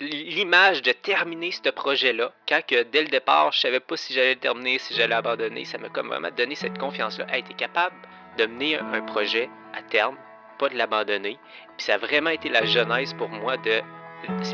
l'image 0.00 0.82
de 0.82 0.92
terminer 0.92 1.50
ce 1.50 1.70
projet-là, 1.70 2.32
quand 2.48 2.60
que 2.66 2.82
dès 2.84 3.02
le 3.02 3.08
départ, 3.08 3.52
je 3.52 3.60
savais 3.60 3.80
pas 3.80 3.96
si 3.96 4.14
j'allais 4.14 4.34
le 4.34 4.40
terminer, 4.40 4.78
si 4.78 4.94
j'allais 4.94 5.14
abandonner, 5.14 5.64
ça 5.64 5.78
m'a 5.78 5.88
comme 5.88 6.08
vraiment 6.08 6.30
donné 6.30 6.54
cette 6.54 6.78
confiance-là. 6.78 7.26
Hey, 7.30 7.42
t'es 7.42 7.54
capable 7.54 7.96
de 8.36 8.46
mener 8.46 8.78
un 8.78 9.00
projet 9.02 9.50
à 9.74 9.82
terme, 9.82 10.16
pas 10.58 10.68
de 10.68 10.76
l'abandonner. 10.76 11.38
Puis 11.76 11.86
ça 11.86 11.94
a 11.94 11.98
vraiment 11.98 12.30
été 12.30 12.48
la 12.48 12.64
genèse 12.64 13.12
pour 13.14 13.28
moi 13.28 13.56
de 13.56 13.82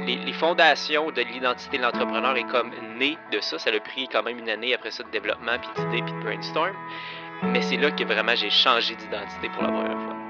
les, 0.06 0.32
fondations 0.34 1.10
de 1.10 1.22
l'identité 1.22 1.78
de 1.78 1.82
l'entrepreneur 1.82 2.36
est 2.36 2.44
comme 2.44 2.70
né 2.98 3.16
de 3.32 3.40
ça. 3.40 3.58
Ça 3.58 3.70
a 3.70 3.80
pris 3.80 4.08
quand 4.08 4.22
même 4.22 4.38
une 4.38 4.50
année 4.50 4.74
après 4.74 4.90
ça 4.90 5.02
de 5.02 5.10
développement, 5.10 5.58
puis 5.58 5.68
d'idées, 5.76 6.02
puis 6.02 6.12
de 6.12 6.20
brainstorm. 6.20 6.74
Mais 7.44 7.62
c'est 7.62 7.76
là 7.76 7.90
que 7.90 8.04
vraiment 8.04 8.34
j'ai 8.34 8.50
changé 8.50 8.94
d'identité 8.94 9.48
pour 9.50 9.62
la 9.62 9.68
première 9.70 9.98
fois. 9.98 10.23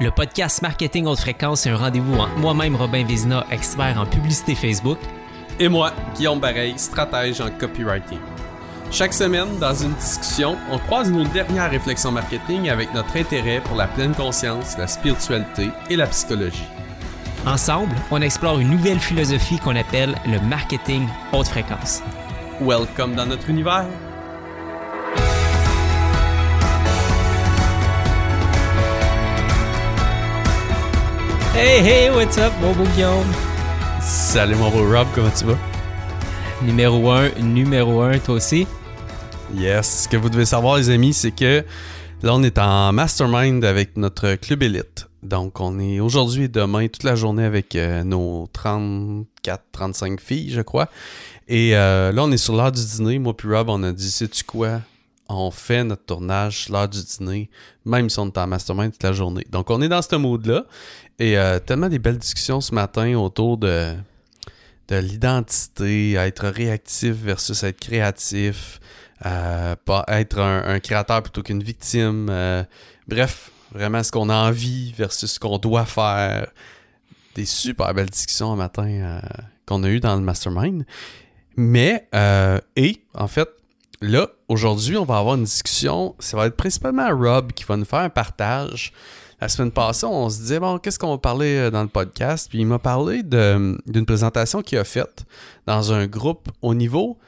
Le 0.00 0.10
podcast 0.10 0.60
Marketing 0.60 1.06
Haute 1.06 1.20
Fréquence 1.20 1.66
est 1.66 1.70
un 1.70 1.76
rendez-vous 1.76 2.14
entre 2.14 2.36
moi-même, 2.38 2.74
Robin 2.74 3.04
Vézina, 3.04 3.46
expert 3.52 3.96
en 3.96 4.04
publicité 4.04 4.56
Facebook, 4.56 4.98
et 5.60 5.68
moi, 5.68 5.92
Guillaume 6.16 6.40
Bareil, 6.40 6.76
stratège 6.76 7.40
en 7.40 7.48
copywriting. 7.48 8.18
Chaque 8.90 9.14
semaine, 9.14 9.56
dans 9.60 9.72
une 9.72 9.92
discussion, 9.92 10.56
on 10.72 10.78
croise 10.78 11.12
nos 11.12 11.22
dernières 11.22 11.70
réflexions 11.70 12.10
marketing 12.10 12.70
avec 12.70 12.92
notre 12.92 13.16
intérêt 13.16 13.60
pour 13.60 13.76
la 13.76 13.86
pleine 13.86 14.16
conscience, 14.16 14.76
la 14.76 14.88
spiritualité 14.88 15.70
et 15.88 15.94
la 15.94 16.08
psychologie. 16.08 16.66
Ensemble, 17.46 17.94
on 18.10 18.20
explore 18.20 18.58
une 18.58 18.70
nouvelle 18.70 18.98
philosophie 18.98 19.60
qu'on 19.60 19.76
appelle 19.76 20.16
le 20.26 20.40
marketing 20.40 21.06
haute 21.32 21.46
fréquence. 21.46 22.02
Welcome 22.60 23.14
dans 23.14 23.26
notre 23.26 23.48
univers. 23.48 23.86
Hey, 31.56 31.78
hey, 31.80 32.10
what's 32.10 32.36
up, 32.36 32.52
mon 32.60 32.72
beau 32.72 32.82
Guillaume? 32.96 33.32
Salut, 34.00 34.56
mon 34.56 34.70
beau 34.70 34.90
Rob, 34.90 35.06
comment 35.14 35.30
tu 35.30 35.44
vas? 35.44 35.56
Numéro 36.62 37.08
1, 37.08 37.38
numéro 37.42 38.00
1, 38.00 38.18
toi 38.18 38.34
aussi? 38.34 38.66
Yes. 39.54 40.02
Ce 40.02 40.08
que 40.08 40.16
vous 40.16 40.30
devez 40.30 40.46
savoir, 40.46 40.78
les 40.78 40.90
amis, 40.90 41.12
c'est 41.12 41.30
que 41.30 41.64
là, 42.22 42.34
on 42.34 42.42
est 42.42 42.58
en 42.58 42.92
mastermind 42.92 43.64
avec 43.64 43.96
notre 43.96 44.34
club 44.34 44.64
élite. 44.64 45.06
Donc, 45.22 45.60
on 45.60 45.78
est 45.78 46.00
aujourd'hui 46.00 46.44
et 46.44 46.48
demain 46.48 46.88
toute 46.88 47.04
la 47.04 47.14
journée 47.14 47.44
avec 47.44 47.76
euh, 47.76 48.02
nos 48.02 48.48
34-35 48.52 50.18
filles, 50.18 50.50
je 50.50 50.60
crois. 50.60 50.88
Et 51.46 51.76
euh, 51.76 52.10
là, 52.10 52.24
on 52.24 52.32
est 52.32 52.36
sur 52.36 52.56
l'heure 52.56 52.72
du 52.72 52.84
dîner. 52.84 53.20
Moi 53.20 53.36
puis 53.36 53.48
Rob, 53.48 53.68
on 53.68 53.82
a 53.84 53.92
dit, 53.92 54.10
sais-tu 54.10 54.42
quoi? 54.42 54.80
On 55.28 55.50
fait 55.50 55.84
notre 55.84 56.04
tournage 56.04 56.68
l'heure 56.68 56.88
du 56.88 57.02
dîner, 57.02 57.48
même 57.86 58.10
si 58.10 58.18
on 58.18 58.26
est 58.26 58.36
en 58.36 58.46
mastermind 58.46 58.92
toute 58.92 59.02
la 59.02 59.14
journée. 59.14 59.46
Donc, 59.50 59.70
on 59.70 59.80
est 59.80 59.88
dans 59.88 60.02
ce 60.02 60.16
mode-là. 60.16 60.64
Et 61.18 61.38
euh, 61.38 61.58
tellement 61.58 61.88
des 61.88 61.98
belles 61.98 62.18
discussions 62.18 62.60
ce 62.60 62.74
matin 62.74 63.14
autour 63.14 63.56
de, 63.56 63.94
de 64.88 64.96
l'identité, 64.96 66.14
être 66.14 66.48
réactif 66.48 67.12
versus 67.12 67.62
être 67.62 67.80
créatif, 67.80 68.80
pas 69.20 70.04
être 70.08 70.40
un, 70.40 70.80
créateur 70.80 71.22
plutôt 71.22 71.42
qu'une 71.42 71.62
victime. 71.62 72.26
bref, 73.06 73.50
Vraiment 73.74 74.04
ce 74.04 74.12
qu'on 74.12 74.28
a 74.28 74.36
envie 74.36 74.92
versus 74.92 75.32
ce 75.32 75.40
qu'on 75.40 75.58
doit 75.58 75.84
faire. 75.84 76.46
Des 77.34 77.44
super 77.44 77.92
belles 77.92 78.08
discussions 78.08 78.52
un 78.52 78.56
matin 78.56 78.86
euh, 78.86 79.20
qu'on 79.66 79.82
a 79.82 79.88
eues 79.88 79.98
dans 79.98 80.14
le 80.14 80.22
mastermind. 80.22 80.86
Mais, 81.56 82.06
euh, 82.14 82.60
et 82.76 83.02
en 83.14 83.26
fait, 83.26 83.48
là, 84.00 84.28
aujourd'hui, 84.46 84.96
on 84.96 85.04
va 85.04 85.18
avoir 85.18 85.34
une 85.34 85.44
discussion. 85.44 86.14
Ça 86.20 86.36
va 86.36 86.46
être 86.46 86.56
principalement 86.56 87.08
Rob 87.08 87.52
qui 87.52 87.64
va 87.64 87.76
nous 87.76 87.84
faire 87.84 87.98
un 88.00 88.10
partage. 88.10 88.92
La 89.44 89.50
semaine 89.50 89.72
passée, 89.72 90.06
on 90.06 90.30
se 90.30 90.38
disait, 90.38 90.58
bon, 90.58 90.78
qu'est-ce 90.78 90.98
qu'on 90.98 91.10
va 91.10 91.18
parler 91.18 91.56
euh, 91.56 91.70
dans 91.70 91.82
le 91.82 91.88
podcast? 91.90 92.48
Puis 92.48 92.60
il 92.60 92.66
m'a 92.66 92.78
parlé 92.78 93.22
d'une 93.22 94.06
présentation 94.06 94.62
qu'il 94.62 94.78
a 94.78 94.84
faite 94.84 95.26
dans 95.66 95.92
un 95.92 96.06
groupe 96.06 96.48
au 96.62 96.72
niveau 96.72 97.18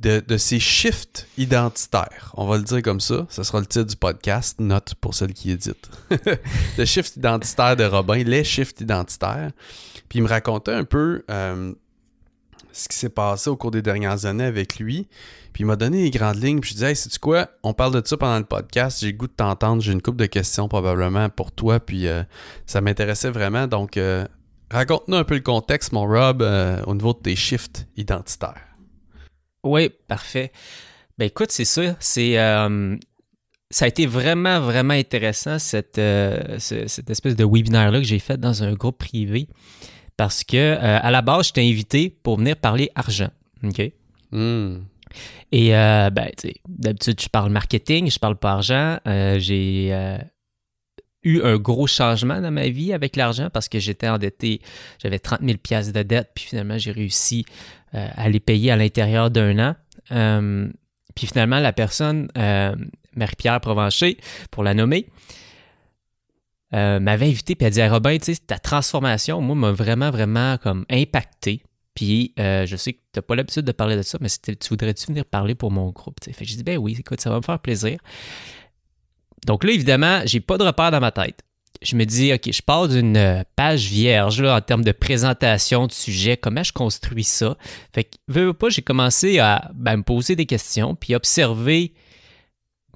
de, 0.00 0.22
ces 0.36 0.60
shifts 0.60 1.26
identitaires. 1.36 2.30
On 2.36 2.46
va 2.46 2.56
le 2.56 2.62
dire 2.62 2.82
comme 2.82 3.00
ça. 3.00 3.26
Ce 3.30 3.42
sera 3.42 3.58
le 3.58 3.66
titre 3.66 3.86
du 3.86 3.96
podcast. 3.96 4.60
Note 4.60 4.94
pour 5.00 5.12
celle 5.12 5.32
qui 5.32 5.50
édite. 5.50 5.90
le 6.78 6.84
shift 6.84 7.16
identitaire 7.16 7.74
de 7.74 7.82
Robin, 7.82 8.22
les 8.22 8.44
shifts 8.44 8.80
identitaires. 8.80 9.50
Puis 10.08 10.20
il 10.20 10.22
me 10.22 10.28
racontait 10.28 10.74
un 10.74 10.84
peu 10.84 11.24
euh, 11.32 11.72
ce 12.70 12.86
qui 12.88 12.96
s'est 12.96 13.08
passé 13.08 13.50
au 13.50 13.56
cours 13.56 13.72
des 13.72 13.82
dernières 13.82 14.24
années 14.24 14.44
avec 14.44 14.78
lui. 14.78 15.08
Puis 15.54 15.62
il 15.62 15.66
m'a 15.66 15.76
donné 15.76 16.02
les 16.02 16.10
grandes 16.10 16.42
lignes. 16.42 16.60
Puis 16.60 16.70
je 16.70 16.74
disais, 16.74 16.90
hey, 16.90 16.96
sais-tu 16.96 17.18
quoi? 17.18 17.48
On 17.62 17.72
parle 17.72 17.98
de 17.98 18.06
ça 18.06 18.18
pendant 18.18 18.38
le 18.38 18.44
podcast. 18.44 19.00
J'ai 19.00 19.12
le 19.12 19.16
goût 19.16 19.26
de 19.26 19.32
t'entendre. 19.32 19.80
J'ai 19.80 19.92
une 19.92 20.02
couple 20.02 20.18
de 20.18 20.26
questions 20.26 20.68
probablement 20.68 21.30
pour 21.30 21.50
toi. 21.50 21.80
Puis 21.80 22.06
euh, 22.06 22.22
ça 22.66 22.82
m'intéressait 22.82 23.30
vraiment. 23.30 23.66
Donc, 23.66 23.96
euh, 23.96 24.26
raconte-nous 24.70 25.16
un 25.16 25.24
peu 25.24 25.34
le 25.34 25.40
contexte, 25.40 25.92
mon 25.92 26.06
Rob, 26.06 26.42
au 26.86 26.94
niveau 26.94 27.14
de 27.14 27.20
tes 27.20 27.36
shifts 27.36 27.86
identitaires. 27.96 28.60
Oui, 29.62 29.88
parfait. 30.08 30.52
Ben 31.16 31.26
écoute, 31.26 31.50
c'est 31.50 31.64
ça. 31.64 31.96
C'est 32.00 32.38
euh, 32.38 32.96
ça 33.70 33.86
a 33.86 33.88
été 33.88 34.06
vraiment, 34.06 34.60
vraiment 34.60 34.94
intéressant, 34.94 35.58
cette, 35.58 35.98
euh, 35.98 36.58
cette 36.58 37.10
espèce 37.10 37.34
de 37.34 37.44
webinaire-là 37.44 37.98
que 37.98 38.06
j'ai 38.06 38.18
fait 38.18 38.38
dans 38.38 38.62
un 38.62 38.74
groupe 38.74 38.98
privé. 38.98 39.48
Parce 40.16 40.44
que 40.44 40.56
euh, 40.56 40.98
à 41.00 41.10
la 41.10 41.22
base, 41.22 41.48
je 41.48 41.52
t'ai 41.54 41.68
invité 41.68 42.08
pour 42.22 42.38
venir 42.38 42.56
parler 42.56 42.90
argent. 42.94 43.30
OK? 43.64 43.92
Hmm. 44.30 44.82
Et 45.52 45.70
ben, 45.70 46.30
d'habitude, 46.68 47.20
je 47.20 47.28
parle 47.28 47.50
marketing, 47.50 48.10
je 48.10 48.18
parle 48.18 48.36
pas 48.36 48.52
argent. 48.52 48.98
j'ai 49.04 49.92
eu 51.24 51.42
un 51.42 51.56
gros 51.56 51.86
changement 51.86 52.40
dans 52.40 52.50
ma 52.50 52.68
vie 52.68 52.92
avec 52.92 53.16
l'argent 53.16 53.48
parce 53.50 53.68
que 53.68 53.78
j'étais 53.78 54.08
endetté, 54.08 54.60
j'avais 55.02 55.18
30 55.18 55.40
000 55.42 55.58
pièces 55.58 55.92
de 55.92 56.02
dette, 56.02 56.30
puis 56.34 56.44
finalement 56.44 56.78
j'ai 56.78 56.92
réussi 56.92 57.44
euh, 57.94 58.06
à 58.14 58.28
les 58.28 58.40
payer 58.40 58.70
à 58.70 58.76
l'intérieur 58.76 59.30
d'un 59.30 59.58
an. 59.58 59.74
Euh, 60.12 60.68
puis 61.14 61.26
finalement 61.26 61.60
la 61.60 61.72
personne, 61.72 62.28
euh, 62.36 62.74
Marie-Pierre 63.16 63.60
Provencher, 63.60 64.18
pour 64.50 64.62
la 64.62 64.74
nommer, 64.74 65.08
m'avait 66.72 67.28
invité 67.28 67.54
puis 67.54 67.68
elle 67.68 67.72
dit 67.72 67.86
Robin, 67.86 68.18
tu 68.18 68.34
sais, 68.34 68.40
ta 68.44 68.58
transformation, 68.58 69.40
moi, 69.40 69.54
m'a 69.54 69.70
vraiment, 69.70 70.10
vraiment 70.10 70.58
comme 70.58 70.84
impacté. 70.90 71.62
Puis 71.94 72.32
je 72.36 72.76
sais 72.76 72.94
que 72.94 72.98
tu 72.98 73.18
n'as 73.18 73.22
pas 73.22 73.36
l'habitude 73.36 73.64
de 73.64 73.72
parler 73.72 73.96
de 73.96 74.02
ça, 74.02 74.18
mais 74.20 74.28
tu 74.28 74.68
voudrais-tu 74.68 75.06
venir 75.06 75.24
parler 75.24 75.54
pour 75.54 75.70
mon 75.70 75.90
groupe? 75.90 76.18
Fait 76.24 76.44
j'ai 76.44 76.56
dit 76.56 76.64
ben 76.64 76.78
oui, 76.78 76.96
écoute, 76.98 77.20
ça 77.20 77.30
va 77.30 77.36
me 77.36 77.42
faire 77.42 77.58
plaisir. 77.58 77.98
Donc 79.46 79.64
là, 79.64 79.72
évidemment, 79.72 80.22
j'ai 80.24 80.40
pas 80.40 80.58
de 80.58 80.64
repère 80.64 80.90
dans 80.90 81.00
ma 81.00 81.10
tête. 81.10 81.42
Je 81.82 81.96
me 81.96 82.04
dis, 82.04 82.32
OK, 82.32 82.50
je 82.50 82.62
pars 82.62 82.88
d'une 82.88 83.16
euh, 83.16 83.42
page 83.56 83.88
vierge 83.88 84.40
là, 84.40 84.56
en 84.56 84.60
termes 84.60 84.84
de 84.84 84.92
présentation 84.92 85.86
de 85.86 85.92
sujet, 85.92 86.36
comment 86.36 86.62
je 86.62 86.72
construis 86.72 87.24
ça? 87.24 87.56
Fait 87.92 88.04
que, 88.04 88.16
veux, 88.28 88.54
pas, 88.54 88.70
j'ai 88.70 88.80
commencé 88.80 89.38
à 89.38 89.70
ben, 89.74 89.98
me 89.98 90.02
poser 90.02 90.36
des 90.36 90.46
questions, 90.46 90.94
puis 90.94 91.14
observer 91.14 91.92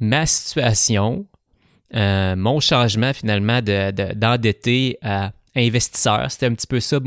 ma 0.00 0.26
situation, 0.26 1.26
euh, 1.94 2.36
mon 2.36 2.60
changement 2.60 3.12
finalement 3.12 3.60
d'endetté 3.60 4.98
de, 5.02 5.08
à 5.08 5.32
investisseur. 5.58 6.30
C'était 6.30 6.46
un 6.46 6.54
petit 6.54 6.66
peu 6.66 6.80
ça 6.80 6.98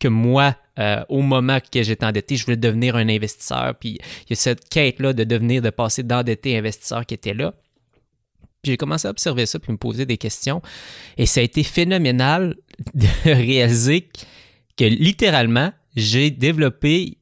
que 0.00 0.08
moi, 0.08 0.56
euh, 0.78 1.04
au 1.08 1.22
moment 1.22 1.58
que 1.60 1.82
j'étais 1.82 2.06
endetté, 2.06 2.36
je 2.36 2.44
voulais 2.44 2.56
devenir 2.56 2.96
un 2.96 3.08
investisseur. 3.08 3.74
Puis 3.78 3.98
il 3.98 4.30
y 4.30 4.32
a 4.32 4.36
cette 4.36 4.68
quête-là 4.68 5.12
de 5.12 5.24
devenir, 5.24 5.62
de 5.62 5.70
passer 5.70 6.02
d'endetté 6.02 6.56
investisseur 6.56 7.04
qui 7.06 7.14
était 7.14 7.34
là 7.34 7.54
j'ai 8.66 8.76
commencé 8.76 9.06
à 9.08 9.10
observer 9.10 9.46
ça 9.46 9.58
puis 9.58 9.72
me 9.72 9.78
poser 9.78 10.06
des 10.06 10.18
questions. 10.18 10.60
Et 11.16 11.26
ça 11.26 11.40
a 11.40 11.42
été 11.42 11.62
phénoménal 11.62 12.56
de 12.94 13.06
réaliser 13.24 14.08
que 14.76 14.84
littéralement, 14.84 15.72
j'ai 15.94 16.30
développé 16.30 17.18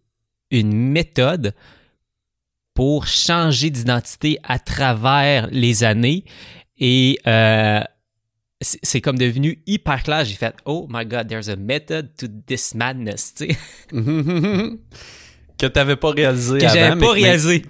une 0.51 0.73
méthode 0.75 1.55
pour 2.75 3.07
changer 3.07 3.71
d'identité 3.71 4.39
à 4.43 4.59
travers 4.59 5.49
les 5.53 5.85
années. 5.85 6.25
Et 6.79 7.21
euh, 7.27 7.81
c'est 8.83 9.01
comme 9.01 9.19
devenu 9.19 9.63
hyper 9.67 10.03
clair. 10.03 10.25
J'ai 10.25 10.35
fait 10.35 10.55
Oh 10.65 10.87
my 10.91 11.05
God, 11.05 11.29
there's 11.29 11.49
a 11.49 11.57
method 11.57 12.11
to 12.17 12.27
this 12.47 12.75
madness. 12.75 13.35
que 13.91 14.77
tu 15.59 15.71
n'avais 15.75 15.97
pas 15.97 16.11
réalisé. 16.11 16.59
Que 16.59 16.69
j'avais 16.69 16.99
pas 16.99 17.13
réalisé. 17.13 17.65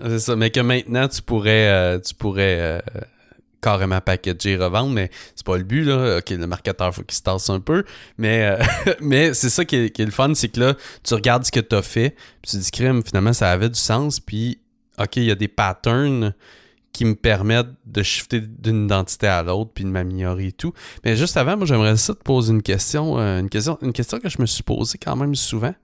C'est 0.00 0.18
ça, 0.20 0.36
mais 0.36 0.50
que 0.50 0.60
maintenant 0.60 1.08
tu 1.08 1.22
pourrais, 1.22 1.68
euh, 1.68 1.98
tu 1.98 2.14
pourrais 2.14 2.58
euh, 2.60 2.80
carrément 3.60 4.00
packager, 4.00 4.56
revendre, 4.56 4.92
mais 4.92 5.10
c'est 5.34 5.44
pas 5.44 5.56
le 5.56 5.64
but, 5.64 5.84
là. 5.84 6.18
Ok, 6.18 6.30
le 6.30 6.46
marketeur, 6.46 6.94
faut 6.94 7.02
qu'il 7.02 7.16
se 7.16 7.22
tasse 7.22 7.50
un 7.50 7.60
peu, 7.60 7.84
mais, 8.16 8.46
euh, 8.46 8.64
mais 9.00 9.34
c'est 9.34 9.50
ça 9.50 9.64
qui 9.64 9.76
est, 9.76 9.98
le 9.98 10.10
fun, 10.10 10.32
c'est 10.34 10.48
que 10.48 10.60
là, 10.60 10.74
tu 11.02 11.14
regardes 11.14 11.44
ce 11.44 11.52
que 11.52 11.60
tu 11.60 11.74
as 11.74 11.82
fait, 11.82 12.14
puis 12.42 12.52
tu 12.52 12.56
dis, 12.58 12.70
crime, 12.70 13.02
finalement, 13.04 13.32
ça 13.32 13.50
avait 13.50 13.68
du 13.68 13.78
sens, 13.78 14.20
puis, 14.20 14.60
ok, 14.98 15.16
il 15.16 15.24
y 15.24 15.30
a 15.30 15.34
des 15.34 15.48
patterns 15.48 16.34
qui 16.92 17.04
me 17.04 17.14
permettent 17.14 17.74
de 17.86 18.02
shifter 18.02 18.40
d'une 18.40 18.84
identité 18.86 19.26
à 19.26 19.42
l'autre, 19.42 19.70
puis 19.74 19.84
de 19.84 19.90
m'améliorer 19.90 20.46
et 20.48 20.52
tout. 20.52 20.72
Mais 21.04 21.16
juste 21.16 21.36
avant, 21.36 21.56
moi, 21.56 21.66
j'aimerais 21.66 21.96
ça 21.96 22.14
te 22.14 22.22
poser 22.22 22.52
une 22.52 22.62
question, 22.62 23.18
une 23.18 23.48
question, 23.48 23.78
une 23.82 23.92
question 23.92 24.18
que 24.18 24.28
je 24.28 24.40
me 24.40 24.46
suis 24.46 24.62
posée 24.62 24.98
quand 24.98 25.14
même 25.16 25.34
souvent 25.34 25.74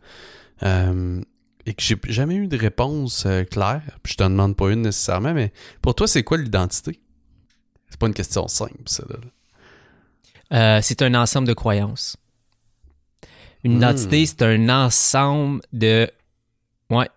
et 1.66 1.74
que 1.74 1.82
j'ai 1.82 1.96
jamais 2.08 2.34
eu 2.34 2.46
de 2.46 2.56
réponse 2.56 3.24
euh, 3.26 3.44
claire, 3.44 3.82
puis 4.02 4.12
je 4.12 4.16
te 4.18 4.22
demande 4.24 4.56
pas 4.56 4.70
une 4.70 4.82
nécessairement, 4.82 5.32
mais 5.32 5.52
pour 5.80 5.94
toi, 5.94 6.06
c'est 6.06 6.22
quoi 6.22 6.36
l'identité? 6.36 7.00
C'est 7.88 7.98
pas 7.98 8.06
une 8.06 8.14
question 8.14 8.48
simple, 8.48 8.74
ça. 8.86 9.04
Euh, 10.52 10.80
c'est 10.82 11.00
un 11.02 11.14
ensemble 11.14 11.48
de 11.48 11.54
croyances. 11.54 12.16
Une 13.62 13.74
Hmm. 13.74 13.78
identité, 13.78 14.26
c'est 14.26 14.42
un 14.42 14.68
ensemble 14.68 15.62
de. 15.72 16.10
Ouais. 16.90 17.08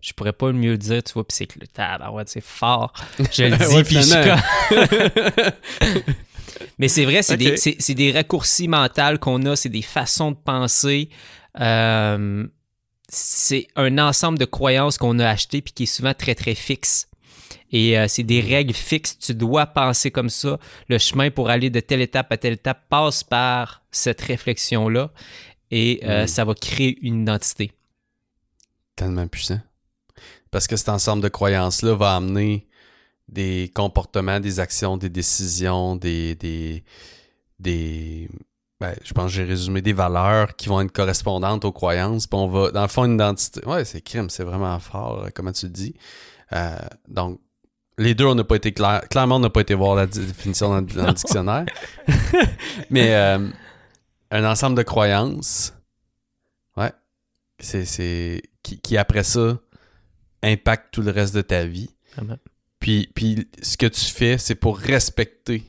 Je 0.00 0.12
pourrais 0.12 0.32
pas 0.32 0.52
mieux 0.52 0.72
le 0.72 0.78
dire, 0.78 1.02
tu 1.02 1.12
vois, 1.14 1.26
puis 1.26 1.34
c'est 1.34 1.46
que 1.46 1.58
le 1.58 1.66
tabarouette, 1.66 2.28
c'est 2.28 2.44
fort. 2.44 2.92
Je 3.32 3.44
le 3.44 3.56
dis, 3.56 3.82
puis 3.82 3.96
je 4.02 5.50
Mais 6.78 6.88
c'est 6.88 7.04
vrai, 7.04 7.22
c'est 7.22 7.36
des, 7.36 7.94
des 7.94 8.12
raccourcis 8.12 8.68
mentaux 8.68 9.18
qu'on 9.20 9.44
a, 9.46 9.56
c'est 9.56 9.68
des 9.68 9.82
façons 9.82 10.30
de 10.30 10.36
penser. 10.36 11.08
Euh, 11.60 12.46
c'est 13.08 13.66
un 13.76 13.98
ensemble 13.98 14.38
de 14.38 14.44
croyances 14.44 14.98
qu'on 14.98 15.18
a 15.18 15.28
acheté 15.28 15.62
puis 15.62 15.72
qui 15.72 15.82
est 15.84 15.86
souvent 15.86 16.14
très, 16.14 16.34
très 16.34 16.54
fixe. 16.54 17.08
Et 17.72 17.98
euh, 17.98 18.06
c'est 18.08 18.22
des 18.22 18.40
règles 18.40 18.74
fixes. 18.74 19.18
Tu 19.18 19.34
dois 19.34 19.66
penser 19.66 20.10
comme 20.10 20.30
ça. 20.30 20.58
Le 20.88 20.98
chemin 20.98 21.30
pour 21.30 21.50
aller 21.50 21.70
de 21.70 21.80
telle 21.80 22.00
étape 22.00 22.30
à 22.30 22.36
telle 22.36 22.54
étape 22.54 22.88
passe 22.88 23.24
par 23.24 23.82
cette 23.90 24.20
réflexion-là. 24.20 25.10
Et 25.70 26.00
euh, 26.04 26.24
Mm. 26.24 26.26
ça 26.28 26.44
va 26.44 26.54
créer 26.54 26.98
une 27.02 27.22
identité. 27.22 27.72
Tellement 28.94 29.26
puissant. 29.26 29.60
Parce 30.50 30.66
que 30.66 30.76
cet 30.76 30.88
ensemble 30.88 31.22
de 31.22 31.28
croyances-là 31.28 31.94
va 31.94 32.16
amener 32.16 32.66
des 33.28 33.70
comportements, 33.74 34.40
des 34.40 34.60
actions, 34.60 34.96
des 34.96 35.10
décisions, 35.10 35.96
des. 35.96 36.34
des, 36.34 36.84
des 37.58 38.28
ben, 38.78 38.94
je 39.02 39.14
pense 39.14 39.30
que 39.30 39.36
j'ai 39.36 39.44
résumé 39.44 39.80
des 39.80 39.94
valeurs 39.94 40.54
qui 40.54 40.68
vont 40.68 40.82
être 40.82 40.92
correspondantes 40.92 41.64
aux 41.64 41.72
croyances. 41.72 42.26
Puis 42.26 42.38
on 42.38 42.46
va, 42.46 42.70
dans 42.70 42.82
le 42.82 42.88
fond, 42.88 43.04
une 43.04 43.14
identité. 43.14 43.64
Ouais, 43.66 43.84
c'est 43.86 44.02
crime, 44.02 44.28
c'est 44.28 44.44
vraiment 44.44 44.78
fort, 44.78 45.24
euh, 45.24 45.28
comment 45.34 45.52
tu 45.52 45.66
le 45.66 45.72
dis. 45.72 45.94
Euh, 46.52 46.76
donc, 47.08 47.40
les 47.96 48.14
deux, 48.14 48.26
on 48.26 48.34
n'a 48.34 48.44
pas 48.44 48.56
été 48.56 48.72
clair. 48.72 49.02
Clairement, 49.08 49.36
on 49.36 49.40
n'a 49.40 49.48
pas 49.48 49.62
été 49.62 49.74
voir 49.74 49.94
la 49.94 50.06
définition 50.06 50.68
dans, 50.68 50.82
dans 50.82 51.06
le 51.06 51.12
dictionnaire. 51.14 51.64
Mais 52.90 53.14
euh, 53.14 53.48
un 54.30 54.44
ensemble 54.44 54.76
de 54.76 54.82
croyances, 54.82 55.72
ouais, 56.76 56.92
c'est, 57.58 57.86
c'est 57.86 58.42
qui, 58.62 58.78
qui 58.78 58.98
après 58.98 59.22
ça 59.22 59.58
impacte 60.46 60.92
tout 60.92 61.02
le 61.02 61.10
reste 61.10 61.34
de 61.34 61.42
ta 61.42 61.64
vie. 61.64 61.90
Puis, 62.80 63.10
puis 63.14 63.48
ce 63.62 63.76
que 63.76 63.86
tu 63.86 64.04
fais, 64.04 64.38
c'est 64.38 64.54
pour 64.54 64.78
respecter 64.78 65.62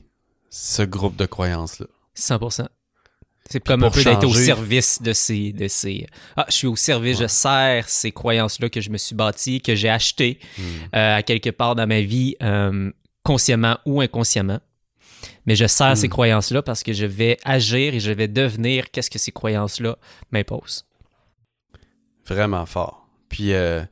ce 0.50 0.82
groupe 0.82 1.16
de 1.16 1.26
croyances-là. 1.26 1.86
100%. 2.16 2.66
C'est 3.50 3.60
comme 3.64 3.82
un 3.82 3.90
peu 3.90 4.04
d'être 4.04 4.24
au 4.26 4.34
service 4.34 5.00
de 5.00 5.14
ces, 5.14 5.52
de 5.52 5.68
ces... 5.68 6.06
Ah, 6.36 6.44
je 6.48 6.54
suis 6.54 6.66
au 6.66 6.76
service, 6.76 7.18
je 7.18 7.26
sers 7.26 7.88
ces 7.88 8.12
croyances-là 8.12 8.68
que 8.68 8.80
je 8.82 8.90
me 8.90 8.98
suis 8.98 9.14
bâti, 9.14 9.62
que 9.62 9.74
j'ai 9.74 9.88
achetées 9.88 10.38
Hmm. 10.58 10.62
euh, 10.94 11.16
à 11.16 11.22
quelque 11.22 11.48
part 11.50 11.74
dans 11.74 11.86
ma 11.86 12.02
vie, 12.02 12.36
euh, 12.42 12.90
consciemment 13.22 13.78
ou 13.86 14.02
inconsciemment. 14.02 14.60
Mais 15.46 15.56
je 15.56 15.66
sers 15.66 15.92
Mm. 15.92 15.96
ces 15.96 16.08
croyances-là 16.10 16.62
parce 16.62 16.82
que 16.82 16.92
je 16.92 17.06
vais 17.06 17.38
agir 17.42 17.94
et 17.94 18.00
je 18.00 18.12
vais 18.12 18.28
devenir 18.28 18.90
qu'est-ce 18.90 19.10
que 19.10 19.18
ces 19.18 19.32
croyances-là 19.32 19.96
m'imposent. 20.30 20.84
Vraiment 22.26 22.66
fort. 22.66 23.08
Puis, 23.30 23.54
euh, 23.54 23.82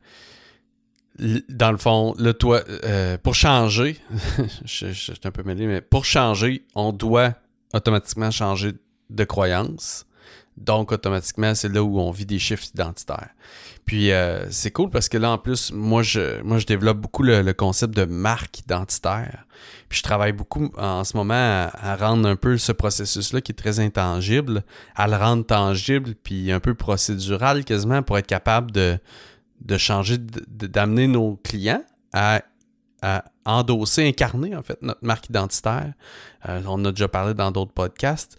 dans 1.19 1.71
le 1.71 1.79
fond, 1.79 2.15
là, 2.19 2.35
toi, 2.35 2.63
euh, 2.85 3.17
pour 3.19 3.35
changer, 3.35 3.99
je, 4.65 4.93
suis 4.93 5.13
un 5.25 5.31
peu 5.31 5.43
mêlé, 5.43 5.67
mais 5.67 5.81
pour 5.81 6.05
changer, 6.05 6.65
on 6.75 6.93
doit 6.93 7.35
automatiquement 7.73 8.31
changer 8.31 8.73
de 9.11 9.25
croyance. 9.25 10.07
Donc, 10.57 10.91
automatiquement, 10.91 11.55
c'est 11.55 11.69
là 11.69 11.83
où 11.83 12.01
on 12.01 12.11
vit 12.11 12.25
des 12.25 12.39
chiffres 12.39 12.65
identitaires. 12.75 13.29
Puis, 13.85 14.11
euh, 14.11 14.51
c'est 14.51 14.71
cool 14.71 14.89
parce 14.89 15.09
que 15.09 15.19
là, 15.19 15.31
en 15.31 15.39
plus, 15.39 15.71
moi, 15.71 16.03
je, 16.03 16.41
moi, 16.43 16.59
je 16.59 16.67
développe 16.67 16.99
beaucoup 16.99 17.23
le, 17.23 17.43
le 17.43 17.53
concept 17.53 17.95
de 17.95 18.05
marque 18.05 18.61
identitaire. 18.61 19.45
Puis, 19.89 19.99
je 19.99 20.03
travaille 20.03 20.33
beaucoup 20.33 20.71
en 20.79 21.05
ce 21.05 21.17
moment 21.17 21.35
à, 21.35 21.71
à 21.75 21.97
rendre 21.97 22.27
un 22.27 22.37
peu 22.37 22.57
ce 22.57 22.73
processus-là 22.73 23.43
qui 23.43 23.53
est 23.53 23.55
très 23.55 23.81
intangible, 23.81 24.65
à 24.95 25.09
le 25.09 25.17
rendre 25.17 25.45
tangible, 25.45 26.15
puis 26.23 26.51
un 26.51 26.61
peu 26.61 26.75
procédural 26.75 27.65
quasiment 27.65 28.03
pour 28.03 28.17
être 28.17 28.27
capable 28.27 28.71
de, 28.71 28.99
de 29.61 29.77
changer, 29.79 30.19
d'amener 30.19 31.07
nos 31.09 31.37
clients 31.43 31.83
à, 32.13 32.43
à 33.03 33.25
endosser, 33.45 34.07
incarner 34.07 34.55
en 34.57 34.63
fait 34.63 34.81
notre 34.83 35.05
marque 35.05 35.29
identitaire. 35.29 35.93
Euh, 36.49 36.61
on 36.67 36.85
a 36.85 36.91
déjà 36.91 37.09
parlé 37.09 37.35
dans 37.35 37.51
d'autres 37.51 37.73
podcasts. 37.73 38.37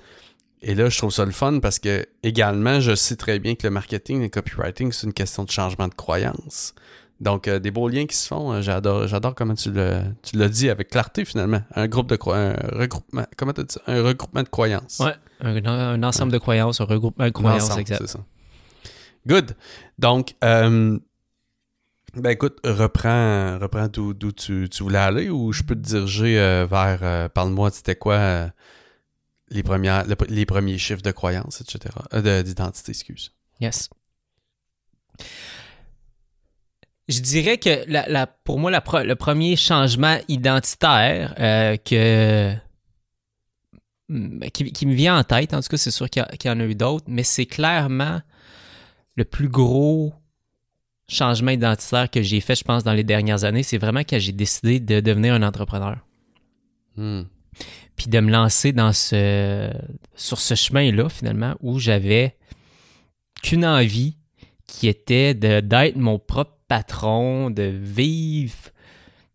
Et 0.61 0.73
là, 0.73 0.89
je 0.89 0.97
trouve 0.97 1.11
ça 1.11 1.23
le 1.25 1.31
fun 1.31 1.59
parce 1.59 1.77
que 1.79 2.05
également, 2.23 2.79
je 2.79 2.95
sais 2.95 3.15
très 3.15 3.37
bien 3.39 3.55
que 3.55 3.67
le 3.67 3.71
marketing 3.71 4.19
et 4.21 4.23
le 4.23 4.29
copywriting, 4.29 4.91
c'est 4.91 5.05
une 5.05 5.13
question 5.13 5.43
de 5.43 5.51
changement 5.51 5.87
de 5.87 5.93
croyance. 5.93 6.73
Donc, 7.19 7.47
euh, 7.47 7.57
des 7.59 7.71
beaux 7.71 7.87
liens 7.89 8.05
qui 8.05 8.15
se 8.15 8.27
font. 8.27 8.53
Euh, 8.53 8.61
J'adore, 8.61 9.07
j'adore 9.07 9.33
comment 9.35 9.55
tu 9.55 9.71
le, 9.71 10.01
tu 10.23 10.35
l'as 10.37 10.49
dit 10.49 10.69
avec 10.69 10.89
clarté 10.89 11.25
finalement. 11.25 11.61
Un 11.75 11.87
groupe 11.87 12.09
de 12.09 12.15
croyances, 12.15 12.57
un 12.63 12.77
regroupement, 12.77 13.23
comment 13.37 13.53
t'as 13.53 13.63
dit 13.63 13.73
ça? 13.73 13.81
Un 13.87 14.03
regroupement 14.03 14.43
de 14.43 14.49
croyances. 14.49 14.99
Ouais, 14.99 15.13
un, 15.41 15.65
un 15.65 16.03
ensemble 16.03 16.31
de 16.31 16.37
croyances, 16.37 16.79
un 16.81 16.85
regroupement 16.85 17.25
de 17.25 17.31
croyances, 17.31 17.75
exact. 17.77 18.01
c'est 18.01 18.07
ça. 18.07 18.19
Good. 19.27 19.55
Donc, 19.99 20.35
euh, 20.43 20.97
ben 22.15 22.29
écoute, 22.29 22.59
reprends, 22.63 23.59
reprends 23.59 23.87
d'où, 23.89 24.13
tu, 24.31 24.69
tu 24.69 24.83
voulais 24.83 24.97
aller 24.97 25.29
ou 25.29 25.51
je 25.51 25.63
peux 25.63 25.75
te 25.75 25.81
diriger 25.81 26.39
euh, 26.39 26.65
vers, 26.65 26.99
euh, 27.03 27.29
parle-moi, 27.29 27.69
c'était 27.71 27.95
quoi 27.95 28.49
les, 29.49 29.63
premières, 29.63 30.05
le- 30.07 30.15
les 30.29 30.45
premiers 30.45 30.77
chiffres 30.77 31.01
de 31.01 31.11
croyance, 31.11 31.61
etc. 31.61 31.93
De- 32.13 32.41
d'identité, 32.41 32.91
excuse. 32.91 33.33
Yes. 33.59 33.89
Je 37.09 37.19
dirais 37.19 37.57
que 37.57 37.83
la, 37.87 38.27
pour 38.27 38.59
moi, 38.59 38.71
la 38.71 38.83
le 39.03 39.15
premier 39.15 39.55
changement 39.55 40.17
identitaire 40.27 41.33
que, 41.85 42.53
qui, 44.53 44.85
me 44.85 44.93
vient 44.93 45.17
en 45.17 45.23
tête, 45.23 45.53
en 45.53 45.61
tout 45.61 45.69
cas, 45.69 45.77
c'est 45.77 45.91
sûr 45.91 46.09
qu'il 46.09 46.23
y 46.45 46.49
en 46.49 46.59
a 46.59 46.63
eu 46.65 46.75
d'autres, 46.75 47.05
mais 47.07 47.23
c'est 47.23 47.45
clairement 47.45 48.21
le 49.17 49.25
plus 49.25 49.49
gros 49.49 50.13
changement 51.09 51.51
identitaire 51.51 52.09
que 52.09 52.21
j'ai 52.21 52.39
fait, 52.39 52.55
je 52.55 52.63
pense, 52.63 52.83
dans 52.83 52.93
les 52.93 53.03
dernières 53.03 53.43
années. 53.43 53.63
C'est 53.63 53.77
vraiment 53.77 54.01
quand 54.01 54.19
j'ai 54.19 54.31
décidé 54.31 54.79
de 54.79 54.99
devenir 54.99 55.33
un 55.33 55.43
entrepreneur. 55.43 55.97
Hmm. 56.95 57.25
puis 57.95 58.07
de 58.07 58.19
me 58.19 58.31
lancer 58.31 58.71
dans 58.71 58.91
ce 58.91 59.69
sur 60.15 60.39
ce 60.39 60.55
chemin-là 60.55 61.09
finalement 61.09 61.53
où 61.61 61.77
j'avais 61.77 62.35
qu'une 63.43 63.63
envie 63.63 64.17
qui 64.65 64.87
était 64.87 65.35
de 65.35 65.59
d'être 65.59 65.95
mon 65.95 66.17
propre 66.17 66.57
patron, 66.67 67.51
de 67.51 67.61
vivre 67.61 68.71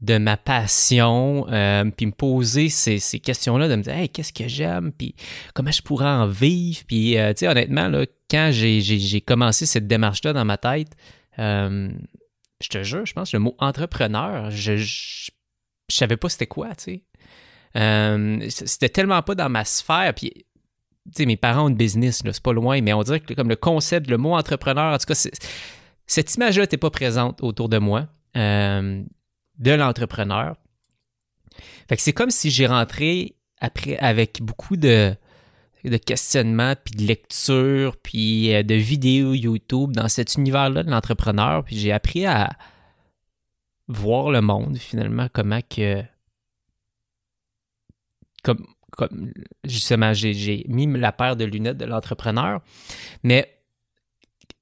de 0.03 0.19
ma 0.19 0.37
passion, 0.37 1.47
euh, 1.51 1.85
puis 1.97 2.07
me 2.07 2.13
poser 2.13 2.69
ces, 2.69 2.99
questions-là, 3.21 3.69
de 3.69 3.77
me 3.77 3.83
dire 3.83 3.95
hey, 3.95 4.09
qu'est-ce 4.09 4.33
que 4.33 4.49
j'aime, 4.49 4.93
puis 4.93 5.15
comment 5.55 5.71
je 5.71 5.81
pourrais 5.81 6.09
en 6.09 6.27
vivre, 6.27 6.81
puis 6.87 7.17
euh, 7.17 7.33
tu 7.33 7.41
sais 7.41 7.49
honnêtement 7.49 7.91
quand 8.29 8.51
j'ai, 8.53 9.21
commencé 9.21 9.65
cette 9.65 9.87
démarche-là 9.87 10.33
dans 10.33 10.45
ma 10.45 10.57
tête, 10.57 10.97
euh, 11.39 11.89
je 12.61 12.69
te 12.69 12.83
jure, 12.83 13.07
je 13.07 13.13
pense 13.13 13.33
le 13.33 13.39
mot 13.39 13.55
entrepreneur, 13.59 14.51
je, 14.51 14.77
je, 14.77 15.31
je 15.89 15.97
savais 15.97 16.17
pas 16.17 16.29
c'était 16.29 16.49
quoi, 16.49 16.75
tu 16.75 16.85
sais. 16.85 17.03
C'était 18.51 18.89
tellement 18.89 19.23
pas 19.23 19.35
dans 19.35 19.49
ma 19.49 19.65
sphère. 19.65 20.13
Puis, 20.15 20.31
tu 20.31 20.43
sais, 21.15 21.27
mes 21.27 21.39
parents 21.39 21.65
ont 21.65 21.69
une 21.69 21.77
business, 21.77 22.23
c'est 22.23 22.43
pas 22.43 22.53
loin, 22.53 22.83
mais 22.83 22.93
on 22.93 23.03
dirait 23.03 23.21
que 23.21 23.33
comme 23.33 23.49
le 23.49 23.57
concept, 23.57 24.11
le 24.11 24.19
mot 24.19 24.35
entrepreneur, 24.35 24.93
en 24.93 24.99
tout 24.99 25.07
cas, 25.07 25.15
cette 26.07 26.35
image-là 26.35 26.65
n'était 26.65 26.77
pas 26.77 26.91
présente 26.91 27.43
autour 27.43 27.71
de 27.71 27.79
moi, 27.79 28.09
de 29.63 29.71
l'entrepreneur. 29.71 30.57
Fait 31.89 31.97
que 31.97 32.03
c'est 32.03 32.13
comme 32.13 32.31
si 32.31 32.51
j'ai 32.51 32.67
rentré 32.67 33.37
après 33.61 33.97
avec 33.99 34.43
beaucoup 34.43 34.77
de, 34.77 35.15
questionnements, 36.05 36.75
puis 36.83 36.95
de 36.95 37.07
lectures, 37.07 37.97
puis 37.97 38.55
euh, 38.55 38.63
de 38.63 38.75
vidéos 38.75 39.35
YouTube 39.35 39.93
dans 39.93 40.09
cet 40.09 40.35
univers-là 40.35 40.83
de 40.83 40.91
l'entrepreneur, 40.91 41.65
puis 41.65 41.79
j'ai 41.79 41.93
appris 41.93 42.27
à 42.27 42.51
voir 43.89 44.31
le 44.31 44.41
monde, 44.41 44.77
finalement, 44.79 45.29
comment 45.33 45.61
que 45.69 46.03
comme, 48.43 48.67
comme 48.91 49.33
justement, 49.65 50.13
j'ai, 50.13 50.65
mis 50.69 50.87
la 50.99 51.13
paire 51.13 51.37
de 51.37 51.45
lunettes 51.45 51.79
de 51.79 51.85
l'entrepreneur. 51.85 52.61
Mais 53.23 53.49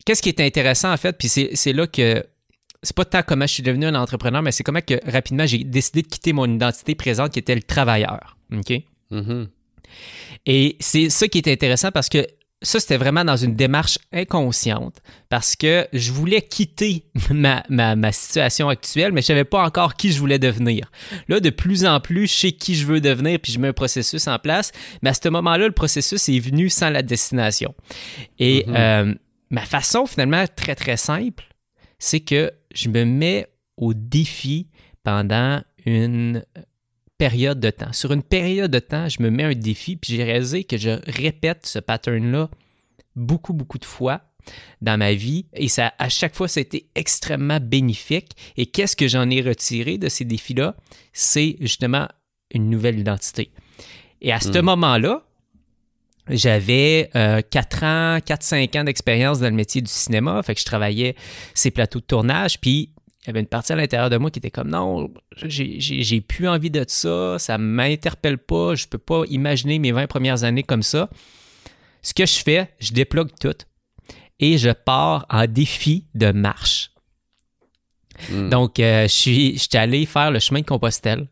qu'est-ce 0.04 0.20
qui 0.20 0.28
est 0.28 0.40
intéressant, 0.40 0.92
en 0.92 0.96
fait, 0.96 1.16
puis 1.16 1.28
c'est 1.28 1.72
là 1.72 1.86
que 1.86 2.24
c'est 2.82 2.96
pas 2.96 3.04
tant 3.04 3.22
comment 3.22 3.46
je 3.46 3.54
suis 3.54 3.62
devenu 3.62 3.86
un 3.86 3.94
entrepreneur, 3.94 4.42
mais 4.42 4.52
c'est 4.52 4.62
comment 4.64 4.80
que 4.80 4.94
rapidement 5.10 5.46
j'ai 5.46 5.64
décidé 5.64 6.02
de 6.02 6.08
quitter 6.08 6.32
mon 6.32 6.46
identité 6.52 6.94
présente 6.94 7.32
qui 7.32 7.38
était 7.38 7.54
le 7.54 7.62
travailleur. 7.62 8.36
OK? 8.56 8.72
Mhm. 9.10 9.48
Et 10.46 10.76
c'est 10.80 11.10
ça 11.10 11.28
qui 11.28 11.38
est 11.38 11.48
intéressant 11.48 11.90
parce 11.90 12.08
que 12.08 12.26
ça, 12.62 12.78
c'était 12.78 12.98
vraiment 12.98 13.24
dans 13.24 13.38
une 13.38 13.54
démarche 13.54 13.98
inconsciente 14.12 15.00
parce 15.30 15.56
que 15.56 15.88
je 15.94 16.12
voulais 16.12 16.42
quitter 16.42 17.04
ma, 17.30 17.62
ma, 17.70 17.96
ma 17.96 18.12
situation 18.12 18.68
actuelle, 18.68 19.12
mais 19.12 19.22
je 19.22 19.28
savais 19.28 19.44
pas 19.44 19.64
encore 19.64 19.94
qui 19.96 20.12
je 20.12 20.18
voulais 20.18 20.38
devenir. 20.38 20.90
Là, 21.28 21.40
de 21.40 21.48
plus 21.50 21.86
en 21.86 22.00
plus, 22.00 22.26
je 22.26 22.34
sais 22.38 22.52
qui 22.52 22.74
je 22.74 22.84
veux 22.86 23.00
devenir, 23.00 23.38
puis 23.40 23.50
je 23.52 23.58
mets 23.58 23.68
un 23.68 23.72
processus 23.72 24.28
en 24.28 24.38
place. 24.38 24.72
Mais 25.02 25.08
à 25.10 25.14
ce 25.14 25.26
moment-là, 25.30 25.66
le 25.68 25.72
processus 25.72 26.28
est 26.28 26.38
venu 26.38 26.68
sans 26.68 26.90
la 26.90 27.02
destination. 27.02 27.74
Et 28.38 28.64
Mhm. 28.66 28.74
euh, 28.76 29.14
ma 29.48 29.62
façon, 29.64 30.04
finalement, 30.04 30.44
très, 30.54 30.74
très 30.74 30.98
simple, 30.98 31.44
c'est 31.98 32.20
que 32.20 32.52
je 32.74 32.88
me 32.88 33.04
mets 33.04 33.46
au 33.76 33.94
défi 33.94 34.68
pendant 35.02 35.62
une 35.86 36.44
période 37.18 37.60
de 37.60 37.70
temps. 37.70 37.92
Sur 37.92 38.12
une 38.12 38.22
période 38.22 38.70
de 38.70 38.78
temps, 38.78 39.08
je 39.08 39.22
me 39.22 39.30
mets 39.30 39.44
un 39.44 39.54
défi, 39.54 39.96
puis 39.96 40.14
j'ai 40.14 40.24
réalisé 40.24 40.64
que 40.64 40.76
je 40.76 40.90
répète 41.10 41.66
ce 41.66 41.78
pattern-là 41.78 42.48
beaucoup, 43.16 43.52
beaucoup 43.52 43.78
de 43.78 43.84
fois 43.84 44.22
dans 44.80 44.98
ma 44.98 45.12
vie 45.12 45.44
et 45.52 45.68
ça, 45.68 45.92
à 45.98 46.08
chaque 46.08 46.34
fois, 46.34 46.48
ça 46.48 46.60
a 46.60 46.62
été 46.62 46.88
extrêmement 46.94 47.58
bénéfique. 47.60 48.32
Et 48.56 48.66
qu'est-ce 48.66 48.96
que 48.96 49.06
j'en 49.08 49.28
ai 49.28 49.42
retiré 49.42 49.98
de 49.98 50.08
ces 50.08 50.24
défis-là? 50.24 50.76
C'est 51.12 51.56
justement 51.60 52.08
une 52.52 52.70
nouvelle 52.70 52.98
identité. 52.98 53.50
Et 54.22 54.32
à 54.32 54.40
ce 54.40 54.58
Hmm. 54.58 54.64
moment-là, 54.64 55.22
j'avais 56.30 57.10
4 57.12 57.84
ans, 57.84 58.18
4-5 58.18 58.78
ans 58.80 58.84
d'expérience 58.84 59.40
dans 59.40 59.48
le 59.48 59.54
métier 59.54 59.80
du 59.82 59.90
cinéma. 59.90 60.42
Fait 60.42 60.54
que 60.54 60.60
je 60.60 60.64
travaillais 60.66 61.14
ces 61.54 61.70
plateaux 61.70 62.00
de 62.00 62.04
tournage. 62.04 62.60
Puis 62.60 62.90
il 63.22 63.26
y 63.26 63.30
avait 63.30 63.40
une 63.40 63.46
partie 63.46 63.72
à 63.72 63.76
l'intérieur 63.76 64.08
de 64.08 64.16
moi 64.16 64.30
qui 64.30 64.38
était 64.38 64.50
comme 64.50 64.70
non, 64.70 65.12
j'ai- 65.42 66.20
plus 66.22 66.48
envie 66.48 66.70
de 66.70 66.84
ça, 66.88 67.38
ça 67.38 67.58
m'interpelle 67.58 68.38
pas, 68.38 68.74
je 68.74 68.86
peux 68.86 68.98
pas 68.98 69.24
imaginer 69.28 69.78
mes 69.78 69.92
20 69.92 70.06
premières 70.06 70.44
années 70.44 70.62
comme 70.62 70.82
ça. 70.82 71.10
Ce 72.02 72.14
que 72.14 72.24
je 72.24 72.38
fais, 72.42 72.70
je 72.78 72.92
déplogue 72.92 73.30
tout 73.38 73.54
et 74.38 74.56
je 74.56 74.70
pars 74.70 75.26
en 75.28 75.46
défi 75.46 76.06
de 76.14 76.32
marche. 76.32 76.92
Hmm. 78.30 78.48
Donc, 78.48 78.80
euh, 78.80 79.02
je 79.02 79.12
suis 79.12 79.58
j'étais 79.58 79.78
allé 79.78 80.06
faire 80.06 80.30
le 80.30 80.38
chemin 80.38 80.60
de 80.60 80.66
Compostelle, 80.66 81.28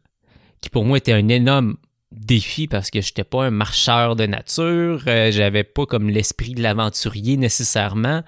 qui 0.61 0.69
pour 0.71 0.85
moi 0.85 0.99
était 0.99 1.12
un 1.12 1.28
énorme 1.28 1.76
défi 2.12 2.67
parce 2.67 2.91
que 2.91 3.00
je 3.00 3.09
n'étais 3.09 3.25
pas 3.25 3.45
un 3.45 3.50
marcheur 3.50 4.17
de 4.17 4.27
nature, 4.27 5.03
euh, 5.07 5.31
j'avais 5.31 5.65
pas 5.65 5.87
comme 5.87 6.09
l'esprit 6.09 6.55
de 6.55 6.62
l'aventurier 6.62 7.37
nécessairement. 7.37 8.23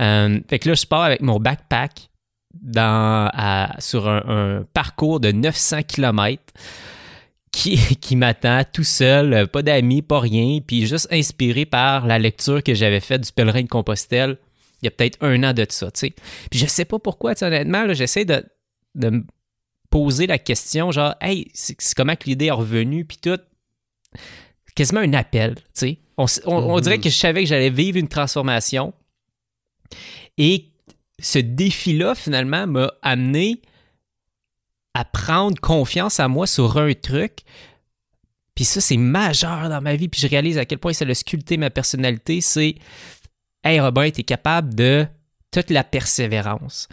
Euh, 0.00 0.38
fait 0.48 0.58
que 0.58 0.68
là, 0.68 0.74
je 0.74 0.86
pars 0.86 1.02
avec 1.02 1.22
mon 1.22 1.38
backpack 1.40 2.10
dans, 2.60 3.30
sur 3.78 4.08
un, 4.08 4.64
parcours 4.74 5.20
de 5.20 5.32
900 5.32 5.82
km 5.84 6.42
qui, 7.50 7.78
qui 8.00 8.16
m'attend 8.16 8.62
tout 8.70 8.84
seul, 8.84 9.48
pas 9.48 9.62
d'amis, 9.62 10.02
pas 10.02 10.20
rien, 10.20 10.60
puis 10.60 10.86
juste 10.86 11.08
inspiré 11.10 11.64
par 11.64 12.06
la 12.06 12.18
lecture 12.18 12.62
que 12.62 12.74
j'avais 12.74 13.00
faite 13.00 13.22
du 13.22 13.32
pèlerin 13.32 13.62
de 13.62 13.68
Compostelle 13.68 14.36
il 14.82 14.86
y 14.86 14.88
a 14.88 14.90
peut-être 14.90 15.18
un 15.20 15.42
an 15.44 15.52
de 15.52 15.64
ça, 15.68 15.90
tu 15.90 16.00
sais. 16.00 16.14
Puis 16.50 16.58
je 16.58 16.66
sais 16.66 16.84
pas 16.84 16.98
pourquoi, 16.98 17.34
honnêtement, 17.40 17.92
j'essaie 17.94 18.24
de, 18.24 18.44
de 18.96 19.24
poser 19.92 20.26
la 20.26 20.38
question, 20.38 20.90
genre, 20.90 21.14
hey, 21.20 21.48
c'est 21.52 21.76
comment 21.94 22.16
que 22.16 22.24
l'idée 22.24 22.46
est 22.46 22.50
revenue, 22.50 23.04
puis 23.04 23.18
tout. 23.18 23.38
Quasiment 24.74 25.00
un 25.00 25.12
appel, 25.12 25.56
tu 25.56 25.62
sais. 25.74 25.98
On, 26.16 26.24
on 26.46 26.76
Mhm. 26.76 26.80
dirait 26.80 26.98
que 26.98 27.10
je 27.10 27.14
savais 27.16 27.42
que 27.42 27.48
j'allais 27.48 27.68
vivre 27.70 27.98
une 27.98 28.08
transformation. 28.08 28.94
Et 30.38 30.70
ce 31.20 31.38
défi-là, 31.38 32.14
finalement, 32.14 32.66
m'a 32.66 32.90
amené 33.02 33.60
à 34.94 35.04
prendre 35.04 35.60
confiance 35.60 36.20
en 36.20 36.28
moi 36.30 36.46
sur 36.46 36.78
un 36.78 36.92
truc. 36.94 37.40
Puis 38.54 38.64
ça, 38.64 38.80
c'est 38.80 38.96
majeur 38.96 39.68
dans 39.68 39.80
ma 39.82 39.94
vie. 39.94 40.08
Puis 40.08 40.20
je 40.22 40.26
réalise 40.26 40.56
à 40.58 40.64
quel 40.64 40.78
point 40.78 40.92
ça 40.94 41.04
a 41.06 41.14
sculpté 41.14 41.56
ma 41.58 41.70
personnalité. 41.70 42.40
C'est 42.40 42.76
Hey 43.64 43.78
Robin, 43.80 44.10
tu 44.10 44.20
es 44.20 44.24
capable 44.24 44.74
de 44.74 45.06
toute 45.50 45.70
la 45.70 45.84
persévérance. 45.84 46.88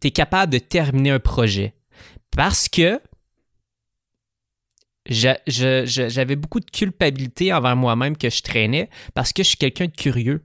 Tu 0.00 0.08
es 0.08 0.10
capable 0.10 0.52
de 0.52 0.58
terminer 0.58 1.10
un 1.10 1.18
projet. 1.20 1.74
Parce 2.30 2.68
que 2.68 3.00
j'avais 5.08 6.36
beaucoup 6.36 6.60
de 6.60 6.70
culpabilité 6.70 7.52
envers 7.52 7.76
moi-même 7.76 8.16
que 8.16 8.28
je 8.28 8.42
traînais 8.42 8.88
parce 9.14 9.32
que 9.32 9.42
je 9.42 9.48
suis 9.48 9.56
quelqu'un 9.56 9.86
de 9.86 9.92
curieux. 9.92 10.42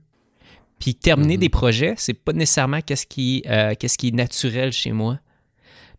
Puis 0.80 0.96
terminer 0.96 1.36
Mhm. 1.36 1.40
des 1.40 1.50
projets, 1.50 1.94
c'est 1.98 2.14
pas 2.14 2.34
nécessairement 2.34 2.82
qu'est-ce 2.82 3.06
qui, 3.06 3.44
euh, 3.48 3.74
qu'est-ce 3.80 3.98
qui 3.98 4.10
est 4.10 4.16
naturel 4.16 4.72
chez 4.72 4.92
moi. 4.92 5.20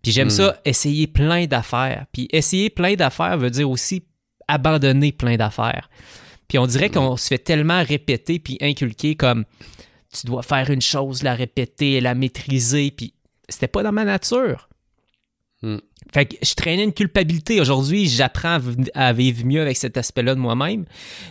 Puis 0.02 0.10
j'aime 0.12 0.26
Mhm. 0.28 0.30
ça, 0.34 0.60
essayer 0.64 1.06
plein 1.06 1.46
d'affaires. 1.46 2.06
Puis 2.12 2.28
essayer 2.32 2.70
plein 2.70 2.94
d'affaires 2.94 3.38
veut 3.38 3.50
dire 3.50 3.70
aussi 3.70 4.04
abandonner 4.48 5.12
plein 5.12 5.36
d'affaires. 5.36 5.88
Puis 6.48 6.58
on 6.58 6.66
dirait 6.66 6.90
qu'on 6.90 7.16
se 7.16 7.28
fait 7.28 7.38
tellement 7.38 7.82
répéter 7.84 8.38
puis 8.40 8.58
inculquer 8.60 9.14
comme 9.14 9.44
tu 10.12 10.26
dois 10.26 10.42
faire 10.42 10.68
une 10.70 10.82
chose, 10.82 11.22
la 11.22 11.34
répéter, 11.34 12.00
la 12.00 12.14
maîtriser. 12.14 12.90
Puis 12.90 13.14
c'était 13.52 13.68
pas 13.68 13.82
dans 13.82 13.92
ma 13.92 14.04
nature. 14.04 14.68
Hmm. 15.62 15.78
Fait 16.12 16.26
que 16.26 16.36
je 16.42 16.54
traînais 16.54 16.82
une 16.84 16.92
culpabilité. 16.92 17.60
Aujourd'hui, 17.60 18.08
j'apprends 18.08 18.58
à 18.94 19.12
vivre 19.12 19.46
mieux 19.46 19.62
avec 19.62 19.76
cet 19.76 19.96
aspect-là 19.96 20.34
de 20.34 20.40
moi-même. 20.40 20.84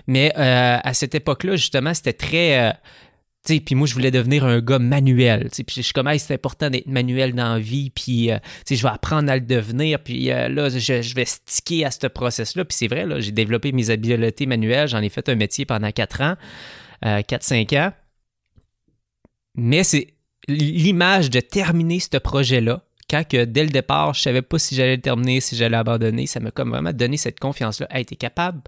Mais 0.08 0.32
euh, 0.38 0.78
à 0.82 0.94
cette 0.94 1.14
époque-là, 1.14 1.56
justement, 1.58 1.94
c'était 1.94 2.14
très. 2.14 2.70
euh, 2.70 2.72
tu 3.46 3.56
sais, 3.56 3.60
puis 3.60 3.76
moi, 3.76 3.88
je 3.88 3.94
voulais 3.94 4.12
devenir 4.12 4.46
un 4.46 4.62
gars 4.62 4.80
manuel. 4.80 5.50
tu 5.50 5.58
sais, 5.58 5.64
Puis 5.64 5.76
je 5.78 5.82
suis 5.82 5.94
comme, 5.94 6.08
Hey, 6.08 6.20
c'est 6.20 6.34
important 6.34 6.70
d'être 6.70 6.88
manuel 6.88 7.34
dans 7.34 7.56
la 7.56 7.60
vie. 7.60 7.90
Puis, 7.90 8.32
euh, 8.32 8.38
tu 8.40 8.50
sais, 8.68 8.76
je 8.78 8.84
vais 8.84 8.94
apprendre 8.94 9.30
à 9.30 9.36
le 9.36 9.42
devenir. 9.42 10.00
Puis 10.00 10.26
là, 10.26 10.70
je, 10.70 11.02
je 11.02 11.16
vais 11.16 11.26
sticker 11.26 11.86
à 11.86 11.92
ce 11.92 12.08
process-là. 12.08 12.64
Puis 12.64 12.78
c'est 12.78 12.88
vrai, 12.88 13.06
là, 13.06 13.20
j'ai 13.20 13.32
développé 13.32 13.74
mes 13.74 13.90
habiletés 13.90 14.46
manuelles. 14.46 14.88
J'en 14.88 15.02
ai 15.02 15.10
fait 15.10 15.28
un 15.28 15.36
métier 15.36 15.66
pendant 15.66 15.92
4 15.92 16.22
ans, 16.22 16.36
4-5 17.04 17.78
ans. 17.78 17.92
Mais 19.56 19.84
c'est 19.84 20.14
l'image 20.48 21.30
de 21.30 21.40
terminer 21.40 22.00
ce 22.00 22.18
projet-là, 22.18 22.84
quand 23.10 23.28
que 23.28 23.44
dès 23.46 23.64
le 23.64 23.70
départ, 23.70 24.14
je 24.14 24.22
savais 24.22 24.42
pas 24.42 24.58
si 24.58 24.76
j'allais 24.76 24.96
le 24.96 25.02
terminer, 25.02 25.42
si 25.42 25.56
j'allais 25.56 25.78
abandonner, 25.78 26.28
ça 26.28 26.40
m'a 26.40 26.52
comme 26.52 26.70
vraiment 26.70 26.94
donné 26.94 27.18
cette 27.18 27.40
confiance-là. 27.40 27.88
Hey, 27.90 28.06
t'es 28.06 28.16
capable 28.16 28.62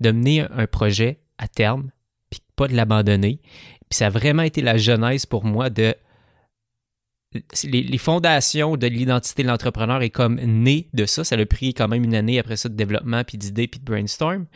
de 0.00 0.10
mener 0.12 0.46
un 0.52 0.66
projet 0.66 1.20
à 1.38 1.48
terme, 1.48 1.90
puis 2.30 2.40
pas 2.54 2.68
de 2.68 2.74
l'abandonner. 2.74 3.40
Puis 3.88 3.96
ça 3.96 4.06
a 4.06 4.10
vraiment 4.10 4.42
été 4.42 4.60
la 4.62 4.76
genèse 4.76 5.26
pour 5.26 5.44
moi 5.44 5.70
de 5.70 5.94
les, 7.64 7.98
fondations 7.98 8.76
de 8.76 8.86
l'identité 8.86 9.42
de 9.42 9.48
l'entrepreneur 9.48 10.00
est 10.02 10.10
comme 10.10 10.36
né 10.36 10.88
de 10.94 11.04
ça. 11.04 11.24
Ça 11.24 11.36
a 11.36 11.46
pris 11.46 11.74
quand 11.74 11.88
même 11.88 12.04
une 12.04 12.14
année 12.14 12.38
après 12.38 12.56
ça 12.56 12.68
de 12.68 12.74
développement, 12.74 13.22
puis 13.24 13.36
d'idées, 13.36 13.68
puis 13.68 13.80
de 13.80 13.84
brainstorm. 13.84 14.46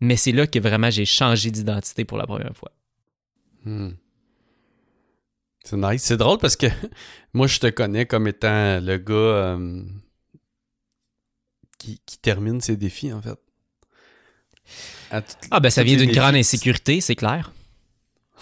Mais 0.00 0.16
c'est 0.16 0.32
là 0.32 0.46
que 0.46 0.58
vraiment 0.58 0.90
j'ai 0.90 1.06
changé 1.06 1.50
d'identité 1.50 2.04
pour 2.04 2.18
la 2.18 2.26
première 2.26 2.54
fois. 2.54 2.72
Hmm. 3.64 3.92
C'est 5.64 5.76
nice. 5.76 6.02
C'est 6.02 6.16
drôle 6.16 6.38
parce 6.38 6.56
que 6.56 6.66
moi, 7.34 7.46
je 7.46 7.58
te 7.58 7.66
connais 7.68 8.06
comme 8.06 8.28
étant 8.28 8.80
le 8.80 8.96
gars 8.98 9.14
euh, 9.14 9.82
qui, 11.78 12.00
qui 12.06 12.18
termine 12.18 12.60
ses 12.60 12.76
défis, 12.76 13.12
en 13.12 13.20
fait. 13.22 13.38
À 15.10 15.20
tout- 15.20 15.34
Ah 15.50 15.60
ben 15.60 15.70
ça 15.70 15.82
vient 15.82 15.96
d'une 15.96 16.12
grande 16.12 16.34
insécurité, 16.36 17.00
c'est 17.00 17.14
clair. 17.16 17.52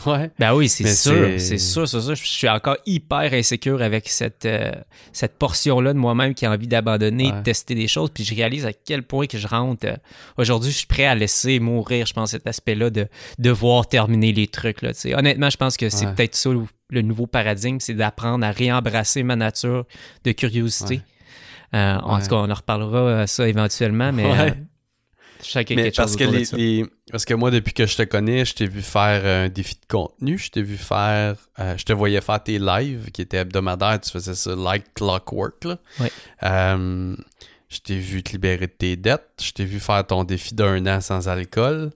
Ouais. 0.07 0.31
Ben 0.39 0.55
oui, 0.55 0.69
c'est 0.69 0.93
sûr, 0.95 1.39
c'est- 1.39 1.59
sûr, 1.59 1.87
c'est 1.87 2.01
sûr. 2.01 2.15
Je 2.15 2.25
suis 2.25 2.49
encore 2.49 2.77
hyper 2.87 3.33
insécure 3.35 3.83
avec 3.83 4.09
cette, 4.09 4.47
euh, 4.47 4.73
cette 5.13 5.37
portion-là 5.39 5.93
de 5.93 5.99
moi-même 5.99 6.35
qui 6.35 6.47
a 6.47 6.51
envie 6.51 6.67
d'abandonner, 6.67 7.31
de 7.31 7.41
tester 7.43 7.75
des 7.75 7.87
choses. 7.89 8.11
Puis 8.13 8.25
je 8.25 8.35
réalise 8.35 8.65
à 8.67 8.73
quel 8.73 9.03
point 9.05 9.27
que 9.27 9.39
je 9.39 9.47
rentre. 9.47 9.87
euh, 9.87 9.95
Aujourd'hui, 10.39 10.73
je 10.73 10.79
suis 10.79 10.87
prêt 10.87 11.05
à 11.05 11.15
laisser 11.15 11.61
mourir, 11.61 12.07
je 12.07 12.15
pense, 12.15 12.31
cet 12.31 12.47
aspect-là 12.47 12.91
de 12.91 13.07
devoir 13.39 13.87
terminer 13.89 14.33
les 14.33 14.49
trucs. 14.49 14.83
Là. 14.83 14.91
Honnêtement, 15.17 15.51
je 15.51 15.57
pense 15.57 15.77
que 15.77 15.89
c'est 15.89 16.07
Ouais. 16.07 16.15
peut-être 16.15 16.35
ça 16.37 16.51
le, 16.93 17.03
nouveau 17.03 17.27
paradigme, 17.27 17.79
c'est 17.81 17.95
d'apprendre 17.95 18.45
à 18.47 18.51
réembrasser 18.51 19.23
ma 19.23 19.37
nature 19.37 19.87
de 20.25 20.33
curiosité. 20.33 20.97
Ouais. 21.73 21.79
Euh, 21.79 21.97
En 22.01 22.17
Ouais. 22.17 22.23
tout 22.23 22.29
cas, 22.29 22.37
on 22.37 22.51
en 22.51 22.55
reparlera 22.55 22.99
euh, 22.99 23.27
ça 23.27 23.49
éventuellement, 23.49 24.13
mais 24.13 24.27
Ouais. 24.27 24.51
euh, 24.51 24.55
chacun 25.43 25.75
Mais 25.75 25.85
quelque 25.85 25.97
parce 25.97 26.11
chose 26.11 26.19
que, 26.19 26.25
les, 26.25 26.45
les- 26.83 26.87
parce 27.11 27.25
que 27.25 27.35
moi, 27.35 27.51
depuis 27.51 27.73
que 27.73 27.87
je 27.87 27.97
te 27.97 28.03
connais, 28.03 28.45
je 28.45 28.55
t'ai 28.55 28.67
vu 28.67 28.83
faire 28.83 29.25
un 29.25 29.49
défi 29.49 29.75
de 29.77 29.87
contenu. 29.89 30.39
Je 30.39 30.51
t'ai 30.51 30.63
vu 30.63 30.77
faire. 30.77 31.37
euh, 31.59 31.77
je 31.79 31.85
te 31.85 31.93
voyais 31.93 32.21
faire 32.21 32.43
tes 32.43 32.59
lives 32.59 33.11
qui 33.11 33.23
étaient 33.23 33.39
hebdomadaires. 33.39 34.01
Tu 34.01 34.11
faisais 34.11 34.35
ça 34.35 34.55
like 34.55 34.93
clockwork. 34.95 35.65
Là. 35.65 36.77
Je 37.69 37.79
t'ai 37.79 37.97
vu 37.97 38.23
te 38.23 38.33
libérer 38.33 38.67
de 38.67 38.73
tes 38.73 38.97
dettes. 38.97 39.31
Je 39.43 39.51
t'ai 39.53 39.65
vu 39.65 39.81
faire 39.81 40.07
ton 40.07 40.25
défi 40.25 40.55
d'un 40.55 40.85
an 40.87 41.01
sans 41.01 41.27
alcool. 41.29 41.91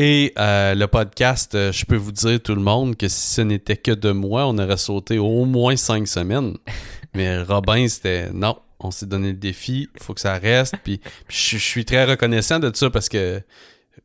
Et 0.00 0.32
euh, 0.38 0.74
le 0.76 0.86
podcast, 0.86 1.54
euh, 1.56 1.72
je 1.72 1.84
peux 1.84 1.96
vous 1.96 2.12
dire, 2.12 2.40
tout 2.40 2.54
le 2.54 2.60
monde, 2.62 2.96
que 2.96 3.08
si 3.08 3.34
ce 3.34 3.40
n'était 3.40 3.76
que 3.76 3.90
de 3.90 4.12
moi, 4.12 4.46
on 4.46 4.56
aurait 4.58 4.76
sauté 4.76 5.18
au 5.18 5.44
moins 5.44 5.74
cinq 5.76 6.06
semaines. 6.06 6.56
Mais 7.14 7.42
Robin, 7.42 7.86
c'était 7.88 8.30
non. 8.32 8.56
On 8.80 8.92
s'est 8.92 9.06
donné 9.06 9.28
le 9.32 9.38
défi, 9.38 9.88
il 9.92 10.00
faut 10.02 10.14
que 10.14 10.20
ça 10.20 10.38
reste. 10.38 10.74
Puis, 10.84 11.00
je, 11.28 11.56
je 11.56 11.62
suis 11.62 11.84
très 11.84 12.04
reconnaissant 12.04 12.60
de 12.60 12.70
ça 12.72 12.90
parce 12.90 13.08
que 13.08 13.42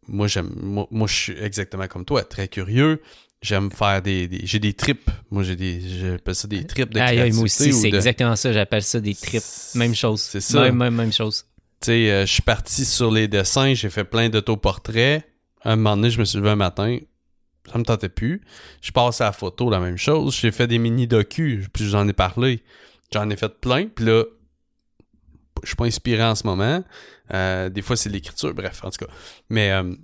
moi, 0.08 0.28
j'aime. 0.28 0.50
Moi, 0.60 0.88
moi, 0.90 1.08
je 1.08 1.14
suis 1.14 1.34
exactement 1.40 1.86
comme 1.88 2.06
toi, 2.06 2.24
très 2.24 2.48
curieux. 2.48 3.00
J'aime 3.44 3.70
faire 3.70 4.02
des. 4.02 4.28
des- 4.28 4.42
j'ai 4.48 4.58
des 4.58 4.74
trips. 4.74 5.12
Moi, 5.30 5.44
j'ai 5.44 5.56
des. 5.56 5.80
J'appelle 5.80 6.34
ça 6.34 6.48
des 6.48 6.66
trips 6.66 6.92
de 6.92 7.00
Aïe, 7.00 7.20
aïe, 7.20 7.32
moi 7.34 7.44
aussi, 7.44 7.72
c'est 7.72 7.92
de- 7.92 7.98
exactement 7.98 8.36
ça. 8.36 8.52
J'appelle 8.52 8.82
ça 8.82 9.00
des 9.00 9.14
trips. 9.14 9.44
Même 9.76 9.94
chose. 9.94 10.22
C'est 10.22 10.42
ça. 10.42 10.62
Même, 10.62 10.78
même, 10.78 10.96
même 10.96 11.14
chose. 11.14 11.46
Tu 11.82 11.88
sais, 11.88 12.10
euh, 12.10 12.26
je 12.26 12.32
suis 12.34 12.42
parti 12.42 12.84
sur 12.84 13.12
les 13.12 13.28
dessins, 13.28 13.76
j'ai 13.76 13.92
fait 13.92 14.06
plein 14.06 14.30
d'autoportraits. 14.30 15.24
Un 15.64 15.76
moment 15.76 15.96
donné, 15.96 16.10
je 16.10 16.20
me 16.20 16.26
suis 16.26 16.38
levé 16.38 16.50
un 16.50 16.56
matin, 16.56 16.98
ça 17.72 17.78
me 17.78 17.84
tentait 17.84 18.10
plus. 18.10 18.42
Je 18.82 18.92
passe 18.92 19.22
à 19.22 19.26
la 19.26 19.32
photo, 19.32 19.70
la 19.70 19.80
même 19.80 19.98
chose. 19.98 20.38
J'ai 20.40 20.52
fait 20.52 20.68
des 20.68 20.78
mini-docus, 20.78 21.68
puis 21.72 21.88
j'en 21.88 22.08
ai 22.08 22.14
parlé. 22.14 22.64
J'en 23.12 23.30
ai 23.30 23.38
fait 23.38 23.60
plein, 23.60 23.88
puis 23.88 24.06
là, 24.06 24.24
je 25.62 25.68
suis 25.68 25.76
pas 25.76 25.86
inspiré 25.86 26.24
en 26.24 26.36
ce 26.36 26.46
moment. 26.46 26.84
Euh, 27.34 27.70
des 27.70 27.82
fois, 27.82 27.96
c'est 27.96 28.10
l'écriture, 28.10 28.54
bref, 28.54 28.84
en 28.84 28.90
tout 28.90 29.06
cas. 29.06 29.12
Mais 29.50 29.72
euh, 29.72 29.96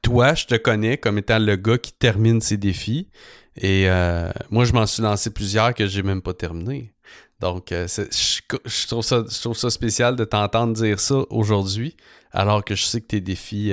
toi, 0.00 0.34
je 0.34 0.46
te 0.46 0.54
connais 0.54 0.96
comme 0.98 1.18
étant 1.18 1.38
le 1.38 1.56
gars 1.56 1.78
qui 1.78 1.92
termine 1.92 2.40
ses 2.40 2.56
défis. 2.56 3.08
Et 3.56 3.88
euh, 3.88 4.30
moi, 4.50 4.64
je 4.64 4.72
m'en 4.72 4.86
suis 4.86 5.02
lancé 5.02 5.30
plusieurs 5.30 5.74
que 5.74 5.86
j'ai 5.86 6.02
même 6.02 6.22
pas 6.22 6.32
terminé. 6.32 6.94
Donc, 7.40 7.70
je 7.70 8.86
trouve 8.86 9.02
ça, 9.02 9.24
je 9.28 9.40
trouve 9.40 9.56
ça 9.56 9.68
spécial 9.68 10.14
de 10.14 10.24
t'entendre 10.24 10.74
dire 10.74 11.00
ça 11.00 11.24
aujourd'hui, 11.28 11.96
alors 12.30 12.64
que 12.64 12.76
je 12.76 12.84
sais 12.84 13.00
que 13.00 13.08
tes 13.08 13.20
défis, 13.20 13.72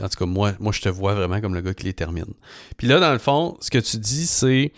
en 0.00 0.08
tout 0.08 0.18
cas, 0.18 0.26
moi, 0.26 0.52
moi, 0.58 0.72
je 0.72 0.80
te 0.80 0.88
vois 0.88 1.14
vraiment 1.14 1.40
comme 1.40 1.54
le 1.54 1.60
gars 1.60 1.74
qui 1.74 1.84
les 1.84 1.94
termine. 1.94 2.32
Puis 2.76 2.86
là, 2.86 2.98
dans 3.00 3.12
le 3.12 3.18
fond, 3.18 3.56
ce 3.60 3.70
que 3.70 3.78
tu 3.78 3.98
dis, 3.98 4.26
c'est 4.26 4.72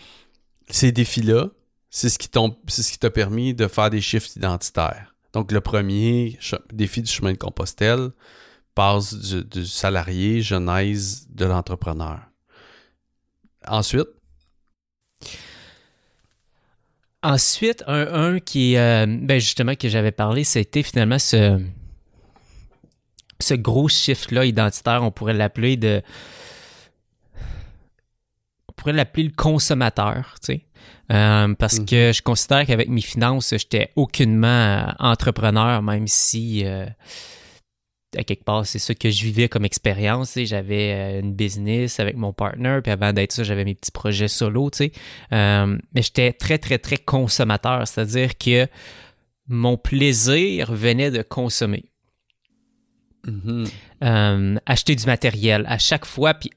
ces 0.69 0.91
défis-là, 0.91 1.47
c'est 1.89 2.09
ce 2.09 2.17
qui 2.17 2.99
t'a 2.99 3.09
permis 3.09 3.53
de 3.53 3.67
faire 3.67 3.89
des 3.89 4.01
chiffres 4.01 4.29
identitaires. 4.35 5.15
Donc, 5.33 5.51
le 5.51 5.61
premier 5.61 6.37
défi 6.71 7.01
du 7.01 7.11
chemin 7.11 7.33
de 7.33 7.37
Compostelle 7.37 8.11
passe 8.75 9.13
du, 9.13 9.65
salarié, 9.65 10.41
genèse 10.41 11.27
de 11.29 11.45
l'entrepreneur. 11.45 12.19
Ensuite? 13.67 14.07
Ensuite, 17.21 17.83
un, 17.87 18.39
qui, 18.39 18.75
euh, 18.75 19.05
ben 19.07 19.39
justement, 19.39 19.75
que 19.75 19.87
j'avais 19.87 20.11
parlé, 20.11 20.43
c'était 20.43 20.83
finalement 20.83 21.19
ce, 21.19 21.61
ce 23.43 23.53
gros 23.53 23.87
chiffre-là 23.87 24.45
identitaire, 24.45 25.03
on 25.03 25.11
pourrait 25.11 25.33
l'appeler 25.33 25.77
de. 25.77 26.01
On 28.69 28.73
pourrait 28.75 28.93
l'appeler 28.93 29.23
le 29.23 29.33
consommateur, 29.35 30.35
tu 30.41 30.53
sais. 30.53 30.65
Euh, 31.11 31.53
parce 31.55 31.79
mhm. 31.79 31.85
que 31.85 32.11
je 32.13 32.21
considère 32.21 32.65
qu'avec 32.65 32.89
mes 32.89 33.01
finances, 33.01 33.51
j'étais 33.51 33.91
aucunement 33.95 34.47
euh, 34.47 34.85
entrepreneur, 34.99 35.81
même 35.81 36.07
si 36.07 36.63
euh, 36.65 36.85
à 38.17 38.23
quelque 38.23 38.43
part, 38.43 38.65
c'est 38.65 38.79
ça 38.79 38.95
que 38.95 39.09
je 39.09 39.23
vivais 39.23 39.49
comme 39.49 39.65
expérience. 39.65 40.37
J'avais 40.43 41.19
une 41.19 41.33
business 41.33 41.99
avec 41.99 42.15
mon 42.15 42.31
partner, 42.31 42.79
puis 42.81 42.91
avant 42.91 43.11
d'être 43.11 43.31
ça, 43.31 43.43
j'avais 43.43 43.65
mes 43.65 43.75
petits 43.75 43.91
projets 43.91 44.27
solo. 44.27 44.69
tu 44.69 44.77
sais. 44.77 44.91
mais 45.31 46.01
j'étais 46.01 46.31
très, 46.31 46.57
très, 46.57 46.77
très 46.77 46.97
consommateur, 46.97 47.87
c'est-à-dire 47.87 48.37
que 48.37 48.67
mon 49.47 49.77
plaisir 49.77 50.73
venait 50.73 51.11
de 51.11 51.21
consommer. 51.21 51.85
Mhm. 53.25 53.65
acheter 54.65 54.95
du 54.95 55.05
matériel 55.05 55.65
à 55.67 55.77
chaque 55.77 56.05
fois, 56.05 56.33
puis 56.33 56.51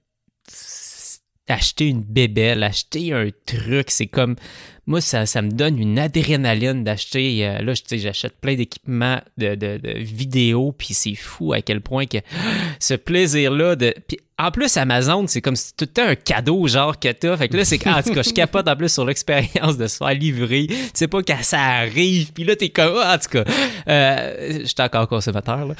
acheter 1.48 1.88
une 1.88 2.02
bébelle, 2.02 2.62
acheter 2.62 3.12
un 3.12 3.28
truc, 3.46 3.90
c'est 3.90 4.08
comme 4.08 4.36
moi 4.86 5.00
ça, 5.00 5.26
ça 5.26 5.42
me 5.42 5.50
donne 5.50 5.78
une 5.78 5.98
adrénaline 5.98 6.84
d'acheter 6.84 7.46
euh, 7.46 7.62
là 7.62 7.72
j'achète 7.90 8.34
plein 8.40 8.54
d'équipements 8.54 9.20
de, 9.36 9.54
de, 9.54 10.72
puis 10.72 10.94
c'est 10.94 11.14
fou 11.14 11.52
à 11.52 11.60
quel 11.60 11.80
point 11.80 12.06
que 12.06 12.18
ce 12.78 12.94
plaisir 12.94 13.50
là 13.52 13.76
de 13.76 13.94
en 14.38 14.50
plus, 14.50 14.76
Amazon, 14.76 15.26
c'est 15.26 15.40
comme 15.40 15.56
si 15.56 15.72
tout 15.74 15.88
un 15.96 16.14
cadeau, 16.14 16.66
genre, 16.66 16.98
que 16.98 17.10
t'as. 17.10 17.38
Fait 17.38 17.48
que 17.48 17.56
là, 17.56 17.64
c'est 17.64 17.84
en 17.86 18.02
tout 18.02 18.12
cas, 18.12 18.22
je 18.22 18.34
capote 18.34 18.68
en 18.68 18.76
plus 18.76 18.92
sur 18.92 19.06
l'expérience 19.06 19.78
de 19.78 19.86
se 19.86 19.96
faire 19.96 20.12
livrer. 20.12 20.66
Tu 20.68 20.76
sais 20.92 21.08
pas 21.08 21.22
quand 21.22 21.42
ça 21.42 21.58
arrive. 21.58 22.32
Puis 22.34 22.44
là, 22.44 22.54
t'es 22.54 22.68
comme, 22.68 23.00
ah, 23.02 23.14
en 23.14 23.18
tout 23.18 23.30
cas, 23.30 23.50
euh, 23.88 24.60
j'étais 24.62 24.82
encore 24.82 25.08
consommateur, 25.08 25.64
là. 25.66 25.74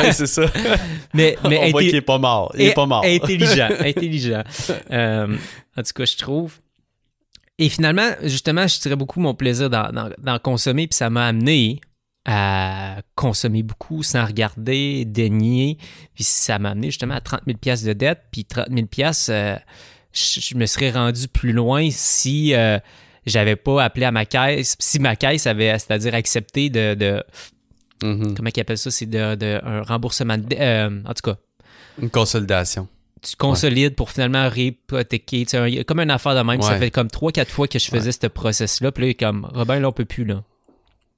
ouais, 0.00 0.12
c'est 0.12 0.28
ça. 0.28 0.42
mais, 1.14 1.36
mais 1.48 1.58
On 1.58 1.70
voit 1.70 1.82
qu'il 1.82 1.96
est 1.96 2.00
pas 2.02 2.18
mort. 2.18 2.52
Il 2.56 2.66
est 2.66 2.74
pas 2.74 2.86
mort. 2.86 3.04
Intelligent, 3.04 3.70
intelligent. 3.80 4.44
Euh, 4.92 5.36
en 5.76 5.82
tout 5.82 5.92
cas, 5.92 6.04
je 6.04 6.16
trouve. 6.16 6.52
Et 7.62 7.68
finalement, 7.68 8.10
justement, 8.24 8.66
je 8.66 8.80
tirais 8.80 8.96
beaucoup 8.96 9.20
mon 9.20 9.34
plaisir 9.34 9.70
d'en 9.70 10.38
consommer, 10.40 10.88
puis 10.88 10.96
ça 10.96 11.10
m'a 11.10 11.28
amené 11.28 11.80
à 12.24 12.96
consommer 13.14 13.62
beaucoup 13.62 14.02
sans 14.02 14.26
regarder, 14.26 15.04
dénier. 15.04 15.78
Puis 16.12 16.24
ça 16.24 16.58
m'a 16.58 16.70
amené 16.70 16.88
justement 16.88 17.14
à 17.14 17.20
30 17.20 17.42
000 17.46 17.58
pièces 17.58 17.84
de 17.84 17.92
dette. 17.92 18.22
Puis 18.32 18.44
30 18.46 18.66
000 18.68 18.86
pièces, 18.86 19.30
je, 20.12 20.56
me 20.56 20.66
serais 20.66 20.90
rendu 20.90 21.28
plus 21.28 21.52
loin 21.52 21.88
si 21.92 22.52
euh, 22.52 22.80
j'avais 23.26 23.54
pas 23.54 23.84
appelé 23.84 24.06
à 24.06 24.10
ma 24.10 24.24
caisse, 24.24 24.74
si 24.80 24.98
ma 24.98 25.14
caisse 25.14 25.46
avait, 25.46 25.78
c'est-à-dire 25.78 26.16
accepté 26.16 26.68
de, 26.68 26.94
de 26.94 27.24
mm-hmm. 28.02 28.34
comment 28.34 28.50
ils 28.52 28.60
appellent 28.60 28.76
ça, 28.76 28.90
c'est 28.90 29.06
de, 29.06 29.60
un 29.64 29.82
remboursement, 29.82 30.36
de, 30.36 30.56
euh, 30.58 31.00
en 31.04 31.14
tout 31.14 31.30
cas. 31.30 31.36
Une 32.00 32.10
consolidation. 32.10 32.88
Tu 33.22 33.36
consolides 33.36 33.94
pour 33.94 34.10
finalement 34.10 34.48
réhypothéquer. 34.48 35.46
Comme 35.86 36.00
une 36.00 36.10
affaire 36.10 36.34
de 36.34 36.40
même. 36.40 36.60
Ça 36.62 36.76
fait 36.76 36.90
comme 36.90 37.08
3-4 37.08 37.46
fois 37.46 37.68
que 37.68 37.78
je 37.78 37.88
faisais 37.88 38.12
ce 38.12 38.26
process-là. 38.26 38.92
Puis 38.92 39.08
là, 39.08 39.14
comme, 39.14 39.48
Robin, 39.54 39.78
là, 39.78 39.88
on 39.88 39.92
peut 39.92 40.04
plus, 40.04 40.24
là. 40.24 40.42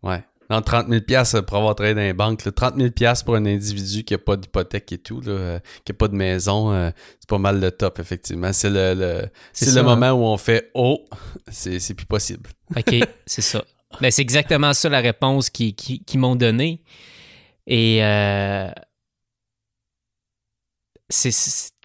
Ouais. 0.02 0.22
Non, 0.50 0.60
30 0.60 0.88
000 0.88 1.42
pour 1.46 1.56
avoir 1.56 1.74
travaillé 1.74 1.94
dans 1.94 2.02
les 2.02 2.12
banques. 2.12 2.42
30 2.54 2.76
000 2.76 2.90
pour 3.24 3.36
un 3.36 3.46
individu 3.46 4.04
qui 4.04 4.14
n'a 4.14 4.18
pas 4.18 4.36
d'hypothèque 4.36 4.92
et 4.92 4.98
tout, 4.98 5.22
euh, 5.26 5.58
qui 5.84 5.92
n'a 5.92 5.96
pas 5.96 6.08
de 6.08 6.14
maison, 6.14 6.72
euh, 6.72 6.90
c'est 7.18 7.28
pas 7.28 7.38
mal 7.38 7.60
le 7.60 7.70
top, 7.70 7.98
effectivement. 7.98 8.52
C'est 8.52 8.70
le, 8.70 8.94
le 8.94 9.82
moment 9.82 10.10
où 10.10 10.24
on 10.24 10.36
fait 10.36 10.70
«Oh, 10.74 11.04
c'est 11.50 11.94
plus 11.94 12.06
possible.» 12.06 12.50
OK, 12.76 12.94
c'est 13.26 13.42
ça. 13.42 13.64
Ben, 14.00 14.10
c'est 14.10 14.22
exactement 14.22 14.72
ça 14.72 14.88
la 14.88 15.00
réponse 15.00 15.50
qu'ils 15.50 15.74
qui, 15.74 16.04
qui, 16.04 16.18
m'ont 16.18 16.36
donnée. 16.36 16.82
Et 17.66 18.04
euh, 18.04 18.68
c'est 21.08 21.30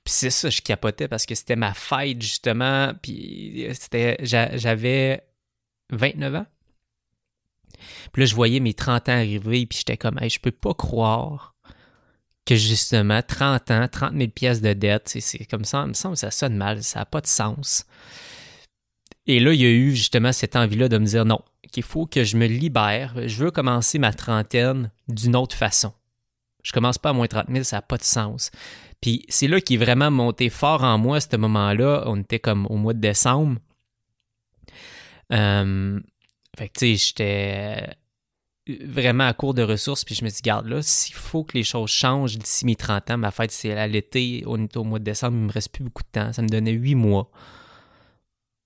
ça, 0.10 0.50
je 0.50 0.62
capotais 0.62 1.08
parce 1.08 1.26
que 1.26 1.36
c'était 1.36 1.56
ma 1.56 1.74
fête, 1.74 2.22
justement. 2.22 2.94
Puis 3.02 3.68
j'avais 4.22 5.24
29 5.92 6.36
ans. 6.36 6.46
Puis 8.12 8.22
là, 8.22 8.26
je 8.26 8.36
voyais 8.36 8.60
mes 8.60 8.74
30 8.74 9.10
ans 9.10 9.14
arriver, 9.14 9.66
puis 9.66 9.80
j'étais 9.80 9.98
comme, 9.98 10.20
hey, 10.22 10.30
je 10.30 10.40
peux 10.40 10.52
pas 10.52 10.74
croire 10.74 11.56
que 12.46 12.56
justement, 12.56 13.22
30 13.22 13.72
ans, 13.72 13.88
30 13.88 14.14
000 14.18 14.32
pièces 14.32 14.62
de 14.62 14.74
dette, 14.74 15.08
c'est 15.08 15.46
comme 15.46 15.66
ça, 15.66 15.84
il 15.86 15.90
me 15.90 15.94
semble 15.94 16.16
que 16.16 16.20
ça 16.20 16.32
sonne 16.32 16.56
mal, 16.56 16.84
ça 16.84 17.00
n'a 17.00 17.06
pas 17.06 17.22
de 17.22 17.28
sens. 17.28 17.86
Et 19.28 19.40
là, 19.40 19.54
il 19.54 19.62
y 19.62 19.66
a 19.66 19.70
eu 19.70 19.96
justement 19.96 20.32
cette 20.32 20.56
envie-là 20.56 20.90
de 20.90 20.98
me 20.98 21.06
dire 21.06 21.26
non, 21.26 21.42
qu'il 21.72 21.84
faut 21.84 22.08
que 22.08 22.24
je 22.24 22.38
me 22.38 22.48
libère, 22.48 23.14
je 23.28 23.44
veux 23.44 23.52
commencer 23.52 24.00
ma 24.00 24.14
trentaine 24.14 24.90
d'une 25.08 25.36
autre 25.36 25.56
façon. 25.56 25.94
Je 26.64 26.72
commence 26.72 26.98
pas 26.98 27.12
à 27.12 27.14
moins 27.14 27.28
30 27.28 27.46
000, 27.50 27.64
ça 27.64 27.78
n'a 27.78 27.82
pas 27.84 27.98
de 27.98 28.04
sens. 28.04 28.50
Puis 29.02 29.26
c'est 29.30 29.48
là 29.48 29.62
qui 29.62 29.76
est 29.76 29.78
vraiment 29.78 30.12
monté 30.12 30.50
fort 30.50 30.84
en 30.84 30.98
moi 30.98 31.18
à 31.18 31.22
ce 31.22 31.36
moment-là. 31.38 32.04
On 32.06 32.20
était 32.20 32.40
comme 32.40 32.66
au 32.70 32.76
mois 32.76 32.94
de 32.94 33.00
décembre. 33.00 33.60
Euh, 35.32 36.00
fait 36.58 36.70
que, 36.70 36.80
tu 36.80 36.98
sais, 36.98 37.06
j'étais 37.08 37.96
euh, 38.70 38.76
vraiment 38.86 39.28
à 39.28 39.34
court 39.34 39.54
de 39.54 39.62
ressources, 39.62 40.04
puis 40.04 40.16
je 40.16 40.26
me 40.26 40.30
dis, 40.30 40.42
garde 40.42 40.68
là, 40.68 40.82
s'il 40.82 41.16
faut 41.16 41.44
que 41.44 41.58
les 41.58 41.64
choses 41.64 41.90
changent 41.90 42.38
d'ici 42.38 42.66
mes 42.66 42.76
30 42.76 43.12
ans, 43.12 43.18
ma 43.18 43.32
fête, 43.32 43.52
c'est 43.52 43.72
à 43.72 43.88
l'été, 43.88 44.44
on 44.48 44.64
est 44.64 44.78
au 44.78 44.84
mois 44.84 45.00
de 45.00 45.04
décembre, 45.04 45.38
il 45.38 45.44
me 45.44 45.52
reste 45.52 45.72
plus 45.72 45.84
beaucoup 45.84 46.04
de 46.04 46.10
temps, 46.12 46.34
ça 46.34 46.42
me 46.42 46.48
donnait 46.48 46.72
8 46.72 46.96
mois. 46.96 47.30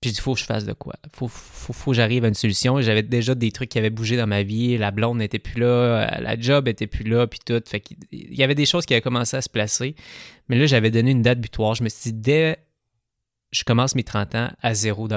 Puis 0.04 0.10
il 0.10 0.20
faut 0.20 0.34
que 0.34 0.40
je 0.40 0.44
fasse 0.44 0.66
de 0.66 0.74
quoi. 0.74 0.96
Faut, 1.14 1.28
faut, 1.28 1.72
faut 1.72 1.90
que 1.92 1.96
j'arrive 1.96 2.24
à 2.24 2.28
une 2.28 2.34
solution. 2.34 2.78
J'avais 2.82 3.02
déjà 3.02 3.34
des 3.34 3.50
trucs 3.52 3.70
qui 3.70 3.78
avaient 3.78 3.88
bougé 3.88 4.18
dans 4.18 4.26
ma 4.26 4.42
vie. 4.42 4.76
La 4.76 4.90
blonde 4.90 5.16
n'était 5.16 5.38
plus 5.38 5.58
là, 5.58 6.20
la 6.20 6.38
job 6.38 6.66
n'était 6.66 6.86
plus 6.86 7.04
là, 7.04 7.26
puis 7.26 7.38
tout. 7.44 7.62
Fait 7.66 7.80
qu'il 7.80 7.96
y 8.12 8.42
avait 8.42 8.54
des 8.54 8.66
choses 8.66 8.84
qui 8.84 8.92
avaient 8.92 9.00
commencé 9.00 9.34
à 9.34 9.40
se 9.40 9.48
placer. 9.48 9.94
Mais 10.50 10.58
là, 10.58 10.66
j'avais 10.66 10.90
donné 10.90 11.12
une 11.12 11.22
date 11.22 11.40
butoir. 11.40 11.74
Je 11.74 11.84
me 11.84 11.88
suis 11.88 12.12
dit, 12.12 12.20
dès 12.20 12.58
je 13.50 13.64
commence 13.64 13.94
mes 13.94 14.02
30 14.02 14.34
ans 14.34 14.50
à 14.60 14.74
0 14.74 15.08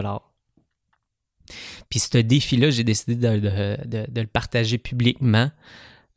puis 1.89 1.99
ce 1.99 2.17
défi-là, 2.17 2.69
j'ai 2.69 2.83
décidé 2.83 3.15
de, 3.15 4.05
le 4.21 4.27
partager 4.27 4.77
publiquement 4.77 5.49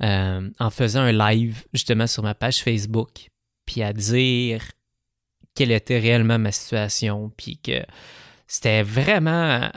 euh, 0.03 0.51
en 0.59 0.71
faisant 0.71 1.01
un 1.01 1.13
live 1.13 1.65
justement 1.73 2.07
sur 2.07 2.23
ma 2.23 2.35
page 2.35 2.63
Facebook, 2.63 3.31
puis 3.65 3.83
à 3.83 3.93
dire 3.93 4.63
quelle 5.55 5.73
était 5.73 5.99
réellement 5.99 6.39
ma 6.39 6.53
situation, 6.53 7.31
puis 7.37 7.59
que 7.59 7.83
c'était 8.51 8.83
vraiment 8.83 9.71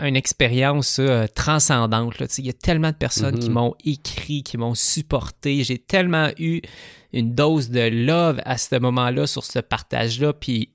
une 0.00 0.14
expérience 0.14 1.00
euh, 1.00 1.26
transcendante. 1.26 2.14
Il 2.38 2.46
y 2.46 2.50
a 2.50 2.52
tellement 2.52 2.92
de 2.92 2.96
personnes 2.96 3.36
qui 3.36 3.48
mm-hmm. 3.48 3.52
m'ont 3.52 3.74
écrit, 3.84 4.44
qui 4.44 4.56
m'ont 4.58 4.76
supporté. 4.76 5.64
J'ai 5.64 5.78
tellement 5.78 6.30
eu 6.38 6.60
une 7.12 7.34
dose 7.34 7.68
de 7.70 7.80
love 7.80 8.40
à 8.44 8.58
ce 8.58 8.76
moment-là 8.78 9.26
sur 9.26 9.44
ce 9.44 9.58
partage-là. 9.58 10.32
Puis 10.34 10.70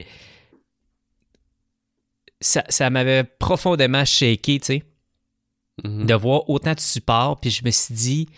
ça, 2.42 2.90
m'avait 2.90 3.24
profondément 3.24 4.04
shaké, 4.04 4.60
tu 4.60 4.66
sais, 4.66 4.84
mhm. 5.86 6.08
de 6.08 6.14
voir 6.14 6.50
autant 6.50 6.74
de 6.74 6.82
support. 6.82 7.40
Puis 7.40 7.50
je 7.50 7.64
me 7.64 7.72
suis 7.72 7.94
dit, 7.94 8.30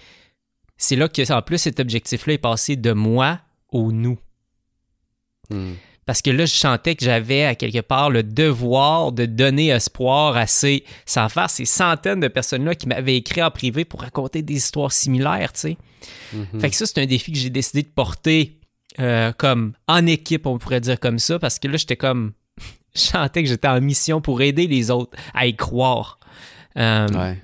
c'est 0.77 0.97
là 0.97 1.07
que, 1.07 1.33
en 1.33 1.41
plus, 1.41 1.57
cet 1.57 1.79
objectif-là 1.79 2.33
est 2.33 2.37
passé 2.37 2.75
de 2.75 2.91
moi 2.91 3.39
au 3.69 3.91
nous. 3.91 4.19
Hmm. 5.49 5.73
Parce 6.05 6.21
que 6.21 6.31
là, 6.31 6.45
je 6.45 6.53
sentais 6.53 6.95
que 6.95 7.05
j'avais 7.05 7.45
à 7.45 7.55
quelque 7.55 7.79
part 7.81 8.09
le 8.09 8.23
devoir 8.23 9.11
de 9.11 9.25
donner 9.25 9.69
espoir 9.69 10.35
à 10.35 10.47
ces, 10.47 10.83
sans 11.05 11.29
faire 11.29 11.49
ces 11.49 11.65
centaines 11.65 12.19
de 12.19 12.27
personnes-là 12.27 12.75
qui 12.75 12.87
m'avaient 12.87 13.15
écrit 13.15 13.41
en 13.41 13.51
privé 13.51 13.85
pour 13.85 14.01
raconter 14.01 14.41
des 14.41 14.55
histoires 14.55 14.91
similaires, 14.91 15.53
tu 15.53 15.59
sais. 15.59 15.77
Mhm. 16.33 16.59
Fait 16.59 16.69
que 16.69 16.75
ça, 16.75 16.85
c'est 16.85 17.01
un 17.01 17.05
défi 17.05 17.31
que 17.31 17.37
j'ai 17.37 17.49
décidé 17.49 17.83
de 17.83 17.87
porter 17.87 18.59
euh, 18.99 19.31
comme 19.31 19.73
en 19.87 20.05
équipe, 20.05 20.45
on 20.45 20.57
pourrait 20.57 20.81
dire 20.81 20.99
comme 20.99 21.19
ça, 21.19 21.39
parce 21.39 21.57
que 21.57 21.67
là, 21.67 21.77
j'étais 21.77 21.95
comme, 21.95 22.33
je 22.95 23.01
sentais 23.01 23.43
que 23.43 23.49
j'étais 23.49 23.67
en 23.67 23.79
mission 23.79 24.21
pour 24.21 24.41
aider 24.41 24.67
les 24.67 24.91
autres 24.91 25.17
à 25.33 25.45
y 25.45 25.55
croire. 25.55 26.19
Euh, 26.77 27.35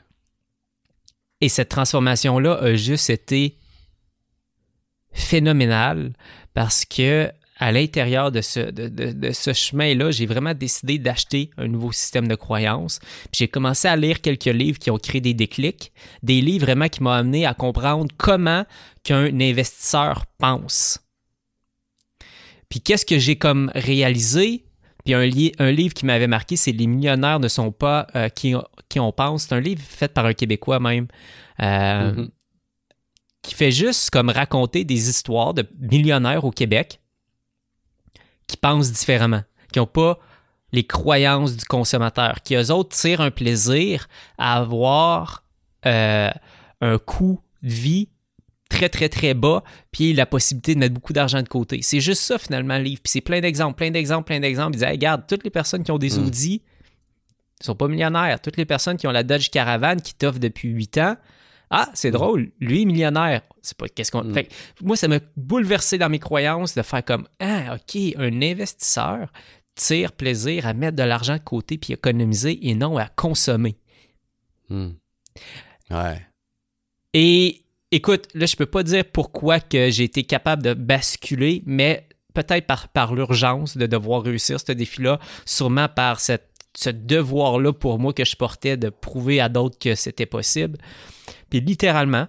et 1.41 1.49
cette 1.49 1.69
transformation-là 1.69 2.55
a 2.55 2.73
juste 2.73 3.09
été 3.09 3.55
phénoménale 5.13 6.13
parce 6.53 6.85
que 6.85 7.31
à 7.59 7.71
l'intérieur 7.71 8.31
de 8.31 8.41
ce, 8.41 8.71
de, 8.71 9.31
ce 9.31 9.53
chemin-là, 9.53 10.11
j'ai 10.11 10.25
vraiment 10.25 10.53
décidé 10.53 10.97
d'acheter 10.97 11.51
un 11.57 11.67
nouveau 11.67 11.91
système 11.91 12.27
de 12.27 12.35
croyance. 12.35 12.99
J'ai 13.33 13.49
commencé 13.49 13.87
à 13.87 13.95
lire 13.97 14.21
quelques 14.21 14.45
livres 14.45 14.79
qui 14.79 14.89
ont 14.89 14.97
créé 14.97 15.19
des 15.19 15.33
déclics, 15.33 15.91
des 16.23 16.39
livres 16.39 16.65
vraiment 16.65 16.87
qui 16.87 17.03
m'ont 17.03 17.09
amené 17.11 17.45
à 17.45 17.53
comprendre 17.53 18.07
comment 18.17 18.65
qu'un 19.03 19.39
investisseur 19.39 20.25
pense. 20.37 20.99
Puis 22.69 22.81
qu'est-ce 22.81 23.05
que 23.05 23.19
j'ai 23.19 23.35
comme 23.35 23.71
réalisé? 23.75 24.63
Puis 25.03 25.13
un, 25.13 25.29
un 25.59 25.71
livre 25.71 25.93
qui 25.93 26.05
m'avait 26.05 26.27
marqué, 26.27 26.55
c'est 26.55 26.71
Les 26.71 26.87
millionnaires 26.87 27.39
ne 27.39 27.47
sont 27.47 27.71
pas 27.71 28.07
euh, 28.15 28.29
qui, 28.29 28.53
qui 28.89 28.99
on 28.99 29.11
pense. 29.11 29.43
C'est 29.43 29.55
un 29.55 29.59
livre 29.59 29.81
fait 29.85 30.13
par 30.13 30.25
un 30.25 30.33
Québécois 30.33 30.79
même. 30.79 31.07
Euh, 31.61 32.13
Mhm. 32.13 32.29
qui 33.41 33.53
fait 33.55 33.71
juste 33.71 34.11
comme 34.11 34.29
raconter 34.29 34.83
des 34.85 35.09
histoires 35.09 35.53
de 35.53 35.65
millionnaires 35.79 36.45
au 36.45 36.51
Québec 36.51 36.99
qui 38.49 38.57
pensent 38.57 38.91
différemment, 38.91 39.43
qui 39.71 39.79
n'ont 39.79 39.85
pas 39.85 40.17
les 40.71 40.83
croyances 40.83 41.55
du 41.55 41.65
consommateur, 41.65 42.41
qui 42.43 42.55
eux 42.55 42.71
autres 42.71 42.97
tirent 42.97 43.21
un 43.21 43.31
plaisir 43.31 44.07
à 44.37 44.57
avoir 44.57 45.43
euh, 45.85 46.31
un 46.81 46.97
coût 46.97 47.39
de 47.61 47.69
vie 47.69 48.09
très, 48.69 48.89
très, 48.89 49.07
très 49.07 49.33
bas, 49.33 49.63
puis 49.91 50.13
la 50.13 50.25
possibilité 50.25 50.73
de 50.73 50.79
mettre 50.79 50.93
beaucoup 50.93 51.13
d'argent 51.13 51.41
de 51.41 51.47
côté. 51.47 51.81
C'est 51.81 51.99
juste 51.99 52.23
ça, 52.23 52.37
finalement, 52.37 52.77
le 52.77 52.83
livre. 52.83 53.01
Puis 53.03 53.11
c'est 53.11 53.21
plein 53.21 53.39
d'exemples, 53.39 53.75
plein 53.75 53.91
d'exemples, 53.91 54.25
plein 54.25 54.39
d'exemples. 54.39 54.75
Ils 54.75 54.79
disent, 54.79 54.87
Hey, 54.87 54.91
regarde, 54.93 55.23
toutes 55.27 55.43
les 55.43 55.49
personnes 55.49 55.83
qui 55.83 55.91
ont 55.91 55.97
des 55.97 56.17
Mm. 56.17 56.25
Audi 56.25 56.61
ne 57.61 57.65
sont 57.65 57.75
pas 57.75 57.87
millionnaires. 57.87 58.39
Toutes 58.41 58.57
les 58.57 58.65
personnes 58.65 58.97
qui 58.97 59.07
ont 59.07 59.11
la 59.11 59.23
Dodge 59.23 59.49
Caravan 59.49 59.97
qui 59.97 60.13
t'offre 60.13 60.39
depuis 60.39 60.69
8 60.69 60.97
ans, 60.99 61.17
ah, 61.71 61.89
c'est 61.93 62.11
drôle, 62.11 62.51
lui 62.59 62.85
millionnaire. 62.85 63.41
C'est 63.61 63.77
pas 63.77 63.87
qu'est-ce 63.87 64.11
qu'on. 64.11 64.23
Mm. 64.23 64.33
Fait 64.33 64.49
moi, 64.81 64.95
ça 64.95 65.07
m'a 65.07 65.19
bouleversé 65.37 65.97
dans 65.97 66.09
mes 66.09 66.19
croyances 66.19 66.73
de 66.75 66.81
faire 66.81 67.05
comme 67.05 67.27
Ah, 67.39 67.75
OK, 67.75 68.01
un 68.17 68.41
investisseur 68.41 69.31
tire 69.75 70.11
plaisir 70.11 70.67
à 70.67 70.73
mettre 70.73 70.97
de 70.97 71.03
l'argent 71.03 71.35
de 71.35 71.41
côté 71.41 71.77
puis 71.77 71.93
économiser 71.93 72.67
et 72.67 72.75
non 72.75 72.97
à 72.97 73.07
consommer. 73.07 73.77
Hmm. 74.69 74.89
Ouais. 75.89 76.21
Et 77.13 77.63
écoute, 77.91 78.27
là, 78.33 78.45
je 78.45 78.55
peux 78.55 78.65
pas 78.65 78.83
dire 78.83 79.05
pourquoi 79.05 79.59
que 79.59 79.89
j'ai 79.89 80.03
été 80.03 80.23
capable 80.23 80.63
de 80.63 80.73
basculer, 80.73 81.63
mais 81.65 82.07
peut-être 82.33 82.67
par, 82.67 82.89
par 82.89 83.15
l'urgence 83.15 83.77
de 83.77 83.85
devoir 83.85 84.21
réussir 84.21 84.59
ce 84.59 84.71
défi-là, 84.71 85.19
sûrement 85.45 85.87
par 85.87 86.19
cette, 86.19 86.49
ce 86.77 86.89
devoir-là 86.89 87.73
pour 87.73 87.99
moi 87.99 88.13
que 88.13 88.25
je 88.25 88.35
portais 88.35 88.77
de 88.77 88.89
prouver 88.89 89.39
à 89.39 89.49
d'autres 89.49 89.79
que 89.79 89.95
c'était 89.95 90.27
possible. 90.27 90.77
Puis 91.49 91.59
littéralement, 91.61 92.27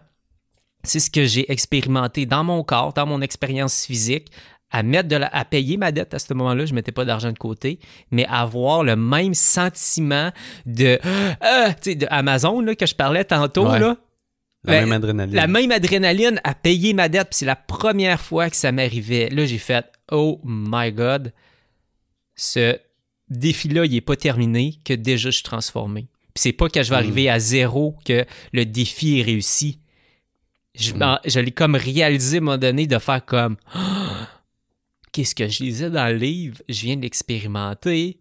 c'est 0.82 1.00
ce 1.00 1.10
que 1.10 1.24
j'ai 1.24 1.50
expérimenté 1.52 2.26
dans 2.26 2.44
mon 2.44 2.62
corps, 2.64 2.92
dans 2.94 3.06
mon 3.06 3.20
expérience 3.20 3.84
physique, 3.86 4.30
à 4.70 4.82
mettre 4.84 5.08
de 5.08 5.16
la, 5.16 5.26
à 5.34 5.44
payer 5.44 5.76
ma 5.76 5.90
dette 5.90 6.14
à 6.14 6.18
ce 6.20 6.32
moment-là, 6.32 6.64
je 6.64 6.74
mettais 6.74 6.92
pas 6.92 7.04
d'argent 7.04 7.32
de 7.32 7.38
côté, 7.38 7.80
mais 8.12 8.24
avoir 8.26 8.84
le 8.84 8.94
même 8.94 9.34
sentiment 9.34 10.30
de, 10.64 10.98
euh, 11.44 11.68
tu 11.82 11.90
sais, 11.90 11.94
de 11.96 12.06
Amazon 12.10 12.60
là, 12.60 12.74
que 12.76 12.86
je 12.86 12.94
parlais 12.94 13.24
tantôt 13.24 13.68
Ouais. 13.68 13.80
là, 13.80 13.96
La 14.64 14.72
Ben, 14.74 14.80
même 14.82 14.92
adrénaline. 14.92 15.34
la 15.34 15.46
même 15.48 15.72
adrénaline 15.72 16.40
à 16.44 16.54
payer 16.54 16.94
ma 16.94 17.08
dette, 17.08 17.30
puis 17.30 17.38
c'est 17.38 17.46
la 17.46 17.56
première 17.56 18.20
fois 18.20 18.48
que 18.48 18.56
ça 18.56 18.70
m'arrivait. 18.72 19.28
Là, 19.30 19.44
j'ai 19.44 19.58
fait 19.58 19.86
Oh 20.12 20.40
my 20.44 20.92
God, 20.92 21.32
ce 22.36 22.78
défi-là, 23.28 23.84
il 23.86 23.92
n'est 23.92 24.00
pas 24.00 24.16
terminé, 24.16 24.76
que 24.84 24.92
déjà 24.94 25.30
je 25.30 25.34
suis 25.36 25.42
transformé. 25.44 26.06
Puis 26.34 26.42
c'est 26.42 26.52
pas 26.52 26.68
que 26.68 26.82
je 26.82 26.90
vais 26.90 26.96
Mm. 26.96 26.98
arriver 26.98 27.28
à 27.30 27.38
zéro 27.38 27.96
que 28.04 28.24
le 28.52 28.64
défi 28.66 29.18
est 29.20 29.22
réussi. 29.22 29.78
Je, 30.74 30.92
Mm. 30.94 30.98
m'en- 30.98 31.18
je 31.24 31.40
l'ai 31.40 31.50
comme 31.52 31.74
réalisé 31.74 32.36
à 32.36 32.40
un 32.40 32.44
moment 32.44 32.58
donné 32.58 32.86
de 32.86 32.98
faire 32.98 33.24
comme 33.24 33.56
Ah, 33.72 34.28
Qu'est-ce 35.12 35.34
que 35.34 35.48
je 35.48 35.64
lisais 35.64 35.90
dans 35.90 36.06
le 36.06 36.16
livre? 36.18 36.58
Je 36.68 36.82
viens 36.82 36.96
de 36.96 37.02
l'expérimenter. 37.02 38.20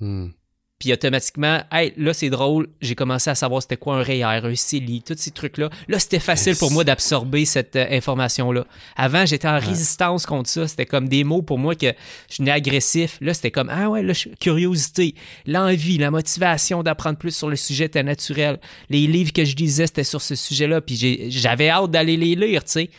Hmm. 0.00 0.30
Puis 0.78 0.92
automatiquement, 0.92 1.60
hey, 1.72 1.92
là 1.96 2.14
c'est 2.14 2.30
drôle, 2.30 2.68
j'ai 2.80 2.94
commencé 2.94 3.28
à 3.30 3.34
savoir 3.34 3.62
c'était 3.62 3.76
quoi 3.76 3.96
un 3.96 4.02
REER, 4.02 4.44
un 4.44 4.54
CELI, 4.54 5.02
tous 5.02 5.16
ces 5.16 5.32
trucs-là. 5.32 5.70
Là, 5.88 5.98
c'était 5.98 6.20
facile 6.20 6.54
pour 6.56 6.70
moi 6.70 6.84
d'absorber 6.84 7.44
cette 7.46 7.74
euh, 7.74 7.86
information-là. 7.90 8.64
Avant, 8.94 9.26
j'étais 9.26 9.48
en 9.48 9.58
résistance 9.58 10.24
contre 10.24 10.48
ça. 10.48 10.68
C'était 10.68 10.86
comme 10.86 11.08
des 11.08 11.24
mots 11.24 11.42
pour 11.42 11.58
moi 11.58 11.74
que 11.74 11.92
je 12.30 12.36
venais 12.38 12.52
agressif. 12.52 13.18
Là, 13.20 13.34
c'était 13.34 13.50
comme, 13.50 13.70
ah 13.70 13.90
ouais, 13.90 14.04
là, 14.04 14.12
curiosité, 14.38 15.16
l'envie, 15.46 15.98
la 15.98 16.12
motivation 16.12 16.84
d'apprendre 16.84 17.18
plus 17.18 17.34
sur 17.34 17.48
le 17.48 17.56
sujet 17.56 17.86
était 17.86 18.04
naturel. 18.04 18.60
Les 18.88 19.08
livres 19.08 19.32
que 19.32 19.44
je 19.44 19.56
lisais, 19.56 19.88
c'était 19.88 20.04
sur 20.04 20.22
ce 20.22 20.36
sujet-là. 20.36 20.80
Puis 20.80 21.28
j'avais 21.30 21.70
hâte 21.70 21.90
d'aller 21.90 22.16
les 22.16 22.36
lire, 22.36 22.62
tu 22.62 22.70
sais. 22.70 22.90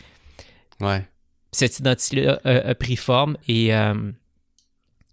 Ouais. 0.80 1.06
Cette 1.52 1.78
identité-là 1.78 2.40
a, 2.44 2.68
a 2.68 2.74
pris 2.74 2.96
forme 2.96 3.36
et 3.48 3.74
euh, 3.74 3.94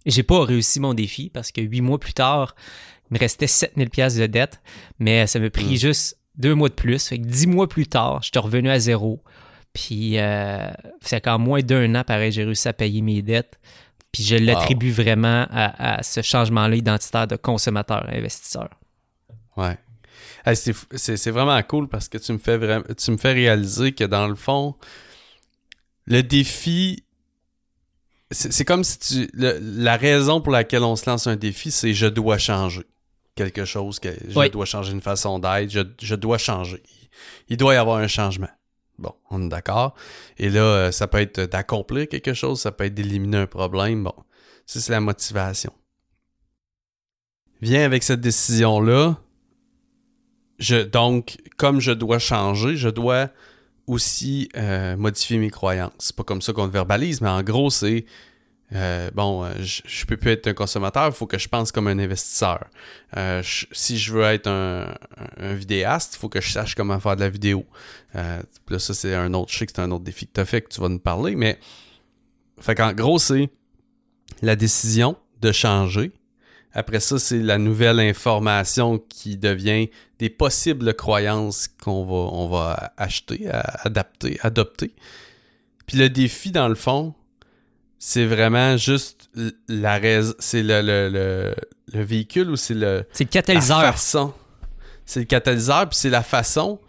j'ai 0.06 0.22
pas 0.22 0.44
réussi 0.44 0.80
mon 0.80 0.94
défi 0.94 1.30
parce 1.30 1.52
que 1.52 1.60
huit 1.60 1.80
mois 1.80 1.98
plus 1.98 2.14
tard, 2.14 2.54
il 3.10 3.14
me 3.14 3.18
restait 3.18 3.46
7000 3.46 3.90
pièces 3.90 4.16
de 4.16 4.26
dette, 4.26 4.60
mais 4.98 5.26
ça 5.26 5.38
m'a 5.38 5.50
pris 5.50 5.74
Mm. 5.74 5.76
juste 5.76 6.18
deux 6.36 6.54
mois 6.54 6.68
de 6.68 6.74
plus. 6.74 7.08
Fait 7.08 7.18
que 7.18 7.24
dix 7.26 7.46
mois 7.46 7.68
plus 7.68 7.86
tard, 7.86 8.22
j'étais 8.22 8.38
revenu 8.38 8.70
à 8.70 8.78
zéro. 8.78 9.22
Puis, 9.72 10.18
euh, 10.18 10.68
c'est 11.00 11.20
qu'en 11.20 11.38
moins 11.38 11.60
d'un 11.60 11.94
an, 11.94 12.04
pareil, 12.04 12.32
j'ai 12.32 12.44
réussi 12.44 12.68
à 12.68 12.72
payer 12.72 13.02
mes 13.02 13.22
dettes. 13.22 13.58
Puis, 14.12 14.22
je 14.24 14.36
l'attribue 14.36 14.90
vraiment 14.90 15.46
à, 15.50 15.98
à 15.98 16.02
ce 16.02 16.22
changement-là 16.22 16.76
identitaire 16.76 17.26
de 17.26 17.36
consommateur 17.36 18.08
à 18.08 18.14
investisseur. 18.14 18.70
Ouais. 19.56 19.76
Hey, 20.46 20.56
c'est, 20.56 21.30
vraiment 21.30 21.60
cool 21.62 21.88
parce 21.88 22.08
que 22.08 22.16
tu 22.16 22.32
me 22.32 22.38
fais 22.38 22.56
vraiment, 22.56 22.84
tu 22.96 23.10
me 23.10 23.16
fais 23.16 23.32
réaliser 23.32 23.92
que 23.92 24.04
dans 24.04 24.26
le 24.26 24.34
fond, 24.34 24.76
le 26.06 26.22
défi, 26.22 27.04
c'est, 28.30 28.64
comme 28.64 28.84
si 28.84 28.98
tu, 28.98 29.30
le- 29.32 29.58
la 29.60 29.96
raison 29.96 30.40
pour 30.40 30.52
laquelle 30.52 30.82
on 30.82 30.96
se 30.96 31.08
lance 31.08 31.26
un 31.26 31.36
défi, 31.36 31.70
c'est 31.70 31.94
je 31.94 32.06
dois 32.06 32.38
changer 32.38 32.84
quelque 33.34 33.64
chose, 33.64 33.98
que 34.00 34.10
je 34.28 34.38
Oui. 34.38 34.50
dois 34.50 34.64
changer 34.66 34.92
une 34.92 35.00
façon 35.00 35.38
d'être, 35.38 35.70
je, 35.70 35.80
je 36.02 36.14
dois 36.14 36.38
changer. 36.38 36.82
Il 37.48 37.56
doit 37.56 37.74
y 37.74 37.76
avoir 37.76 37.98
un 37.98 38.08
changement. 38.08 38.48
Bon, 38.98 39.14
on 39.30 39.44
est 39.46 39.48
d'accord. 39.48 39.94
Et 40.38 40.50
là, 40.50 40.60
euh, 40.60 40.90
ça 40.92 41.06
peut 41.06 41.18
être 41.20 41.40
d'accomplir 41.42 42.08
quelque 42.08 42.34
chose, 42.34 42.60
ça 42.60 42.72
peut 42.72 42.84
être 42.84 42.94
d'éliminer 42.94 43.38
un 43.38 43.46
problème. 43.46 44.04
Bon, 44.04 44.14
ça 44.66 44.80
c'est 44.80 44.92
la 44.92 45.00
motivation. 45.00 45.72
Viens 47.60 47.84
avec 47.84 48.02
cette 48.02 48.20
décision-là, 48.20 49.16
je, 50.58 50.76
donc, 50.82 51.38
comme 51.56 51.80
je 51.80 51.92
dois 51.92 52.18
changer, 52.18 52.76
je 52.76 52.88
dois 52.88 53.30
aussi 53.88 54.48
euh, 54.56 54.96
modifier 54.96 55.38
mes 55.38 55.50
croyances. 55.50 55.92
C'est 55.98 56.14
pas 56.14 56.22
comme 56.22 56.42
ça 56.42 56.52
qu'on 56.52 56.66
le 56.66 56.70
verbalise, 56.70 57.20
mais 57.20 57.28
en 57.28 57.42
gros, 57.42 57.70
c'est 57.70 58.04
euh, 58.74 59.10
bon, 59.14 59.44
euh, 59.44 59.52
je, 59.60 59.80
je 59.86 60.04
peux 60.04 60.18
plus 60.18 60.30
être 60.30 60.46
un 60.46 60.52
consommateur, 60.52 61.06
il 61.06 61.12
faut 61.12 61.26
que 61.26 61.38
je 61.38 61.48
pense 61.48 61.72
comme 61.72 61.88
un 61.88 61.98
investisseur. 61.98 62.66
Si 63.42 63.98
je 63.98 64.12
veux 64.12 64.24
être 64.24 64.46
un, 64.46 64.94
vidéaste, 65.54 66.14
il 66.14 66.18
faut 66.18 66.28
que 66.28 66.40
je 66.40 66.52
sache 66.52 66.74
comment 66.74 67.00
faire 67.00 67.16
de 67.16 67.22
la 67.22 67.30
vidéo. 67.30 67.64
Là, 68.14 68.78
ça, 68.78 68.92
c'est 68.92 69.14
un 69.14 69.32
autre, 69.34 69.50
je 69.52 69.58
c'est 69.58 69.78
un 69.78 69.90
autre 69.90 70.04
défi 70.04 70.26
que 70.26 70.32
tu 70.34 70.40
as 70.40 70.44
fait, 70.44 70.60
que 70.60 70.68
tu 70.68 70.80
vas 70.80 70.90
nous 70.90 70.98
parler, 70.98 71.34
mais 71.34 71.58
fait 72.60 72.74
qu'en 72.74 72.92
gros, 72.92 73.18
c'est 73.18 73.48
la 74.42 74.54
décision 74.54 75.16
de 75.40 75.50
changer. 75.50 76.12
Après 76.78 77.00
ça, 77.00 77.18
c'est 77.18 77.38
la 77.40 77.58
nouvelle 77.58 77.98
information 78.00 78.98
qui 79.08 79.36
devient 79.36 79.88
des 80.18 80.30
possibles 80.30 80.94
croyances 80.94 81.68
qu'on 81.82 82.04
va, 82.04 82.14
on 82.36 82.48
va 82.48 82.92
acheter, 82.96 83.48
à- 83.50 83.80
adapter, 83.86 84.38
adopter. 84.42 84.92
Puis 85.86 85.96
le 85.98 86.08
défi, 86.08 86.50
dans 86.50 86.68
le 86.68 86.74
fond, 86.74 87.14
c'est 87.98 88.26
vraiment 88.26 88.76
juste 88.76 89.28
la 89.68 89.98
raison. 89.98 90.34
C'est 90.38 90.62
le, 90.62 90.82
le, 90.82 91.08
le, 91.08 91.54
le 91.92 92.02
véhicule 92.04 92.50
ou 92.50 92.56
c'est 92.56 92.74
le. 92.74 93.04
C'est 93.12 93.24
le 93.24 93.30
catalyseur. 93.30 93.98
C'est 95.04 95.20
le 95.20 95.26
catalyseur, 95.26 95.88
puis 95.88 95.98
c'est 95.98 96.10
la 96.10 96.22
façon 96.22 96.80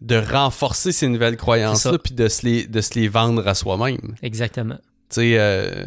de 0.00 0.16
renforcer 0.16 0.90
ces 0.92 1.06
nouvelles 1.08 1.36
croyances-là, 1.36 1.98
puis 1.98 2.14
de 2.14 2.28
se 2.28 2.46
les, 2.46 2.66
de 2.66 2.80
se 2.80 2.94
les 2.94 3.08
vendre 3.08 3.46
à 3.46 3.54
soi-même. 3.54 4.14
Exactement. 4.22 4.78
Tu 5.10 5.16
sais, 5.20 5.38
euh, 5.38 5.86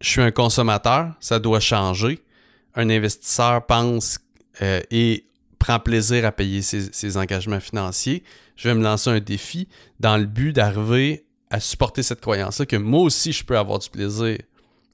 je 0.00 0.08
suis 0.08 0.20
un 0.22 0.30
consommateur, 0.32 1.12
ça 1.20 1.38
doit 1.38 1.60
changer. 1.60 2.20
Un 2.78 2.90
investisseur 2.90 3.66
pense 3.66 4.20
euh, 4.62 4.80
et 4.92 5.26
prend 5.58 5.80
plaisir 5.80 6.24
à 6.24 6.30
payer 6.30 6.62
ses, 6.62 7.16
engagements 7.16 7.58
financiers. 7.58 8.22
Je 8.54 8.68
vais 8.68 8.74
me 8.74 8.82
lancer 8.82 9.10
un 9.10 9.18
défi 9.18 9.68
dans 9.98 10.16
le 10.16 10.26
but 10.26 10.52
d'arriver 10.52 11.26
à 11.50 11.58
supporter 11.58 12.04
cette 12.04 12.20
croyance-là 12.20 12.66
que 12.66 12.76
moi 12.76 13.00
aussi, 13.00 13.32
je 13.32 13.44
peux 13.44 13.58
avoir 13.58 13.80
du 13.80 13.90
plaisir 13.90 14.38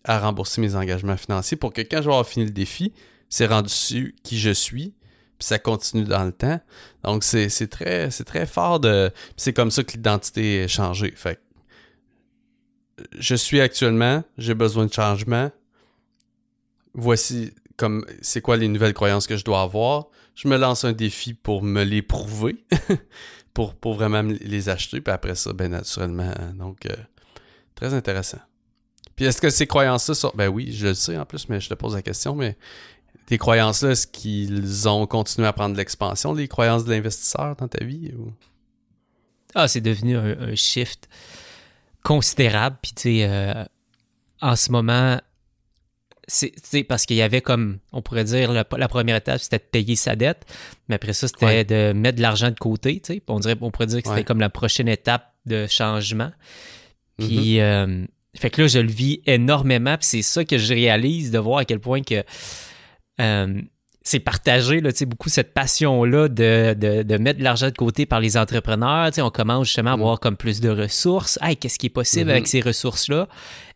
à 0.05 0.19
rembourser 0.19 0.63
mes 0.63 0.75
engagements 0.75 1.19
financiers 1.19 1.59
pour 1.59 1.75
que 1.75 1.83
quand 1.83 1.99
je 1.99 2.05
vais 2.05 2.13
avoir 2.13 2.27
fini 2.27 2.47
le 2.47 2.53
défi, 2.53 2.95
c'est 3.29 3.47
rendu 3.47 4.15
qui 4.23 4.39
je 4.39 4.51
suis, 4.51 4.95
puis 5.39 5.47
ça 5.47 5.59
continue 5.59 6.05
dans 6.05 6.25
le 6.25 6.33
temps. 6.33 6.61
Donc, 7.03 7.23
c'est 7.23 7.69
très, 7.69 8.09
très 8.09 8.47
fort 8.47 8.81
de... 8.81 9.13
C'est 9.37 9.53
comme 9.53 9.71
ça 9.71 9.85
que 9.85 9.93
l'identité 9.93 10.63
est 10.63 10.69
changée. 10.69 11.13
Fait 11.15 11.39
je 13.19 13.35
suis 13.35 13.61
actuellement, 13.61 14.23
j'ai 14.39 14.55
besoin 14.55 14.87
de 14.87 14.93
changement. 14.93 15.51
Voici 16.95 17.53
comme 17.77 18.05
c'est 18.23 18.41
quoi 18.41 18.57
les 18.57 18.69
nouvelles 18.69 18.95
croyances 18.95 19.27
que 19.27 19.37
je 19.37 19.45
dois 19.45 19.63
avoir? 19.63 20.07
Je 20.35 20.49
me 20.49 20.57
lance 20.57 20.85
un 20.85 20.93
défi 20.93 21.35
pour 21.35 21.63
me 21.63 21.85
les 21.85 22.03
prouver, 22.03 22.65
pour, 23.55 23.75
pour 23.75 23.95
vraiment 23.95 24.23
me 24.23 24.35
les 24.35 24.69
acheter, 24.69 25.01
puis 25.01 25.13
après 25.13 25.35
ça, 25.35 25.53
ben 25.53 25.71
naturellement. 25.71 26.33
Donc, 26.55 26.87
euh, 26.87 26.97
très 27.75 27.95
intéressant. 27.95 28.41
Puis 29.17 29.27
est-ce 29.27 29.41
que 29.41 29.51
ces 29.51 29.67
croyances-là 29.67 30.15
sont. 30.15 30.33
Ben 30.35 30.49
oui, 30.49 30.73
je 30.73 30.89
le 30.89 30.95
sais 30.95 31.17
en 31.17 31.25
plus, 31.25 31.49
mais 31.49 31.61
je 31.61 31.69
te 31.69 31.75
pose 31.75 31.95
la 31.95 32.03
question, 32.03 32.35
mais 32.35 32.57
tes 33.27 33.39
croyances-là, 33.39 33.91
est-ce 33.91 34.07
qu'ils 34.07 34.89
ont 34.89 35.07
continué 35.07 35.47
à 35.47 35.53
prendre 35.53 35.77
l'expansion, 35.77 36.35
les 36.35 36.49
croyances 36.49 36.85
de 36.85 36.91
l'investisseur 36.91 37.57
dans 37.57 37.69
ta 37.69 37.85
vie? 37.85 38.13
Ah, 39.55 39.69
c'est 39.69 39.81
devenu 39.81 40.17
un, 40.17 40.39
un 40.41 40.55
shift 40.57 41.09
considérable. 42.03 42.77
Puis, 42.83 42.93
tu 42.93 43.03
sais, 43.03 43.29
euh, 43.29 43.65
en 44.41 44.57
ce 44.57 44.71
moment, 44.71 45.21
c'est 46.27 46.85
parce 46.85 47.07
qu'il 47.07 47.17
y 47.17 47.23
avait 47.23 47.41
comme, 47.41 47.79
on 47.93 48.03
pourrait 48.03 48.25
dire, 48.25 48.53
la, 48.53 48.65
première 48.65 49.17
étape, 49.17 49.41
c'était 49.41 49.59
de 49.59 49.65
payer 49.65 49.97
sa 49.97 50.17
dette, 50.17 50.45
mais 50.89 50.95
après 50.97 51.13
ça, 51.13 51.29
c'était 51.29 51.65
de 51.65 51.93
mettre 51.93 52.17
de 52.17 52.23
l'argent 52.23 52.51
de 52.51 52.59
côté. 52.59 53.01
On, 53.29 53.41
dirait, 53.41 53.57
on 53.61 53.71
pourrait 53.71 53.87
dire 53.87 54.03
que 54.03 54.09
c'était 54.09 54.25
comme 54.25 54.41
la 54.41 54.51
prochaine 54.51 54.89
étape 54.89 55.33
de 55.47 55.67
changement. 55.67 56.33
Puis, 57.19 57.57
mm-hmm. 57.57 57.61
euh, 57.61 58.07
fait 58.37 58.51
que 58.51 58.63
là, 58.63 58.69
je 58.69 58.79
le 58.79 58.91
vis 58.91 59.21
énormément, 59.27 59.97
puis 59.97 60.07
c'est 60.07 60.23
ça 60.23 60.45
que 60.45 60.59
je 60.59 60.75
réalise 60.75 61.31
de 61.31 61.39
voir 61.39 61.59
à 61.59 61.65
quel 61.65 61.79
point 61.79 62.03
que 62.03 62.25
euh, 63.21 63.61
c'est 64.03 64.21
partagé, 64.21 64.81
là, 64.81 64.91
beaucoup 65.07 65.29
cette 65.29 65.55
passion-là 65.55 66.29
de, 66.29 66.75
de, 66.75 67.17
mettre 67.19 67.39
de 67.39 67.45
l'argent 67.45 67.69
de 67.69 67.77
côté 67.77 68.07
par 68.07 68.21
les 68.21 68.37
entrepreneurs. 68.37 69.11
On 69.19 69.31
commence 69.31 69.69
justement 69.69 69.93
à 69.93 69.97
mm. 69.97 70.01
avoir 70.01 70.21
comme 70.21 70.37
plus 70.37 70.61
de 70.61 70.69
ressources. 70.69 71.39
Hey, 71.41 71.57
qu'est-ce 71.57 71.79
qui 71.79 71.87
est 71.87 71.91
possible 71.91 72.31
avec 72.31 72.45
mm-hmm. 72.45 72.49
ces 72.49 72.61
ressources-là? 72.61 73.29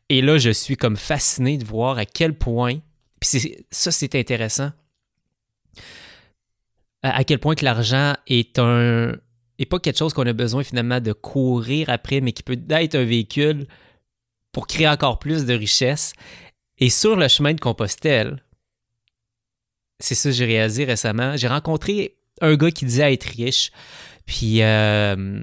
Et 0.08 0.22
là, 0.22 0.38
je 0.38 0.50
suis 0.50 0.76
comme 0.76 0.96
fasciné 0.96 1.58
de 1.58 1.64
voir 1.64 1.98
à 1.98 2.06
quel 2.06 2.36
point, 2.36 2.78
puis 3.20 3.40
ça, 3.70 3.90
c'est 3.90 4.14
intéressant, 4.14 4.70
à 7.02 7.24
quel 7.24 7.38
point 7.38 7.54
que 7.54 7.64
l'argent 7.64 8.14
est 8.26 8.58
un 8.58 9.12
et 9.58 9.66
pas 9.66 9.80
quelque 9.80 9.98
chose 9.98 10.14
qu'on 10.14 10.26
a 10.26 10.32
besoin 10.32 10.62
finalement 10.62 11.00
de 11.00 11.12
courir 11.12 11.90
après, 11.90 12.20
mais 12.20 12.32
qui 12.32 12.42
peut 12.42 12.58
être 12.70 12.94
un 12.94 13.04
véhicule 13.04 13.66
pour 14.52 14.66
créer 14.66 14.88
encore 14.88 15.18
plus 15.18 15.46
de 15.46 15.54
richesse. 15.54 16.12
Et 16.78 16.90
sur 16.90 17.16
le 17.16 17.26
chemin 17.26 17.54
de 17.54 17.60
Compostelle, 17.60 18.42
c'est 19.98 20.14
ça 20.14 20.28
que 20.28 20.34
j'ai 20.34 20.44
réalisé 20.44 20.84
récemment, 20.84 21.36
j'ai 21.36 21.48
rencontré 21.48 22.16
un 22.40 22.54
gars 22.54 22.70
qui 22.70 22.84
disait 22.84 23.12
être 23.12 23.24
riche. 23.24 23.72
Puis 24.26 24.62
euh, 24.62 25.42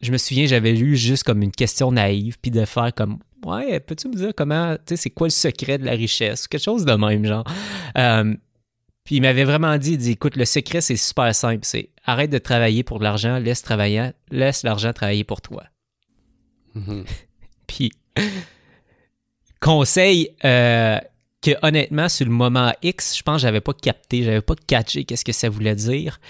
je 0.00 0.12
me 0.12 0.18
souviens, 0.18 0.46
j'avais 0.46 0.72
lu 0.72 0.96
juste 0.96 1.24
comme 1.24 1.42
une 1.42 1.52
question 1.52 1.92
naïve, 1.92 2.36
puis 2.40 2.50
de 2.50 2.64
faire 2.64 2.92
comme 2.94 3.18
Ouais, 3.44 3.78
peux-tu 3.80 4.08
me 4.08 4.14
dire 4.14 4.32
comment, 4.36 4.74
tu 4.76 4.80
sais, 4.88 4.96
c'est 4.96 5.10
quoi 5.10 5.28
le 5.28 5.32
secret 5.32 5.78
de 5.78 5.84
la 5.84 5.92
richesse? 5.92 6.48
Quelque 6.48 6.62
chose 6.62 6.84
de 6.84 6.92
même, 6.92 7.24
genre. 7.24 7.44
Euh, 7.96 8.34
puis 9.04 9.16
il 9.16 9.22
m'avait 9.22 9.44
vraiment 9.44 9.78
dit, 9.78 9.92
il 9.92 9.98
dit, 9.98 10.10
écoute, 10.12 10.36
le 10.36 10.44
secret, 10.44 10.80
c'est 10.80 10.96
super 10.96 11.34
simple. 11.34 11.60
C'est 11.62 11.90
arrête 12.04 12.30
de 12.30 12.38
travailler 12.38 12.82
pour 12.82 12.98
de 12.98 13.04
l'argent, 13.04 13.38
laisse 13.38 13.62
travailler, 13.62 14.10
laisse 14.30 14.64
l'argent 14.64 14.92
travailler 14.92 15.24
pour 15.24 15.40
toi. 15.40 15.64
Mm-hmm. 16.76 17.04
puis, 17.66 17.92
conseil 19.60 20.30
euh, 20.44 20.98
que 21.40 21.52
honnêtement, 21.62 22.08
sur 22.08 22.26
le 22.26 22.32
moment 22.32 22.72
X, 22.82 23.16
je 23.16 23.22
pense 23.22 23.36
que 23.36 23.42
j'avais 23.42 23.60
pas 23.60 23.72
capté, 23.72 24.24
j'avais 24.24 24.42
pas 24.42 24.56
catché 24.66 25.04
qu'est-ce 25.04 25.24
que 25.24 25.32
ça 25.32 25.48
voulait 25.48 25.76
dire. 25.76 26.20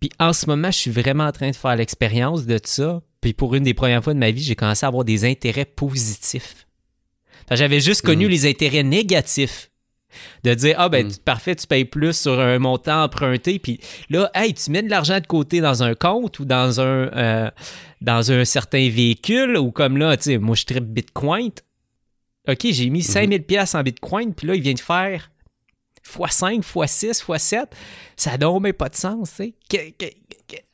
Puis 0.00 0.10
en 0.18 0.32
ce 0.32 0.46
moment, 0.46 0.70
je 0.70 0.78
suis 0.78 0.90
vraiment 0.90 1.24
en 1.24 1.32
train 1.32 1.50
de 1.50 1.56
faire 1.56 1.76
l'expérience 1.76 2.46
de 2.46 2.58
ça. 2.62 3.00
Puis 3.20 3.32
pour 3.32 3.54
une 3.54 3.64
des 3.64 3.74
premières 3.74 4.02
fois 4.02 4.14
de 4.14 4.18
ma 4.18 4.30
vie, 4.30 4.42
j'ai 4.42 4.54
commencé 4.54 4.84
à 4.84 4.88
avoir 4.88 5.04
des 5.04 5.24
intérêts 5.24 5.64
positifs. 5.64 6.66
J'avais 7.50 7.80
juste 7.80 8.02
connu 8.02 8.26
mm. 8.26 8.30
les 8.30 8.46
intérêts 8.46 8.82
négatifs. 8.82 9.70
De 10.44 10.54
dire, 10.54 10.76
ah 10.78 10.88
ben, 10.88 11.08
mm. 11.08 11.16
parfait, 11.24 11.54
tu 11.54 11.66
payes 11.66 11.84
plus 11.84 12.18
sur 12.18 12.40
un 12.40 12.58
montant 12.58 13.02
emprunté, 13.02 13.58
puis 13.58 13.80
là, 14.08 14.30
hey, 14.34 14.54
tu 14.54 14.70
mets 14.70 14.82
de 14.82 14.88
l'argent 14.88 15.20
de 15.20 15.26
côté 15.26 15.60
dans 15.60 15.82
un 15.82 15.94
compte 15.94 16.38
ou 16.38 16.46
dans 16.46 16.80
un, 16.80 16.84
euh, 17.12 17.50
dans 18.00 18.32
un 18.32 18.46
certain 18.46 18.88
véhicule, 18.88 19.58
ou 19.58 19.70
comme 19.70 19.98
là, 19.98 20.16
tu 20.16 20.22
sais, 20.22 20.38
moi, 20.38 20.56
je 20.56 20.64
tripe 20.64 20.84
Bitcoin. 20.84 21.50
OK, 22.48 22.66
j'ai 22.70 22.88
mis 22.88 23.02
5000 23.02 23.40
mm-hmm. 23.40 23.42
pièces 23.42 23.74
en 23.74 23.82
Bitcoin, 23.82 24.32
puis 24.32 24.46
là, 24.46 24.54
il 24.54 24.62
vient 24.62 24.74
de 24.74 24.80
faire 24.80 25.30
x5, 26.06 26.62
x6, 26.62 27.24
x7, 27.24 27.64
ça 28.16 28.38
n'a 28.38 28.60
même 28.60 28.72
pas 28.72 28.88
de 28.88 28.96
sens, 28.96 29.30
tu 29.36 29.54
sais. 29.68 29.94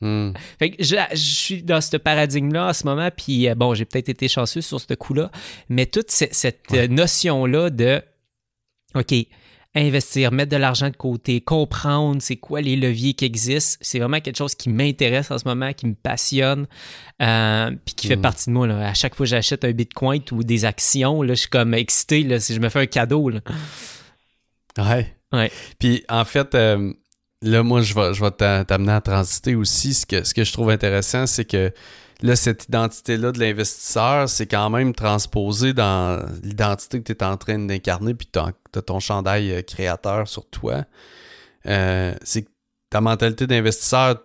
Hmm. 0.01 0.31
Fait 0.59 0.71
que 0.71 0.83
je, 0.83 0.97
suis 1.15 1.63
dans 1.63 1.81
ce 1.81 1.97
paradigme-là 1.97 2.69
en 2.69 2.73
ce 2.73 2.85
moment, 2.85 3.09
puis 3.15 3.49
euh, 3.49 3.55
bon, 3.55 3.73
j'ai 3.73 3.85
peut-être 3.85 4.09
été 4.09 4.27
chanceux 4.27 4.61
sur 4.61 4.79
ce 4.79 4.93
coup-là, 4.93 5.31
mais 5.69 5.85
toute 5.85 6.11
cette, 6.11 6.71
notion-là 6.71 7.69
de, 7.69 8.01
OK, 8.95 9.13
investir, 9.75 10.31
mettre 10.31 10.51
de 10.51 10.57
l'argent 10.57 10.89
de 10.89 10.95
côté, 10.95 11.41
comprendre 11.41 12.21
c'est 12.21 12.35
quoi 12.35 12.61
les 12.61 12.75
leviers 12.75 13.15
qui 13.15 13.25
existent, 13.25 13.79
c'est 13.81 13.97
vraiment 13.97 14.19
quelque 14.19 14.37
chose 14.37 14.53
qui 14.53 14.69
m'intéresse 14.69 15.31
en 15.31 15.39
ce 15.39 15.47
moment, 15.47 15.73
qui 15.73 15.87
me 15.87 15.95
passionne, 15.95 16.67
euh, 17.21 17.71
puis 17.83 17.95
qui 17.95 18.07
fait 18.07 18.15
hmm. 18.15 18.21
partie 18.21 18.45
de 18.47 18.53
moi. 18.53 18.67
Là. 18.67 18.87
À 18.87 18.93
chaque 18.93 19.15
fois 19.15 19.25
que 19.25 19.29
j'achète 19.31 19.65
un 19.65 19.71
Bitcoin 19.71 20.21
ou 20.31 20.43
des 20.43 20.65
actions, 20.65 21.23
là, 21.23 21.33
je 21.33 21.41
suis 21.41 21.49
comme 21.49 21.73
excité 21.73 22.23
là, 22.23 22.39
si 22.39 22.53
je 22.53 22.59
me 22.59 22.69
fais 22.69 22.81
un 22.81 22.85
cadeau. 22.85 23.29
Là. 23.29 23.39
Ouais. 24.77 25.15
Puis 25.79 26.03
en 26.09 26.25
fait, 26.25 26.55
euh, 26.55 26.93
là, 27.41 27.63
moi, 27.63 27.81
je 27.81 27.93
vais, 27.93 28.13
je 28.13 28.23
vais 28.23 28.31
t'amener 28.31 28.91
à 28.91 29.01
transiter 29.01 29.55
aussi. 29.55 29.93
Ce 29.93 30.05
que, 30.05 30.23
ce 30.23 30.33
que 30.33 30.43
je 30.43 30.53
trouve 30.53 30.69
intéressant, 30.69 31.25
c'est 31.25 31.45
que 31.45 31.71
là, 32.21 32.35
cette 32.35 32.65
identité-là 32.65 33.31
de 33.31 33.39
l'investisseur, 33.39 34.29
c'est 34.29 34.47
quand 34.47 34.69
même 34.69 34.93
transposé 34.93 35.73
dans 35.73 36.23
l'identité 36.43 37.01
que 37.01 37.11
tu 37.11 37.11
es 37.11 37.23
en 37.23 37.37
train 37.37 37.59
d'incarner, 37.59 38.13
puis 38.13 38.29
tu 38.31 38.39
as, 38.39 38.81
ton 38.81 38.99
chandail 38.99 39.51
euh, 39.51 39.61
créateur 39.61 40.27
sur 40.27 40.49
toi. 40.49 40.85
Euh, 41.65 42.13
c'est 42.23 42.43
que 42.43 42.49
ta 42.89 43.01
mentalité 43.01 43.47
d'investisseur 43.47 44.23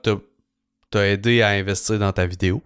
t'a 0.90 1.06
aidé 1.06 1.42
à 1.42 1.48
investir 1.48 1.98
dans 1.98 2.12
ta 2.12 2.26
vidéo. 2.26 2.62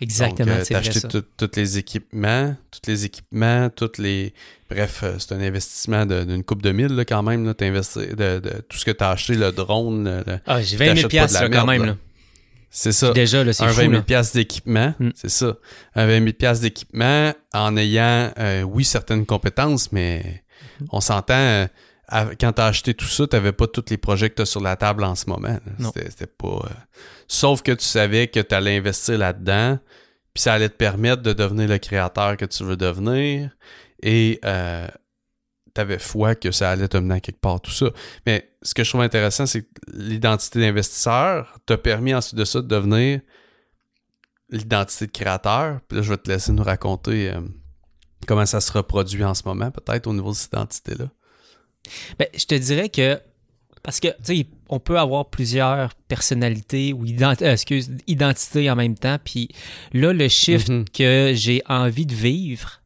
Exactement, 0.00 0.56
c'est 0.62 0.74
vrai 0.74 0.88
acheté 0.88 1.00
tous 1.36 1.50
les 1.56 1.78
équipements, 1.78 2.56
tous 2.70 2.88
les 2.88 3.04
équipements, 3.04 3.68
tous 3.70 3.98
les... 3.98 4.32
Bref, 4.70 5.00
euh, 5.02 5.16
c'est 5.18 5.32
un 5.32 5.40
investissement 5.40 6.06
d'une 6.06 6.44
coupe 6.44 6.62
de 6.62 6.70
mille 6.72 7.04
quand 7.08 7.22
même, 7.22 7.46
là, 7.46 7.54
de, 7.54 8.38
de, 8.38 8.62
tout 8.68 8.78
ce 8.78 8.84
que 8.84 8.90
tu 8.90 9.02
as 9.02 9.10
acheté, 9.10 9.34
le 9.34 9.50
drone. 9.50 10.24
ah, 10.46 10.62
j'ai 10.62 10.76
20 10.76 10.96
000 10.96 11.08
piastres, 11.08 11.50
quand 11.50 11.66
même. 11.66 11.96
C'est 12.70 12.92
ça. 12.92 13.12
Déjà, 13.12 13.44
là, 13.44 13.52
c'est 13.52 13.64
Un 13.64 13.72
20 13.72 13.90
000 13.90 14.02
piastres 14.02 14.36
d'équipement, 14.36 14.94
mm. 14.98 15.10
c'est 15.14 15.30
ça. 15.30 15.56
Un 15.94 16.06
20 16.06 16.20
000 16.20 16.32
piastres 16.34 16.62
d'équipement 16.62 17.32
en 17.54 17.76
ayant, 17.76 18.30
euh, 18.38 18.62
oui, 18.62 18.84
certaines 18.84 19.24
compétences, 19.26 19.90
mais 19.92 20.42
mm. 20.80 20.84
on 20.92 21.00
s'entend... 21.00 21.34
Euh, 21.34 21.66
quand 22.10 22.52
tu 22.52 22.60
as 22.62 22.66
acheté 22.66 22.94
tout 22.94 23.06
ça, 23.06 23.26
tu 23.26 23.36
n'avais 23.36 23.52
pas 23.52 23.66
tous 23.66 23.84
les 23.90 23.98
projets 23.98 24.30
que 24.30 24.36
tu 24.36 24.42
as 24.42 24.46
sur 24.46 24.60
la 24.60 24.76
table 24.76 25.04
en 25.04 25.14
ce 25.14 25.28
moment. 25.28 25.58
C'était 25.94 26.26
pas. 26.26 26.68
Sauf 27.26 27.62
que 27.62 27.72
tu 27.72 27.84
savais 27.84 28.28
que 28.28 28.40
tu 28.40 28.54
allais 28.54 28.76
investir 28.76 29.18
là-dedans, 29.18 29.78
puis 30.32 30.42
ça 30.42 30.54
allait 30.54 30.68
te 30.68 30.76
permettre 30.76 31.22
de 31.22 31.32
devenir 31.32 31.68
le 31.68 31.78
créateur 31.78 32.36
que 32.36 32.44
tu 32.44 32.64
veux 32.64 32.76
devenir, 32.76 33.50
et 34.02 34.40
euh, 34.44 34.88
tu 35.74 35.80
avais 35.80 35.98
foi 35.98 36.34
que 36.34 36.50
ça 36.50 36.70
allait 36.70 36.88
te 36.88 36.96
mener 36.96 37.16
à 37.16 37.20
quelque 37.20 37.40
part, 37.40 37.60
tout 37.60 37.70
ça. 37.70 37.90
Mais 38.24 38.50
ce 38.62 38.74
que 38.74 38.84
je 38.84 38.90
trouve 38.90 39.02
intéressant, 39.02 39.46
c'est 39.46 39.62
que 39.62 39.68
l'identité 39.92 40.60
d'investisseur 40.60 41.58
t'a 41.66 41.76
permis 41.76 42.14
ensuite 42.14 42.36
de 42.36 42.44
ça 42.44 42.62
de 42.62 42.66
devenir 42.66 43.20
l'identité 44.50 45.06
de 45.06 45.12
créateur. 45.12 45.80
Puis 45.88 45.98
là, 45.98 46.02
je 46.02 46.10
vais 46.10 46.16
te 46.16 46.30
laisser 46.30 46.52
nous 46.52 46.62
raconter 46.62 47.32
euh, 47.32 47.40
comment 48.26 48.46
ça 48.46 48.60
se 48.60 48.72
reproduit 48.72 49.24
en 49.24 49.34
ce 49.34 49.42
moment, 49.44 49.70
peut-être 49.70 50.06
au 50.06 50.14
niveau 50.14 50.30
de 50.30 50.36
cette 50.36 50.52
identité-là. 50.52 51.10
Ben, 52.18 52.28
je 52.36 52.44
te 52.44 52.54
dirais 52.54 52.88
que 52.88 53.20
parce 53.82 54.00
que, 54.00 54.08
tu 54.08 54.14
sais, 54.24 54.46
on 54.68 54.80
peut 54.80 54.98
avoir 54.98 55.30
plusieurs 55.30 55.94
personnalités 55.94 56.92
ou 56.92 57.06
euh, 57.06 57.56
identités 58.06 58.70
en 58.70 58.76
même 58.76 58.96
temps. 58.96 59.18
Puis 59.22 59.48
là, 59.92 60.12
le 60.12 60.28
shift 60.28 60.68
mm-hmm. 60.68 60.90
que 60.90 61.32
j'ai 61.34 61.62
envie 61.66 62.06
de 62.06 62.14
vivre, 62.14 62.82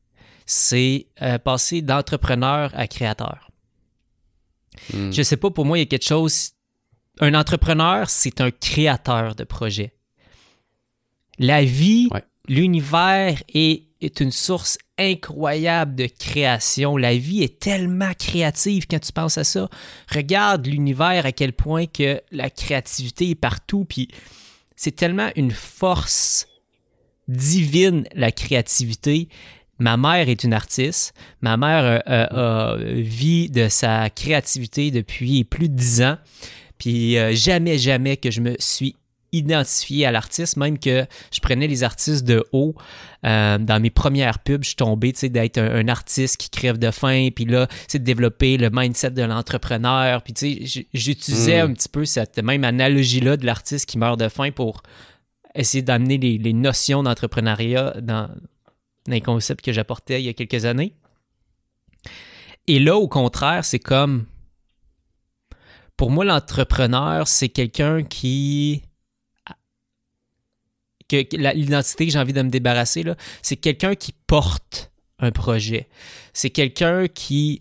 c'est 0.46 1.06
euh, 1.22 1.38
passer 1.38 1.82
d'entrepreneur 1.82 2.70
à 2.74 2.86
créateur. 2.86 3.50
Mm. 4.92 5.10
Je 5.10 5.22
sais 5.22 5.36
pas, 5.36 5.50
pour 5.50 5.64
moi, 5.64 5.78
il 5.78 5.80
y 5.80 5.84
a 5.84 5.86
quelque 5.86 6.06
chose. 6.06 6.52
Un 7.20 7.34
entrepreneur, 7.34 8.08
c'est 8.08 8.40
un 8.40 8.50
créateur 8.50 9.34
de 9.34 9.44
projet. 9.44 9.94
La 11.38 11.64
vie, 11.64 12.08
l'univers 12.48 13.42
est 13.52 13.84
est 14.02 14.20
une 14.20 14.32
source 14.32 14.78
incroyable 14.98 15.94
de 15.94 16.06
création. 16.06 16.96
La 16.96 17.16
vie 17.16 17.42
est 17.42 17.58
tellement 17.58 18.12
créative 18.18 18.86
quand 18.88 19.00
tu 19.00 19.12
penses 19.12 19.38
à 19.38 19.44
ça. 19.44 19.68
Regarde 20.08 20.66
l'univers 20.66 21.24
à 21.24 21.32
quel 21.32 21.52
point 21.52 21.86
que 21.86 22.20
la 22.30 22.50
créativité 22.50 23.30
est 23.30 23.34
partout, 23.34 23.84
puis 23.84 24.08
c'est 24.76 24.96
tellement 24.96 25.30
une 25.36 25.52
force 25.52 26.46
divine 27.28 28.04
la 28.14 28.32
créativité. 28.32 29.28
Ma 29.78 29.96
mère 29.96 30.28
est 30.28 30.44
une 30.44 30.54
artiste. 30.54 31.14
Ma 31.40 31.56
mère 31.56 32.02
euh, 32.08 32.26
euh, 32.32 33.00
vit 33.02 33.48
de 33.48 33.68
sa 33.68 34.10
créativité 34.10 34.90
depuis 34.90 35.44
plus 35.44 35.68
de 35.68 35.74
dix 35.74 36.02
ans. 36.02 36.18
Puis 36.78 37.16
euh, 37.16 37.34
jamais, 37.34 37.78
jamais 37.78 38.16
que 38.16 38.30
je 38.30 38.40
me 38.40 38.54
suis 38.58 38.96
identifié 39.32 40.06
à 40.06 40.12
l'artiste, 40.12 40.56
même 40.56 40.78
que 40.78 41.06
je 41.32 41.40
prenais 41.40 41.66
les 41.66 41.82
artistes 41.82 42.24
de 42.24 42.44
haut. 42.52 42.74
Euh, 43.24 43.58
dans 43.58 43.80
mes 43.80 43.90
premières 43.90 44.38
pubs, 44.38 44.62
je 44.62 44.68
suis 44.68 44.76
tombé 44.76 45.12
d'être 45.12 45.58
un, 45.58 45.88
artiste 45.88 46.36
qui 46.36 46.50
crève 46.50 46.78
de 46.78 46.90
faim, 46.90 47.28
puis 47.34 47.44
là, 47.44 47.66
c'est 47.88 47.98
de 47.98 48.04
développer 48.04 48.56
le 48.56 48.70
mindset 48.70 49.10
de 49.12 49.22
l'entrepreneur. 49.22 50.22
Puis 50.22 50.34
tu 50.34 50.66
sais, 50.66 50.86
j'utilisais 50.92 51.62
hmm. 51.62 51.70
un 51.70 51.74
petit 51.74 51.88
peu 51.88 52.04
cette 52.04 52.38
même 52.38 52.64
analogie-là 52.64 53.36
de 53.36 53.46
l'artiste 53.46 53.86
qui 53.86 53.98
meurt 53.98 54.18
de 54.20 54.28
faim 54.28 54.50
pour 54.50 54.82
essayer 55.54 55.82
d'amener 55.82 56.18
les, 56.18 56.52
notions 56.52 57.02
d'entrepreneuriat 57.02 57.94
dans, 58.00 58.28
dans 58.28 59.12
les 59.12 59.20
concepts 59.20 59.64
que 59.64 59.72
j'apportais 59.72 60.20
il 60.20 60.26
y 60.26 60.28
a 60.28 60.32
quelques 60.32 60.64
années. 60.64 60.94
Et 62.68 62.78
là, 62.78 62.96
au 62.96 63.08
contraire, 63.08 63.64
c'est 63.64 63.78
comme 63.78 64.26
pour 65.96 66.10
moi, 66.10 66.24
l'entrepreneur, 66.24 67.28
c'est 67.28 67.48
quelqu'un 67.48 68.02
qui 68.02 68.82
que, 71.12 71.36
l'identité 71.54 72.06
que 72.06 72.12
j'ai 72.12 72.18
envie 72.18 72.32
de 72.32 72.42
me 72.42 72.50
débarrasser, 72.50 73.04
c'est 73.42 73.56
quelqu'un 73.56 73.94
qui 73.94 74.14
porte 74.26 74.90
un 75.18 75.30
projet. 75.30 75.88
C'est 76.32 76.50
quelqu'un 76.50 77.06
qui 77.08 77.60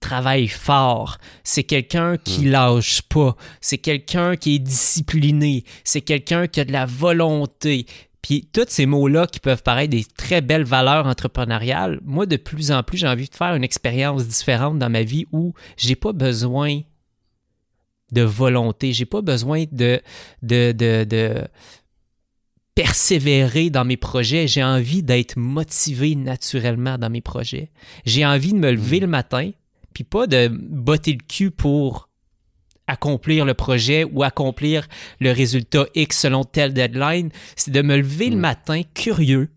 travaille 0.00 0.48
fort. 0.48 1.18
C'est 1.44 1.62
quelqu'un 1.62 2.16
qui 2.18 2.44
lâche 2.44 3.02
pas. 3.02 3.36
C'est 3.60 3.78
quelqu'un 3.78 4.36
qui 4.36 4.56
est 4.56 4.58
discipliné. 4.58 5.64
C'est 5.84 6.02
quelqu'un 6.02 6.46
qui 6.46 6.60
a 6.60 6.64
de 6.64 6.72
la 6.72 6.86
volonté. 6.86 7.86
Puis 8.20 8.48
tous 8.52 8.66
ces 8.68 8.86
mots-là 8.86 9.26
qui 9.26 9.40
peuvent 9.40 9.62
paraître 9.62 9.90
des 9.90 10.04
très 10.04 10.40
belles 10.42 10.64
valeurs 10.64 11.06
entrepreneuriales, 11.06 11.98
moi 12.04 12.24
de 12.24 12.36
plus 12.36 12.70
en 12.70 12.84
plus 12.84 12.98
j'ai 12.98 13.08
envie 13.08 13.28
de 13.28 13.34
faire 13.34 13.54
une 13.54 13.64
expérience 13.64 14.28
différente 14.28 14.78
dans 14.78 14.90
ma 14.90 15.02
vie 15.02 15.26
où 15.32 15.54
j'ai 15.76 15.96
pas 15.96 16.12
besoin 16.12 16.82
de 18.12 18.22
volonté, 18.22 18.92
j'ai 18.92 19.06
pas 19.06 19.22
besoin 19.22 19.64
de, 19.72 20.00
de, 20.42 20.70
de, 20.70 21.02
de 21.02 21.48
persévérer 22.74 23.70
dans 23.70 23.84
mes 23.84 23.96
projets, 23.96 24.46
j'ai 24.48 24.64
envie 24.64 25.02
d'être 25.02 25.36
motivé 25.36 26.14
naturellement 26.14 26.98
dans 26.98 27.10
mes 27.10 27.20
projets. 27.20 27.70
J'ai 28.06 28.24
envie 28.24 28.52
de 28.52 28.58
me 28.58 28.70
lever 28.70 29.00
le 29.00 29.06
matin, 29.06 29.50
puis 29.94 30.04
pas 30.04 30.26
de 30.26 30.48
botter 30.48 31.12
le 31.12 31.18
cul 31.26 31.50
pour 31.50 32.08
accomplir 32.86 33.44
le 33.44 33.54
projet 33.54 34.04
ou 34.04 34.22
accomplir 34.22 34.86
le 35.20 35.30
résultat 35.32 35.86
X 35.94 36.18
selon 36.20 36.44
telle 36.44 36.72
deadline, 36.74 37.30
c'est 37.56 37.70
de 37.70 37.82
me 37.82 37.96
lever 37.96 38.28
le 38.30 38.36
matin 38.36 38.82
curieux, 38.94 39.50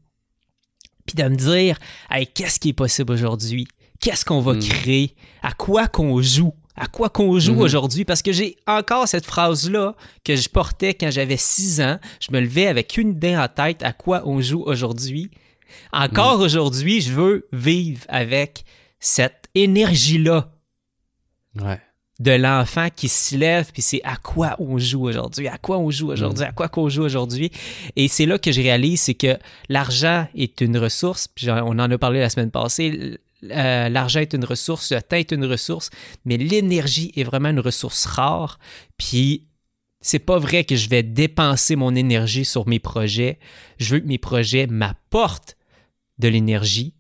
puis 1.06 1.16
de 1.16 1.24
me 1.24 1.36
dire, 1.36 1.78
hey, 2.12 2.28
qu'est-ce 2.28 2.60
qui 2.60 2.70
est 2.70 2.74
possible 2.74 3.14
aujourd'hui? 3.14 3.68
Qu'est-ce 4.02 4.26
qu'on 4.26 4.42
va 4.42 4.54
Mm. 4.54 4.60
créer? 4.60 5.16
À 5.42 5.54
quoi 5.54 5.88
qu'on 5.88 6.22
joue? 6.22 6.54
À 6.76 6.88
quoi 6.88 7.10
qu'on 7.10 7.40
joue 7.40 7.54
Mhm. 7.54 7.62
aujourd'hui? 7.62 8.04
Parce 8.06 8.22
que 8.22 8.32
j'ai 8.34 8.58
encore 8.68 9.08
cette 9.08 9.26
phrase-là 9.26 9.96
que 10.24 10.36
je 10.36 10.50
portais 10.50 10.94
quand 10.94 11.10
j'avais 11.12 11.38
6 11.38 11.80
ans. 11.82 12.00
Je 12.20 12.32
me 12.34 12.40
levais 12.42 12.68
avec 12.68 12.98
une 12.98 13.12
idée 13.12 13.38
en 13.38 13.48
tête 13.48 13.82
à 13.84 13.94
quoi 13.94 14.24
on 14.26 14.42
joue 14.42 14.62
aujourd'hui. 14.66 15.32
Encore 15.94 16.40
aujourd'hui, 16.42 17.02
je 17.02 17.12
veux 17.14 17.48
vivre 17.54 18.02
avec 18.10 18.66
cette 19.00 19.46
énergie-là 19.56 20.52
Ouais. 21.62 21.80
de 22.20 22.32
l'enfant 22.32 22.88
qui 22.94 23.08
se 23.10 23.36
lève, 23.36 23.72
puis 23.74 23.82
c'est 23.82 24.02
à 24.04 24.16
quoi 24.18 24.56
on 24.60 24.78
joue 24.78 25.08
aujourd'hui, 25.08 25.48
à 25.48 25.58
quoi 25.58 25.78
on 25.80 25.92
joue 25.92 26.12
aujourd'hui, 26.12 26.46
à 26.46 26.52
quoi 26.54 26.68
qu'on 26.70 26.88
joue 26.90 27.04
aujourd'hui? 27.04 27.52
Et 27.96 28.08
c'est 28.08 28.26
là 28.26 28.38
que 28.38 28.52
je 28.54 28.62
réalise, 28.62 29.02
c'est 29.02 29.14
que 29.16 29.38
l'argent 29.70 30.28
est 30.36 30.60
une 30.62 30.78
ressource, 30.78 31.28
puis 31.28 31.50
on 31.50 31.68
en 31.68 31.80
a 31.92 31.98
parlé 31.98 32.20
la 32.20 32.30
semaine 32.30 32.52
passée, 32.52 33.18
euh, 33.52 33.90
l'argent 33.90 34.20
est 34.20 34.34
une 34.34 34.46
ressource, 34.46 34.92
le 34.92 35.02
temps 35.02 35.18
est 35.18 35.32
une 35.32 35.46
ressource, 35.46 35.90
mais 36.26 36.38
l'énergie 36.38 37.12
est 37.16 37.24
vraiment 37.24 37.50
une 37.50 37.60
ressource 37.60 38.06
rare, 38.06 38.60
puis 38.98 39.48
c'est 40.02 40.20
pas 40.20 40.38
vrai 40.38 40.64
que 40.66 40.76
je 40.76 40.88
vais 40.90 41.02
dépenser 41.04 41.76
mon 41.76 41.96
énergie 41.96 42.46
sur 42.46 42.68
mes 42.68 42.80
projets. 42.80 43.40
Je 43.80 43.96
veux 43.96 44.00
que 44.02 44.08
mes 44.08 44.20
projets 44.20 44.68
m'apportent 44.68 45.58
de 46.20 46.28
l'énergie, 46.28 46.94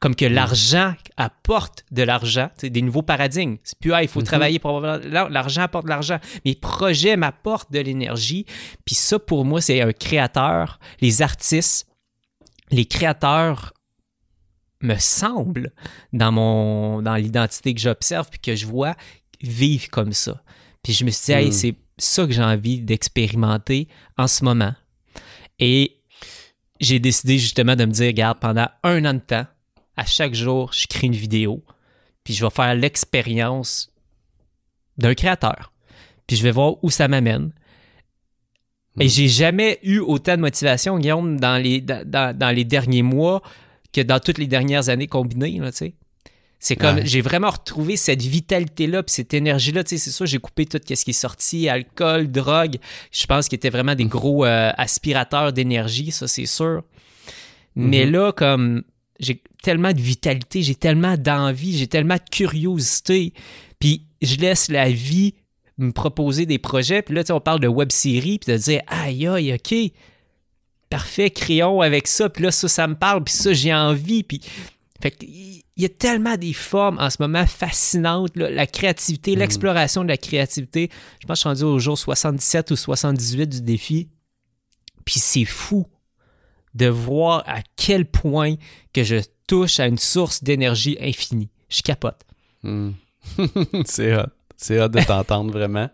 comme 0.00 0.14
que 0.14 0.24
l'argent 0.24 0.94
apporte 1.16 1.84
de 1.90 2.02
l'argent, 2.02 2.50
c'est 2.56 2.70
des 2.70 2.82
nouveaux 2.82 3.02
paradigmes. 3.02 3.56
C'est 3.62 3.78
plus, 3.78 3.92
ah, 3.92 4.02
il 4.02 4.08
faut 4.08 4.20
Mhm. 4.20 4.26
travailler 4.26 4.58
pour 4.58 4.76
avoir 4.76 4.98
l'argent 5.30 5.62
apporte 5.62 5.84
de 5.84 5.90
l'argent. 5.90 6.18
Mes 6.44 6.54
projets 6.54 7.16
m'apportent 7.16 7.72
de 7.72 7.78
l'énergie. 7.80 8.44
Puis 8.84 8.94
ça, 8.94 9.18
pour 9.18 9.44
moi, 9.44 9.60
c'est 9.60 9.80
un 9.82 9.92
créateur. 9.92 10.78
Les 11.00 11.22
artistes, 11.22 11.86
les 12.70 12.86
créateurs 12.86 13.72
me 14.80 14.96
semblent, 14.98 15.72
dans 16.12 16.32
mon 16.32 17.02
dans 17.02 17.14
l'identité 17.16 17.74
que 17.74 17.80
j'observe 17.80 18.28
puis 18.30 18.40
que 18.40 18.54
je 18.56 18.66
vois, 18.66 18.94
vivent 19.42 19.88
comme 19.90 20.12
ça. 20.12 20.42
Puis 20.82 20.92
je 20.92 21.04
me 21.04 21.10
suis 21.10 21.26
dit, 21.26 21.32
hey, 21.32 21.48
Mm. 21.48 21.52
c'est 21.52 21.74
ça 21.98 22.26
que 22.26 22.32
j'ai 22.32 22.42
envie 22.42 22.80
d'expérimenter 22.80 23.88
en 24.18 24.26
ce 24.26 24.44
moment. 24.44 24.74
Et 25.58 25.96
j'ai 26.80 26.98
décidé 26.98 27.38
justement 27.38 27.76
de 27.76 27.84
me 27.84 27.92
dire, 27.92 28.06
regarde, 28.08 28.38
pendant 28.40 28.68
un 28.82 29.04
an 29.04 29.14
de 29.14 29.20
temps, 29.20 29.46
à 29.96 30.04
chaque 30.04 30.34
jour, 30.34 30.72
je 30.72 30.86
crée 30.88 31.06
une 31.06 31.14
vidéo, 31.14 31.62
puis 32.24 32.34
je 32.34 32.44
vais 32.44 32.50
faire 32.50 32.74
l'expérience 32.74 33.90
d'un 34.98 35.14
créateur. 35.14 35.72
Puis 36.26 36.36
je 36.36 36.42
vais 36.42 36.50
voir 36.50 36.82
où 36.82 36.90
ça 36.90 37.06
m'amène. 37.08 37.52
Et 39.00 39.06
Mm. 39.06 39.08
j'ai 39.08 39.28
jamais 39.28 39.78
eu 39.82 39.98
autant 39.98 40.36
de 40.36 40.40
motivation, 40.40 40.98
Guillaume, 40.98 41.38
dans 41.38 41.60
les, 41.62 41.80
dans- 41.80 42.36
dans 42.36 42.54
les 42.54 42.64
derniers 42.64 43.02
mois 43.02 43.42
que 43.94 44.00
dans 44.02 44.18
toutes 44.20 44.38
les 44.38 44.46
dernières 44.46 44.88
années 44.88 45.06
combinées, 45.06 45.58
là, 45.60 45.70
tu 45.70 45.78
sais. 45.78 45.94
C'est 46.60 46.76
comme, 46.76 46.96
Ouais. 46.96 47.06
j'ai 47.06 47.20
vraiment 47.20 47.50
retrouvé 47.50 47.96
cette 47.98 48.22
vitalité-là, 48.22 49.02
puis 49.02 49.12
cette 49.12 49.34
énergie-là, 49.34 49.84
tu 49.84 49.90
sais, 49.90 49.98
c'est 49.98 50.10
sûr, 50.10 50.24
j'ai 50.24 50.38
coupé 50.38 50.64
tout 50.64 50.78
ce 50.82 51.04
qui 51.04 51.10
est 51.10 51.12
sorti, 51.12 51.68
alcool, 51.68 52.30
drogue, 52.30 52.76
je 53.12 53.26
pense 53.26 53.48
qu'ils 53.48 53.56
étaient 53.56 53.68
vraiment 53.70 53.94
des 53.94 54.06
gros 54.06 54.46
euh, 54.46 54.70
aspirateurs 54.78 55.52
d'énergie, 55.52 56.10
ça, 56.10 56.26
c'est 56.26 56.46
sûr. 56.46 56.82
Mais 57.76 58.06
Mhm. 58.06 58.12
là, 58.12 58.32
comme, 58.32 58.82
j'ai 59.20 59.42
tellement 59.62 59.92
de 59.92 60.00
vitalité, 60.00 60.62
j'ai 60.62 60.74
tellement 60.74 61.16
d'envie, 61.18 61.76
j'ai 61.76 61.86
tellement 61.86 62.14
de 62.16 62.30
curiosité, 62.30 63.34
puis 63.78 64.06
je 64.22 64.36
laisse 64.36 64.70
la 64.70 64.88
vie 64.90 65.34
me 65.76 65.90
proposer 65.92 66.46
des 66.46 66.58
projets, 66.58 67.02
puis 67.02 67.14
là, 67.14 67.24
tu 67.24 67.28
sais, 67.28 67.32
on 67.34 67.40
parle 67.40 67.60
de 67.60 67.68
web-série, 67.68 68.38
puis 68.38 68.52
de 68.52 68.56
dire, 68.58 68.80
aïe, 68.86 69.26
aïe, 69.26 69.52
OK, 69.52 69.74
parfait, 70.90 71.30
créons 71.30 71.80
avec 71.80 72.06
ça, 72.06 72.28
puis 72.28 72.44
là, 72.44 72.50
ça, 72.50 72.68
ça 72.68 72.86
me 72.86 72.94
parle, 72.94 73.24
puis 73.24 73.34
ça, 73.34 73.52
j'ai 73.52 73.74
envie, 73.74 74.22
puis... 74.22 74.40
Fait 75.02 75.16
il 75.76 75.82
y 75.82 75.86
a 75.86 75.88
tellement 75.88 76.36
des 76.36 76.52
formes 76.52 76.98
en 77.00 77.10
ce 77.10 77.16
moment 77.20 77.46
fascinantes, 77.46 78.36
là, 78.36 78.48
la 78.48 78.66
créativité, 78.66 79.34
l'exploration 79.34 80.04
de 80.04 80.08
la 80.08 80.16
créativité. 80.16 80.88
Je 81.20 81.26
pense 81.26 81.42
que 81.42 81.50
je 81.50 81.56
suis 81.56 81.64
rendu 81.64 81.74
au 81.74 81.78
jour 81.80 81.98
77 81.98 82.70
ou 82.70 82.76
78 82.76 83.46
du 83.48 83.60
défi. 83.60 84.08
Puis 85.04 85.18
c'est 85.18 85.44
fou 85.44 85.86
de 86.74 86.86
voir 86.86 87.42
à 87.46 87.60
quel 87.76 88.06
point 88.06 88.54
que 88.92 89.02
je 89.02 89.16
touche 89.46 89.80
à 89.80 89.86
une 89.86 89.98
source 89.98 90.42
d'énergie 90.42 90.96
infinie. 91.00 91.50
Je 91.68 91.82
capote. 91.82 92.20
Hmm. 92.62 92.92
c'est 93.84 94.16
hot. 94.16 94.30
C'est 94.56 94.80
hot 94.80 94.88
de 94.88 95.02
t'entendre 95.02 95.52
vraiment. 95.52 95.90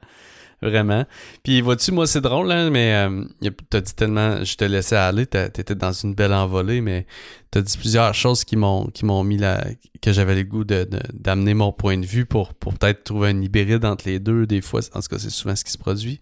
Vraiment. 0.63 1.07
Puis 1.43 1.63
vois-tu, 1.63 1.91
moi 1.91 2.07
c'est 2.07 2.21
drôle, 2.21 2.53
hein, 2.53 2.69
mais 2.69 2.95
euh, 2.95 3.25
t'as 3.71 3.81
dit 3.81 3.95
tellement, 3.95 4.45
je 4.45 4.57
te 4.57 4.65
laissais 4.65 4.97
aller, 4.97 5.25
t'étais 5.25 5.75
dans 5.75 5.93
une 5.93 6.15
belle 6.15 6.35
envolée, 6.35 6.83
mais 6.83 7.07
t'as 7.51 7.63
dit 7.63 7.79
plusieurs 7.79 8.13
choses 8.13 8.45
qui 8.45 8.57
m'ont 8.57 8.87
qui 8.89 9.07
m'ont 9.07 9.25
mis 9.25 9.39
la 9.39 9.65
que 10.03 10.13
j'avais 10.13 10.35
le 10.35 10.43
goût 10.43 10.65
de, 10.65 10.87
d'amener 11.15 11.55
mon 11.55 11.73
point 11.73 11.97
de 11.97 12.05
vue 12.05 12.27
pour, 12.27 12.53
pour 12.53 12.75
peut-être 12.75 13.05
trouver 13.05 13.29
un 13.31 13.41
hybride 13.41 13.87
entre 13.87 14.07
les 14.07 14.19
deux, 14.19 14.47
des 14.47 14.61
fois, 14.61 14.81
en 14.95 15.01
tout 15.01 15.09
cas 15.09 15.19
c'est 15.19 15.31
souvent 15.31 15.57
ce 15.57 15.65
qui 15.65 15.73
se 15.73 15.79
produit. 15.79 16.21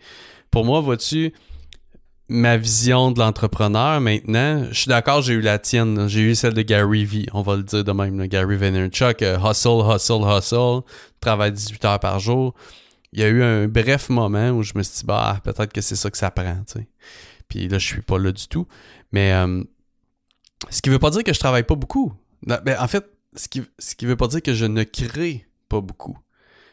Pour 0.53 0.65
moi, 0.65 0.81
vois-tu, 0.81 1.33
ma 2.29 2.57
vision 2.57 3.11
de 3.11 3.19
l'entrepreneur 3.19 4.01
maintenant, 4.01 4.67
je 4.71 4.81
suis 4.81 4.89
d'accord, 4.89 5.21
j'ai 5.21 5.35
eu 5.35 5.41
la 5.41 5.59
tienne, 5.59 5.99
là. 5.99 6.07
j'ai 6.07 6.21
eu 6.21 6.37
celle 6.37 6.55
de 6.55 6.63
Gary 6.63 7.05
V, 7.05 7.27
on 7.33 7.43
va 7.43 7.57
le 7.57 7.65
dire 7.65 7.83
de 7.83 7.93
même, 7.93 8.19
là, 8.21 8.29
Gary 8.29 8.57
Vaynerchuk, 8.57 9.23
euh, 9.23 9.37
hustle, 9.39 9.83
hustle, 9.85 10.23
hustle, 10.23 10.83
travaille 11.21 11.51
18 11.51 11.85
heures 11.85 12.01
par 12.01 12.21
jour. 12.21 12.55
Il 13.13 13.21
y 13.21 13.23
a 13.25 13.29
eu 13.29 13.43
un 13.43 13.69
bref 13.69 14.11
moment 14.11 14.51
où 14.51 14.63
je 14.63 14.73
me 14.77 14.83
suis 14.83 14.99
dit, 14.99 15.05
bah, 15.05 15.41
peut-être 15.43 15.73
que 15.73 15.81
c'est 15.81 15.97
ça 15.97 16.11
que 16.11 16.19
ça 16.19 16.31
prend, 16.31 16.57
tu 16.67 16.81
sais. 16.81 16.89
Puis 17.49 17.67
là, 17.69 17.79
je 17.79 17.87
suis 17.87 18.03
pas 18.03 18.19
là 18.19 18.33
du 18.33 18.47
tout. 18.49 18.67
Mais 19.13 19.33
euh, 19.33 19.63
ce 20.71 20.83
qui 20.83 20.91
veut 20.91 20.99
pas 20.99 21.11
dire 21.11 21.25
que 21.25 21.33
je 21.33 21.39
travaille 21.39 21.63
pas 21.65 21.75
beaucoup. 21.75 22.13
Non, 22.47 22.59
ben, 22.65 22.77
en 22.79 22.87
fait, 22.89 23.07
ce 23.35 23.49
qui, 23.49 23.63
ce 23.79 23.95
qui 23.95 24.05
veut 24.07 24.17
pas 24.17 24.27
dire 24.29 24.43
que 24.43 24.53
je 24.55 24.67
ne 24.67 24.83
crée 24.83 25.47
pas 25.69 25.81
beaucoup. 25.81 26.19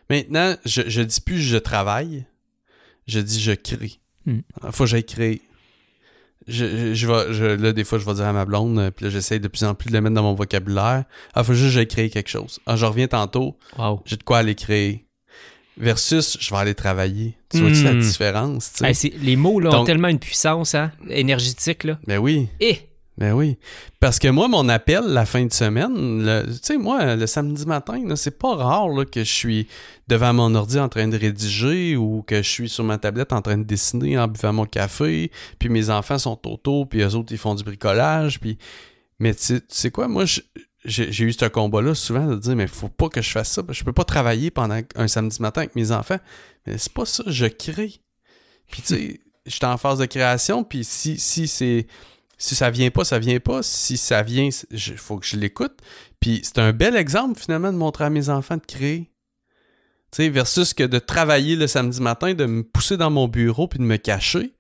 Maintenant, 0.10 0.56
je, 0.66 0.82
je 0.88 1.02
dis 1.02 1.22
plus 1.22 1.40
je 1.40 1.58
travaille, 1.58 2.26
je 3.08 3.20
dis 3.20 3.40
je 3.40 3.54
crée. 3.54 3.94
Hmm. 4.26 4.40
Faut 4.72 4.84
que 4.84 4.90
j'aille 4.90 5.06
créer. 5.06 5.42
Je, 6.48 6.66
je, 6.66 6.94
je 6.94 7.08
vais, 7.08 7.34
je- 7.34 7.44
là, 7.64 7.74
des 7.74 7.84
fois, 7.84 7.98
je 7.98 8.06
vais 8.06 8.14
dire 8.14 8.26
à 8.26 8.34
ma 8.34 8.46
blonde, 8.46 8.78
euh, 8.78 8.92
puis 8.92 9.06
là, 9.06 9.10
j'essaie 9.12 9.40
de 9.40 9.48
plus 9.48 9.64
en 9.64 9.74
plus 9.74 9.88
de 9.90 9.94
le 9.94 10.02
mettre 10.02 10.14
dans 10.16 10.22
mon 10.24 10.36
vocabulaire. 10.36 11.06
Ah, 11.34 11.44
faut 11.44 11.54
juste 11.54 11.68
que 11.68 11.72
j'aille 11.72 11.88
créer 11.88 12.10
quelque 12.10 12.30
chose. 12.30 12.60
Ah, 12.68 12.76
je 12.76 12.86
reviens 12.86 13.08
tantôt, 13.08 13.58
Wow. 13.80 14.02
j'ai 14.06 14.18
de 14.18 14.24
quoi 14.24 14.40
aller 14.40 14.54
créer. 14.54 15.05
Versus, 15.78 16.38
je 16.40 16.50
vais 16.52 16.58
aller 16.58 16.76
travailler. 16.76 17.36
Tu 17.50 17.60
vois-tu 17.60 17.84
la 17.84 17.94
Hmm. 17.94 18.00
différence, 18.00 18.72
tu 18.74 18.80
sais? 18.80 18.88
Hey, 18.88 18.96
c'est- 18.96 19.14
les 19.22 19.36
mots 19.36 19.60
là, 19.60 19.70
ont 19.80 19.84
tellement 19.84 20.08
une 20.08 20.20
puissance 20.20 20.74
hein, 20.76 20.92
énergétique. 21.10 21.84
Là. 21.84 22.00
Ben 22.08 22.18
oui, 22.18 22.48
Et 22.62 22.80
ben 23.18 23.34
oui. 23.34 23.58
Parce 24.00 24.20
que 24.20 24.28
moi, 24.30 24.48
mon 24.48 24.68
appel 24.70 25.04
la 25.06 25.26
fin 25.26 25.46
de 25.46 25.52
semaine, 25.54 26.44
tu 26.48 26.54
sais, 26.62 26.78
moi, 26.78 27.16
le 27.16 27.28
samedi 27.28 27.66
matin, 27.66 28.02
c'est 28.16 28.38
pas 28.38 28.56
rare 28.56 28.88
là, 28.90 29.04
que 29.06 29.24
je 29.24 29.32
suis 29.32 29.68
devant 30.08 30.34
mon 30.34 30.54
ordi 30.56 30.80
en 30.80 30.88
train 30.90 31.08
de 31.08 31.18
rédiger 31.18 31.96
ou 31.98 32.24
que 32.28 32.38
je 32.38 32.50
suis 32.50 32.70
sur 32.70 32.84
ma 32.84 32.98
tablette 32.98 33.34
en 33.34 33.42
train 33.42 33.58
de 33.58 33.64
dessiner 33.64 34.18
en 34.18 34.28
buvant 34.28 34.54
mon 34.54 34.66
café, 34.66 35.32
puis 35.60 35.70
mes 35.70 35.90
enfants 35.90 36.20
sont 36.20 36.40
autour, 36.48 36.88
puis 36.88 37.02
eux 37.02 37.16
autres, 37.16 37.32
ils 37.34 37.38
font 37.38 37.56
du 37.56 37.64
bricolage, 37.64 38.40
puis... 38.40 38.58
Mais 39.20 39.34
tu 39.34 39.44
sais- 39.44 39.60
tu 39.62 39.66
sais 39.70 39.92
quoi, 39.92 40.10
moi, 40.10 40.26
je- 40.26 40.42
j'ai 40.86 41.24
eu 41.24 41.34
ce 41.34 41.46
combat-là 41.46 41.96
souvent 41.96 42.28
de 42.28 42.36
dire, 42.36 42.56
mais 42.56 42.68
faut 42.68 42.90
pas 42.90 43.10
que 43.10 43.22
je 43.22 43.30
fasse 43.30 43.52
ça, 43.52 43.64
je 43.70 43.84
peux 43.84 43.94
pas 43.94 44.04
travailler 44.04 44.52
pendant 44.52 44.80
un 44.96 45.08
samedi 45.08 45.42
matin 45.42 45.62
avec 45.62 45.76
mes 45.76 45.92
enfants. 45.92 46.20
Mais 46.66 46.78
c'est 46.78 46.94
pas 46.94 47.06
ça, 47.06 47.24
je 47.28 47.46
crée. 47.46 47.96
Puis 48.70 48.82
tu 48.82 48.96
sais, 48.96 49.22
je 49.46 49.52
suis 49.52 49.66
en 49.66 49.78
phase 49.78 50.00
de 50.00 50.06
création, 50.06 50.64
puis 50.64 50.84
si, 50.84 51.18
si 51.18 51.48
c'est... 51.48 51.88
Si 52.38 52.54
ça 52.54 52.70
vient 52.70 52.90
pas, 52.90 53.06
ça 53.06 53.18
vient 53.18 53.40
pas. 53.40 53.64
Si 53.64 53.96
ça 53.96 54.22
vient, 54.22 54.50
il 54.70 54.80
faut 54.98 55.18
que 55.18 55.26
je 55.26 55.38
l'écoute. 55.38 55.80
Puis 56.20 56.42
c'est 56.44 56.60
un 56.60 56.74
bel 56.74 56.98
exemple, 56.98 57.40
finalement, 57.40 57.72
de 57.72 57.78
montrer 57.78 58.04
à 58.04 58.10
mes 58.10 58.28
enfants 58.28 58.58
de 58.58 58.66
créer. 58.66 59.10
Tu 60.12 60.24
sais, 60.24 60.30
versus 60.30 60.74
que 60.74 60.84
de 60.84 61.00
travailler 61.00 61.56
le 61.56 61.68
samedi 61.68 62.02
matin, 62.02 62.34
de 62.34 62.46
me 62.46 62.64
pousser 62.64 62.98
dans 62.98 63.10
mon 63.10 63.30
bureau 63.30 63.70
puis 63.70 63.80
de 63.80 63.86
me 63.86 63.96
cacher. 63.96 64.54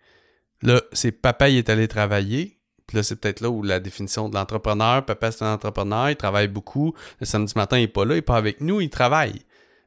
Là, 0.61 0.81
c'est 0.93 1.11
papa, 1.11 1.49
il 1.49 1.57
est 1.57 1.69
allé 1.69 1.89
travailler. 1.89 2.54
Puis 2.87 2.97
là, 2.97 3.03
c'est 3.03 3.15
peut-être 3.15 3.41
là 3.41 3.49
où 3.49 3.63
la 3.63 3.79
définition 3.79 4.29
de 4.29 4.35
l'entrepreneur, 4.35 5.05
papa 5.05 5.31
c'est 5.31 5.43
un 5.43 5.53
entrepreneur, 5.53 6.09
il 6.09 6.15
travaille 6.15 6.47
beaucoup. 6.47 6.93
Le 7.19 7.25
samedi 7.25 7.53
matin, 7.55 7.77
il 7.77 7.81
n'est 7.81 7.87
pas 7.87 8.05
là, 8.05 8.13
il 8.13 8.17
n'est 8.17 8.21
pas 8.21 8.37
avec 8.37 8.61
nous, 8.61 8.81
il 8.81 8.89
travaille. 8.89 9.41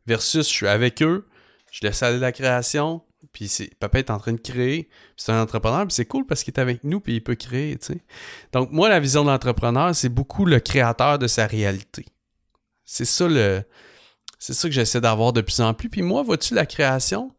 Versus, 0.06 0.48
je 0.48 0.52
suis 0.52 0.66
avec 0.66 1.02
eux, 1.02 1.26
je 1.70 1.86
laisse 1.86 2.02
aller 2.02 2.18
la 2.18 2.32
création, 2.32 3.02
puis 3.32 3.48
c'est, 3.48 3.74
papa 3.78 3.98
est 3.98 4.10
en 4.10 4.18
train 4.18 4.32
de 4.32 4.40
créer, 4.40 4.88
c'est 5.16 5.32
un 5.32 5.42
entrepreneur, 5.42 5.86
puis 5.86 5.94
c'est 5.94 6.06
cool 6.06 6.26
parce 6.26 6.42
qu'il 6.42 6.54
est 6.54 6.60
avec 6.60 6.82
nous, 6.82 7.00
puis 7.00 7.16
il 7.16 7.22
peut 7.22 7.34
créer, 7.34 7.76
tu. 7.78 8.00
Donc, 8.52 8.72
moi, 8.72 8.88
la 8.88 9.00
vision 9.00 9.22
de 9.24 9.30
l'entrepreneur, 9.30 9.94
c'est 9.94 10.08
beaucoup 10.08 10.44
le 10.44 10.60
créateur 10.60 11.18
de 11.18 11.26
sa 11.26 11.46
réalité. 11.46 12.06
C'est 12.84 13.04
ça 13.04 13.28
le... 13.28 13.62
C'est 14.40 14.54
ça 14.54 14.68
que 14.68 14.74
j'essaie 14.74 15.00
d'avoir 15.00 15.32
de 15.32 15.40
plus 15.40 15.60
en 15.60 15.74
plus. 15.74 15.88
Puis 15.88 16.02
moi, 16.02 16.22
vois-tu, 16.22 16.54
la 16.54 16.64
création, 16.64 17.34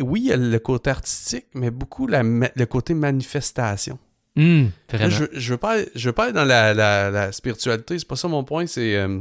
oui, 0.00 0.20
il 0.20 0.26
y 0.26 0.32
a 0.32 0.36
le 0.36 0.58
côté 0.58 0.90
artistique, 0.90 1.46
mais 1.54 1.70
beaucoup 1.70 2.06
le 2.06 2.64
côté 2.66 2.94
manifestation. 2.94 3.98
Hmm, 4.34 4.68
je, 4.90 5.24
je, 5.32 5.50
veux 5.50 5.58
pas, 5.58 5.76
je 5.94 6.08
veux 6.08 6.14
pas 6.14 6.24
aller 6.24 6.32
dans 6.32 6.44
la, 6.44 6.72
la, 6.72 7.32
spiritualité, 7.32 7.98
c'est 7.98 8.08
pas 8.08 8.16
ça 8.16 8.28
mon 8.28 8.44
point, 8.44 8.66
c'est 8.66 8.96
euh, 8.96 9.20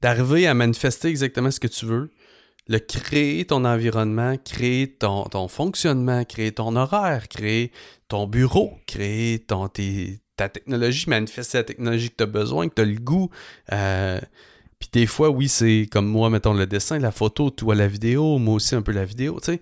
d'arriver 0.00 0.48
à 0.48 0.54
manifester 0.54 1.08
exactement 1.08 1.52
ce 1.52 1.60
que 1.60 1.68
tu 1.68 1.86
veux, 1.86 2.10
le 2.66 2.78
créer 2.78 3.44
ton 3.44 3.64
environnement, 3.64 4.36
créer 4.44 4.92
ton, 4.92 5.24
ton 5.24 5.46
fonctionnement, 5.46 6.24
créer 6.24 6.52
ton 6.52 6.74
horaire, 6.74 7.28
créer 7.28 7.70
ton 8.08 8.26
bureau, 8.26 8.78
créer 8.86 9.38
ton, 9.38 9.68
ta 9.68 10.48
technologie, 10.48 11.08
manifester 11.08 11.58
la 11.58 11.64
technologie 11.64 12.10
que 12.10 12.16
tu 12.16 12.24
as 12.24 12.26
besoin, 12.26 12.68
que 12.68 12.74
tu 12.74 12.82
as 12.82 12.86
le 12.86 12.98
goût. 12.98 13.30
Euh, 13.72 14.20
puis 14.80 14.88
des 14.92 15.06
fois, 15.06 15.30
oui, 15.30 15.48
c'est 15.48 15.86
comme 15.92 16.06
moi, 16.06 16.30
mettons 16.30 16.54
le 16.54 16.66
dessin, 16.66 16.98
la 16.98 17.12
photo, 17.12 17.50
toi 17.50 17.74
la 17.74 17.86
vidéo, 17.86 18.38
moi 18.38 18.54
aussi 18.54 18.74
un 18.74 18.82
peu 18.82 18.92
la 18.92 19.04
vidéo, 19.04 19.38
tu 19.40 19.52
sais. 19.52 19.60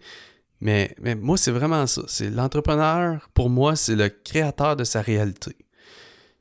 Mais, 0.60 0.94
mais 1.00 1.14
moi, 1.14 1.38
c'est 1.38 1.50
vraiment 1.50 1.86
ça. 1.86 2.02
C'est 2.08 2.30
l'entrepreneur, 2.30 3.28
pour 3.34 3.48
moi, 3.48 3.76
c'est 3.76 3.94
le 3.94 4.08
créateur 4.08 4.76
de 4.76 4.84
sa 4.84 5.00
réalité. 5.00 5.56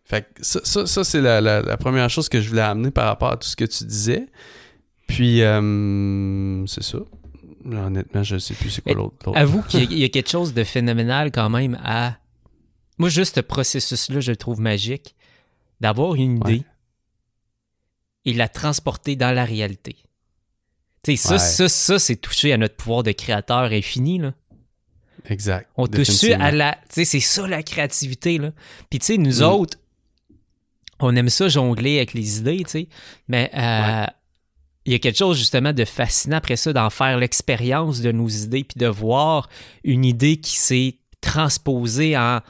Fait 0.04 0.22
que 0.34 0.44
ça, 0.44 0.86
ça, 0.86 1.04
c'est 1.04 1.22
la, 1.22 1.78
première 1.78 2.10
chose 2.10 2.30
que 2.30 2.42
je 2.42 2.50
voulais 2.50 2.62
amener 2.62 2.92
par 2.92 3.08
rapport 3.08 3.32
à 3.32 3.38
tout 3.38 3.48
ce 3.48 3.56
que 3.56 3.66
tu 3.66 3.84
disais. 3.84 4.28
Puis, 5.08 5.42
euh, 5.42 6.66
c'est 6.66 6.84
ça. 6.84 7.00
Honnêtement, 7.66 8.24
je 8.24 8.36
ne 8.36 8.40
sais 8.40 8.54
plus 8.54 8.70
c'est 8.70 8.82
quoi 8.82 8.94
l'autre. 8.94 9.36
Avoue 9.36 9.62
qu'il 9.64 9.94
y, 9.94 10.04
a 10.04 10.10
quelque 10.10 10.30
chose 10.30 10.54
de 10.54 10.64
phénoménal 10.64 11.32
quand 11.32 11.50
même 11.50 11.78
à. 11.84 12.18
Moi, 12.98 13.10
juste 13.10 13.36
ce 13.36 13.42
processus-là, 13.42 14.22
je 14.22 14.32
le 14.32 14.38
trouve 14.38 14.62
magique. 14.62 15.16
D'avoir 15.80 16.16
une 16.16 16.38
idée, 16.38 16.64
et 18.28 18.34
la 18.34 18.50
transporter 18.50 19.16
dans 19.16 19.32
la 19.32 19.46
réalité. 19.46 19.96
Ça, 21.16 21.38
ça, 21.38 21.70
ça, 21.70 22.00
c'est 22.00 22.16
toucher 22.16 22.54
à 22.54 22.58
notre 22.58 22.76
pouvoir 22.76 23.04
de 23.04 23.12
créateur 23.12 23.72
infini. 23.72 24.18
Là. 24.20 24.34
Exact. 25.30 25.70
On 25.78 25.88
touche 25.88 26.24
à 26.26 26.52
la. 26.52 26.78
C'est 26.90 27.06
ça 27.06 27.48
la 27.48 27.64
créativité. 27.64 28.38
Là. 28.38 28.52
Puis, 28.90 29.00
tu 29.00 29.06
sais, 29.06 29.18
nous 29.18 29.40
mm. 29.40 29.44
autres, 29.44 29.78
on 31.00 31.16
aime 31.16 31.30
ça 31.30 31.48
jongler 31.48 31.98
avec 31.98 32.14
les 32.14 32.40
idées, 32.40 32.64
tu 32.64 32.72
sais. 32.72 32.88
Mais 33.28 33.52
euh, 33.56 34.06
il 34.86 34.94
y 34.94 34.96
a 34.96 35.00
quelque 35.00 35.18
chose 35.18 35.38
justement 35.38 35.74
de 35.74 35.86
fascinant 35.86 36.38
après 36.38 36.56
ça, 36.56 36.74
d'en 36.74 36.90
faire 36.90 37.18
l'expérience 37.18 38.02
de 38.02 38.12
nos 38.12 38.28
idées, 38.28 38.64
puis 38.64 38.80
de 38.80 38.88
voir 38.88 39.50
une 39.84 40.06
idée 40.06 40.38
qui 40.38 40.58
s'est 40.58 40.98
transposée 41.22 42.18
en 42.18 42.40
tu 42.40 42.48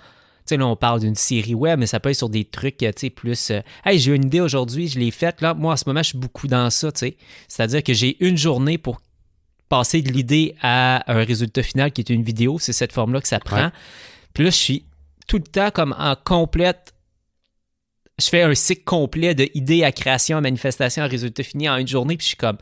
sais, 0.49 0.57
là, 0.57 0.67
on 0.67 0.75
parle 0.75 1.01
d'une 1.01 1.15
série 1.15 1.55
web, 1.55 1.79
mais 1.79 1.87
ça 1.87 1.99
peut 1.99 2.09
être 2.09 2.17
sur 2.17 2.29
des 2.29 2.45
trucs, 2.45 2.77
tu 2.77 2.91
sais, 2.95 3.09
plus. 3.09 3.51
Euh, 3.51 3.61
hey, 3.85 3.99
j'ai 3.99 4.15
une 4.15 4.25
idée 4.25 4.41
aujourd'hui, 4.41 4.87
je 4.87 4.99
l'ai 4.99 5.11
faite. 5.11 5.41
Là, 5.41 5.53
moi, 5.53 5.73
en 5.73 5.77
ce 5.77 5.83
moment, 5.87 6.01
je 6.01 6.09
suis 6.09 6.17
beaucoup 6.17 6.47
dans 6.47 6.69
ça, 6.69 6.91
tu 6.91 6.99
sais. 6.99 7.17
C'est-à-dire 7.47 7.83
que 7.83 7.93
j'ai 7.93 8.17
une 8.25 8.37
journée 8.37 8.77
pour 8.77 9.01
passer 9.69 10.01
de 10.01 10.11
l'idée 10.11 10.55
à 10.61 11.11
un 11.11 11.23
résultat 11.23 11.63
final 11.63 11.91
qui 11.91 12.01
est 12.01 12.09
une 12.09 12.23
vidéo. 12.23 12.57
C'est 12.59 12.73
cette 12.73 12.93
forme-là 12.93 13.21
que 13.21 13.27
ça 13.27 13.39
prend. 13.39 13.71
Puis 14.33 14.43
là, 14.43 14.49
je 14.49 14.55
suis 14.55 14.85
tout 15.27 15.37
le 15.37 15.43
temps 15.43 15.71
comme 15.71 15.95
en 15.97 16.15
complète. 16.15 16.93
Je 18.19 18.29
fais 18.29 18.41
un 18.41 18.55
cycle 18.55 18.83
complet 18.83 19.35
de 19.35 19.49
idée 19.53 19.83
à 19.83 19.91
création, 19.91 20.37
à 20.37 20.41
manifestation, 20.41 21.03
à 21.03 21.07
résultat 21.07 21.43
fini 21.43 21.69
en 21.69 21.77
une 21.77 21.87
journée. 21.87 22.17
Puis 22.17 22.25
je 22.25 22.29
suis 22.29 22.37
comme. 22.37 22.57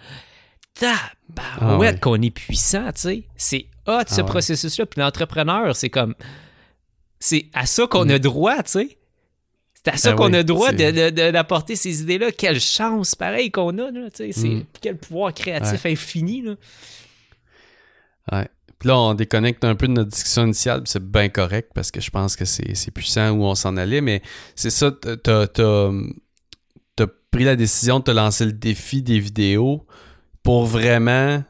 Tabarouette, 0.74 1.96
ah 1.96 2.00
qu'on 2.00 2.22
est 2.22 2.32
puissant, 2.32 2.92
tu 2.92 3.02
sais. 3.02 3.24
C'est 3.38 3.68
hot, 3.88 4.02
ce 4.08 4.22
ah 4.22 4.24
processus-là. 4.26 4.86
Puis 4.86 5.00
l'entrepreneur, 5.00 5.74
c'est 5.76 5.90
comme 5.90 6.16
c'est 7.26 7.48
à 7.54 7.66
ça 7.66 7.88
qu'on 7.88 8.08
a 8.10 8.20
droit, 8.20 8.62
tu 8.62 8.72
sais. 8.72 8.98
C'est 9.74 9.94
à 9.94 9.98
ça 9.98 10.12
ben 10.12 10.18
qu'on 10.18 10.34
a 10.34 10.44
droit 10.44 10.72
d'apporter 10.72 11.76
ces 11.76 12.02
idées-là. 12.02 12.32
Quelle 12.32 12.60
chance, 12.60 13.16
pareil, 13.16 13.50
qu'on 13.50 13.78
a, 13.80 13.90
là, 13.90 14.12
tu 14.12 14.32
sais. 14.32 14.48
Mm. 14.48 14.66
quel 14.80 14.98
pouvoir 14.98 15.34
créatif 15.34 15.86
infini, 15.86 16.44
là. 16.44 16.56
Ouais. 18.32 18.48
Puis 18.78 18.90
là, 18.90 19.00
on 19.00 19.14
déconnecte 19.16 19.64
un 19.64 19.76
peu 19.76 19.88
de 19.88 19.94
notre 19.94 20.12
discussion 20.12 20.44
initiale, 20.46 20.84
c'est 20.86 21.04
bien 21.04 21.30
correct 21.30 21.72
parce 21.74 21.92
que 21.92 22.02
je 22.02 22.12
pense 22.12 22.36
que 22.36 22.46
c'est 22.46 22.92
puissant 22.92 23.32
où 23.32 23.44
on 23.44 23.56
s'en 23.56 23.78
allait, 23.78 24.02
mais 24.02 24.22
c'est 24.56 24.70
ça, 24.70 24.92
t'as 24.92 25.48
as, 25.58 25.92
pris 27.32 27.44
la 27.44 27.56
décision 27.56 28.00
de 28.00 28.06
te 28.06 28.12
lancer 28.12 28.46
le 28.46 28.54
défi 28.54 29.02
des 29.02 29.20
vidéos 29.20 29.86
pour 30.44 30.66
vraiment 30.66 31.44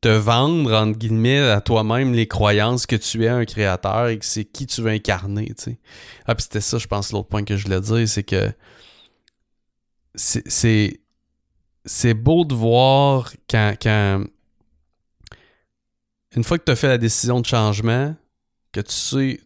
te 0.00 0.08
vendre, 0.08 0.72
entre 0.74 0.98
guillemets, 0.98 1.40
à 1.40 1.60
toi-même 1.60 2.12
les 2.12 2.28
croyances 2.28 2.86
que 2.86 2.96
tu 2.96 3.24
es 3.24 3.28
un 3.28 3.44
créateur 3.44 4.08
et 4.08 4.18
que 4.18 4.24
c'est 4.24 4.44
qui 4.44 4.66
tu 4.66 4.82
veux 4.82 4.90
incarner, 4.90 5.46
tu 5.56 5.64
sais. 5.64 5.78
Ah, 6.26 6.34
puis 6.34 6.44
c'était 6.44 6.60
ça, 6.60 6.78
je 6.78 6.86
pense, 6.86 7.12
l'autre 7.12 7.28
point 7.28 7.44
que 7.44 7.56
je 7.56 7.64
voulais 7.64 7.80
dire, 7.80 8.08
c'est 8.08 8.22
que 8.22 8.52
c'est 10.14 11.00
c'est 11.84 12.14
beau 12.14 12.44
de 12.44 12.54
voir 12.54 13.32
quand, 13.48 13.74
quand 13.80 14.24
une 16.36 16.44
fois 16.44 16.58
que 16.58 16.64
tu 16.64 16.72
as 16.72 16.76
fait 16.76 16.88
la 16.88 16.98
décision 16.98 17.40
de 17.40 17.46
changement, 17.46 18.14
que 18.72 18.80
tu 18.80 18.92
sais 18.92 19.40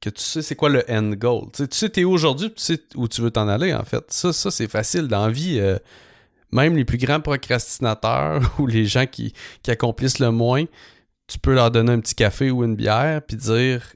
que 0.00 0.10
tu 0.10 0.22
sais 0.22 0.42
c'est 0.42 0.54
quoi 0.54 0.68
le 0.68 0.84
end 0.88 1.10
goal. 1.10 1.46
Tu 1.52 1.62
sais, 1.62 1.68
tu 1.68 1.76
sais 1.76 1.88
t'es 1.88 2.04
où 2.04 2.12
aujourd'hui, 2.12 2.52
tu 2.54 2.62
sais 2.62 2.80
où 2.94 3.08
tu 3.08 3.20
veux 3.20 3.30
t'en 3.30 3.48
aller, 3.48 3.74
en 3.74 3.84
fait. 3.84 4.04
Ça, 4.12 4.32
ça 4.32 4.50
c'est 4.50 4.68
facile 4.68 5.08
dans 5.08 5.26
la 5.26 5.32
vie. 5.32 5.58
Euh, 5.58 5.78
même 6.52 6.76
les 6.76 6.84
plus 6.84 6.98
grands 6.98 7.20
procrastinateurs 7.20 8.54
ou 8.58 8.66
les 8.66 8.86
gens 8.86 9.06
qui, 9.06 9.32
accomplissent 9.66 10.18
le 10.18 10.30
moins, 10.30 10.64
tu 11.26 11.38
peux 11.38 11.54
leur 11.54 11.70
donner 11.70 11.92
un 11.92 12.00
petit 12.00 12.14
café 12.14 12.50
ou 12.50 12.64
une 12.64 12.74
bière 12.74 13.20
puis 13.22 13.36
dire 13.36 13.94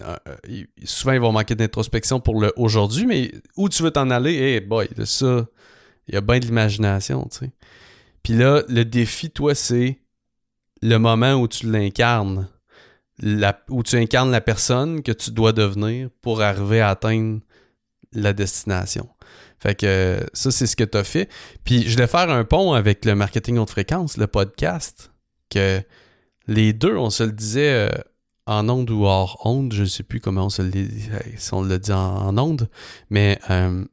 euh, 0.00 0.16
euh, 0.28 0.64
souvent 0.84 1.12
ils 1.12 1.20
vont 1.20 1.32
manquer 1.32 1.54
d'introspection 1.54 2.20
pour 2.20 2.40
le 2.40 2.52
aujourd'hui, 2.56 3.04
mais 3.04 3.32
où 3.56 3.68
tu 3.68 3.82
veux 3.82 3.90
t'en 3.90 4.10
aller, 4.10 4.34
hey 4.34 4.60
boy, 4.60 4.88
ça, 5.04 5.46
il 6.06 6.14
y 6.14 6.16
a 6.16 6.20
bien 6.20 6.38
de 6.38 6.46
l'imagination, 6.46 7.28
tu 7.30 7.38
sais. 7.38 7.52
Puis 8.22 8.34
là, 8.34 8.62
le 8.68 8.84
défi, 8.84 9.30
toi, 9.30 9.54
c'est 9.54 9.98
le 10.82 10.98
moment 10.98 11.34
où 11.34 11.48
tu 11.48 11.70
l'incarnes, 11.70 12.48
où 13.68 13.82
tu 13.82 13.96
incarnes 13.96 14.30
la 14.30 14.40
personne 14.40 15.02
que 15.02 15.12
tu 15.12 15.30
dois 15.30 15.52
devenir 15.52 16.10
pour 16.22 16.42
arriver 16.42 16.80
à 16.80 16.90
atteindre 16.90 17.40
la 18.12 18.32
destination. 18.32 19.08
Fait 19.60 19.74
que 19.74 20.20
ça, 20.32 20.50
c'est 20.50 20.66
ce 20.66 20.76
que 20.76 20.84
tu 20.84 20.96
as 20.96 21.04
fait. 21.04 21.28
Puis 21.64 21.88
je 21.88 21.96
vais 21.96 22.06
faire 22.06 22.30
un 22.30 22.44
pont 22.44 22.72
avec 22.72 23.04
le 23.04 23.14
marketing 23.14 23.58
haute 23.58 23.70
fréquence, 23.70 24.16
le 24.16 24.26
podcast, 24.26 25.12
que 25.50 25.82
les 26.46 26.72
deux, 26.72 26.96
on 26.96 27.10
se 27.10 27.24
le 27.24 27.32
disait 27.32 27.88
euh, 27.88 28.00
en 28.46 28.68
onde 28.68 28.90
ou 28.90 29.04
hors 29.04 29.40
onde, 29.44 29.72
je 29.72 29.82
ne 29.82 29.88
sais 29.88 30.02
plus 30.02 30.20
comment 30.20 30.46
on 30.46 30.50
se 30.50 30.62
le 30.62 30.70
dit, 30.70 31.08
si 31.36 31.52
on 31.54 31.62
le 31.62 31.78
dit 31.78 31.92
en, 31.92 32.36
onde, 32.38 32.68
mais 33.10 33.38
euh, 33.50 33.84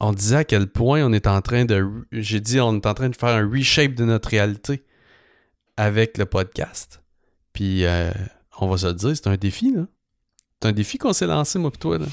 on 0.00 0.12
disait 0.12 0.36
à 0.36 0.44
quel 0.44 0.66
point 0.66 1.02
on 1.02 1.12
est 1.12 1.26
en 1.26 1.40
train 1.40 1.64
de, 1.64 1.88
j'ai 2.12 2.40
dit, 2.40 2.60
on 2.60 2.74
est 2.74 2.86
en 2.86 2.94
train 2.94 3.08
de 3.08 3.16
faire 3.16 3.30
un 3.30 3.48
reshape 3.48 3.94
de 3.94 4.04
notre 4.04 4.28
réalité 4.28 4.82
avec 5.76 6.18
le 6.18 6.26
podcast. 6.26 7.02
Puis 7.52 7.84
euh, 7.84 8.10
on 8.58 8.68
va 8.68 8.76
se 8.76 8.86
le 8.86 8.94
dire, 8.94 9.16
c'est 9.16 9.28
un 9.28 9.36
défi, 9.36 9.72
là. 9.72 9.86
C'est 10.60 10.68
un 10.68 10.72
défi 10.72 10.98
qu'on 10.98 11.12
s'est 11.12 11.26
lancé, 11.26 11.58
moi 11.58 11.70
et 11.74 11.78
toi, 11.78 11.98
là. 11.98 12.06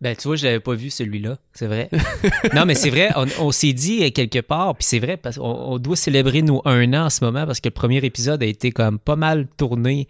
Ben, 0.00 0.14
tu 0.16 0.28
vois, 0.28 0.36
je 0.36 0.44
l'avais 0.44 0.60
pas 0.60 0.74
vu 0.74 0.90
celui-là, 0.90 1.38
c'est 1.52 1.66
vrai. 1.66 1.88
non, 2.54 2.66
mais 2.66 2.74
c'est 2.74 2.90
vrai, 2.90 3.10
on, 3.38 3.52
s'est 3.52 3.72
dit 3.72 4.12
quelque 4.12 4.40
part, 4.40 4.74
puis 4.74 4.84
c'est 4.84 4.98
vrai, 4.98 5.16
parce 5.16 5.38
qu'on 5.38 5.78
doit 5.78 5.96
célébrer 5.96 6.42
nos 6.42 6.60
un 6.64 6.92
an 6.92 7.06
en 7.06 7.10
ce 7.10 7.24
moment, 7.24 7.46
parce 7.46 7.60
que 7.60 7.68
le 7.68 7.74
premier 7.74 7.98
épisode 7.98 8.42
a 8.42 8.46
été 8.46 8.70
comme 8.70 8.98
pas 8.98 9.16
mal 9.16 9.46
tourné. 9.56 10.08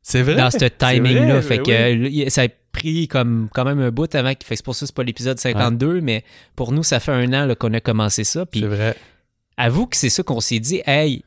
C'est 0.00 0.22
vrai? 0.22 0.36
Dans 0.36 0.50
ce 0.50 0.64
timing-là. 0.64 1.42
Fait 1.42 1.58
que 1.58 2.30
ça 2.30 2.42
a 2.42 2.48
pris 2.72 3.08
comme 3.08 3.48
quand 3.52 3.64
même 3.64 3.80
un 3.80 3.90
bout 3.90 4.12
avant. 4.14 4.28
Fait 4.28 4.36
que 4.36 4.56
c'est 4.56 4.64
pour 4.64 4.74
ça 4.74 4.84
que 4.84 4.86
c'est 4.86 4.96
pas 4.96 5.02
l'épisode 5.02 5.38
52, 5.38 6.00
mais 6.00 6.24
pour 6.56 6.72
nous, 6.72 6.82
ça 6.82 7.00
fait 7.00 7.12
un 7.12 7.32
an 7.34 7.54
qu'on 7.58 7.74
a 7.74 7.80
commencé 7.80 8.24
ça. 8.24 8.46
C'est 8.52 8.60
vrai. 8.60 8.96
Avoue 9.56 9.86
que 9.86 9.96
c'est 9.96 10.08
ça 10.08 10.22
qu'on 10.22 10.40
s'est 10.40 10.60
dit, 10.60 10.80
hey, 10.86 11.24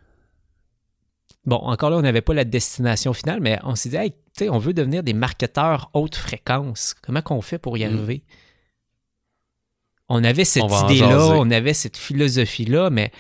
Bon, 1.45 1.57
encore 1.57 1.89
là, 1.89 1.97
on 1.97 2.01
n'avait 2.01 2.21
pas 2.21 2.33
la 2.33 2.43
destination 2.43 3.13
finale, 3.13 3.39
mais 3.41 3.59
on 3.63 3.75
s'est 3.75 3.89
dit, 3.89 3.95
hey, 3.95 4.13
on 4.49 4.59
veut 4.59 4.73
devenir 4.73 5.03
des 5.03 5.13
marketeurs 5.13 5.89
haute 5.93 6.15
fréquence. 6.15 6.95
Comment 7.01 7.21
qu'on 7.21 7.41
fait 7.41 7.57
pour 7.57 7.77
y 7.77 7.85
mm. 7.85 7.87
arriver? 7.87 8.23
On 10.07 10.23
avait 10.23 10.45
cette 10.45 10.71
idée-là, 10.83 11.35
on 11.37 11.49
avait 11.51 11.73
cette 11.73 11.97
philosophie-là, 11.97 12.89
mais 12.89 13.11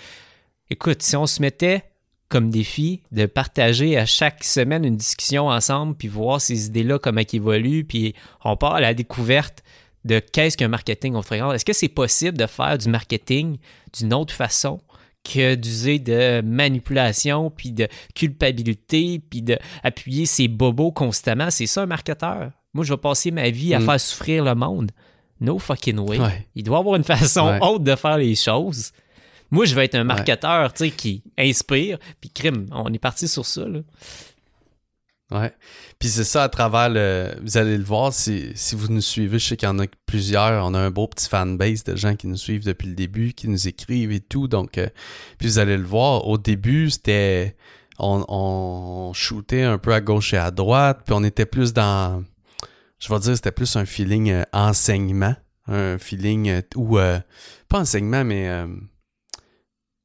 écoute, 0.69 1.01
si 1.01 1.15
on 1.15 1.25
se 1.25 1.41
mettait 1.41 1.85
comme 2.27 2.49
défi 2.49 3.01
de 3.11 3.25
partager 3.25 3.97
à 3.97 4.05
chaque 4.05 4.43
semaine 4.43 4.85
une 4.85 4.97
discussion 4.97 5.47
ensemble, 5.47 5.95
puis 5.95 6.07
voir 6.07 6.41
ces 6.41 6.67
idées-là, 6.67 6.99
comment 6.99 7.21
elles 7.21 7.35
évoluent, 7.35 7.85
puis 7.85 8.13
on 8.43 8.57
part 8.57 8.75
à 8.75 8.81
la 8.81 8.93
découverte 8.93 9.63
de 10.05 10.19
qu'est-ce 10.19 10.57
qu'un 10.57 10.67
marketing 10.67 11.15
haute 11.15 11.25
fréquence. 11.25 11.53
Est-ce 11.55 11.65
que 11.65 11.73
c'est 11.73 11.89
possible 11.89 12.37
de 12.37 12.45
faire 12.45 12.77
du 12.77 12.89
marketing 12.89 13.57
d'une 13.97 14.13
autre 14.13 14.33
façon? 14.33 14.81
Que 15.23 15.55
d'user 15.55 15.99
de 15.99 16.41
manipulation, 16.41 17.49
puis 17.51 17.71
de 17.71 17.87
culpabilité, 18.15 19.21
puis 19.29 19.41
d'appuyer 19.41 20.25
ses 20.25 20.47
bobos 20.47 20.91
constamment. 20.91 21.51
C'est 21.51 21.67
ça 21.67 21.83
un 21.83 21.85
marketeur. 21.85 22.51
Moi, 22.73 22.85
je 22.85 22.93
vais 22.93 22.97
passer 22.97 23.31
ma 23.31 23.49
vie 23.49 23.73
à 23.73 23.79
Mm. 23.79 23.85
faire 23.85 23.99
souffrir 23.99 24.43
le 24.43 24.55
monde. 24.55 24.91
No 25.39 25.59
fucking 25.59 25.99
way. 25.99 26.19
Ouais. 26.19 26.47
Il 26.55 26.63
doit 26.63 26.79
avoir 26.79 26.95
une 26.95 27.03
façon 27.03 27.47
Ouais. 27.47 27.59
autre 27.61 27.83
de 27.83 27.95
faire 27.95 28.17
les 28.17 28.35
choses. 28.35 28.91
Moi, 29.49 29.65
je 29.65 29.75
vais 29.75 29.85
être 29.85 29.95
un 29.95 30.03
marketeur, 30.05 30.71
qui 30.73 31.23
inspire, 31.37 31.97
puis 32.21 32.29
crime. 32.29 32.67
On 32.71 32.91
est 32.93 32.99
parti 32.99 33.27
sur 33.27 33.45
ça, 33.45 33.67
là. 33.67 33.79
Ouais. 35.31 35.53
Puis 35.97 36.09
c'est 36.09 36.25
ça 36.25 36.43
à 36.43 36.49
travers 36.49 36.89
le. 36.89 37.33
Vous 37.41 37.57
allez 37.57 37.77
le 37.77 37.83
voir 37.83 38.11
si, 38.11 38.51
si 38.55 38.75
vous 38.75 38.89
nous 38.89 39.01
suivez. 39.01 39.39
Je 39.39 39.47
sais 39.47 39.57
qu'il 39.57 39.67
y 39.67 39.71
en 39.71 39.79
a 39.79 39.85
plusieurs. 40.05 40.65
On 40.65 40.73
a 40.73 40.79
un 40.79 40.91
beau 40.91 41.07
petit 41.07 41.29
fanbase 41.29 41.85
de 41.85 41.95
gens 41.95 42.15
qui 42.15 42.27
nous 42.27 42.37
suivent 42.37 42.65
depuis 42.65 42.89
le 42.89 42.95
début, 42.95 43.33
qui 43.33 43.47
nous 43.47 43.67
écrivent 43.67 44.11
et 44.11 44.19
tout. 44.19 44.49
Donc, 44.49 44.77
euh, 44.77 44.87
puis 45.37 45.47
vous 45.47 45.59
allez 45.59 45.77
le 45.77 45.85
voir. 45.85 46.27
Au 46.27 46.37
début, 46.37 46.89
c'était. 46.89 47.55
On, 47.97 48.25
on 48.27 49.13
shootait 49.13 49.63
un 49.63 49.77
peu 49.77 49.93
à 49.93 50.01
gauche 50.01 50.33
et 50.33 50.37
à 50.37 50.51
droite. 50.51 51.01
Puis 51.05 51.15
on 51.17 51.23
était 51.23 51.45
plus 51.45 51.71
dans. 51.71 52.23
Je 52.99 53.11
vais 53.11 53.19
dire, 53.19 53.35
c'était 53.35 53.51
plus 53.51 53.75
un 53.77 53.85
feeling 53.85 54.31
euh, 54.31 54.43
enseignement. 54.51 55.35
Un 55.67 55.97
feeling 55.97 56.49
euh, 56.49 56.61
ou. 56.75 56.97
pas 57.69 57.79
enseignement, 57.79 58.25
mais. 58.25 58.49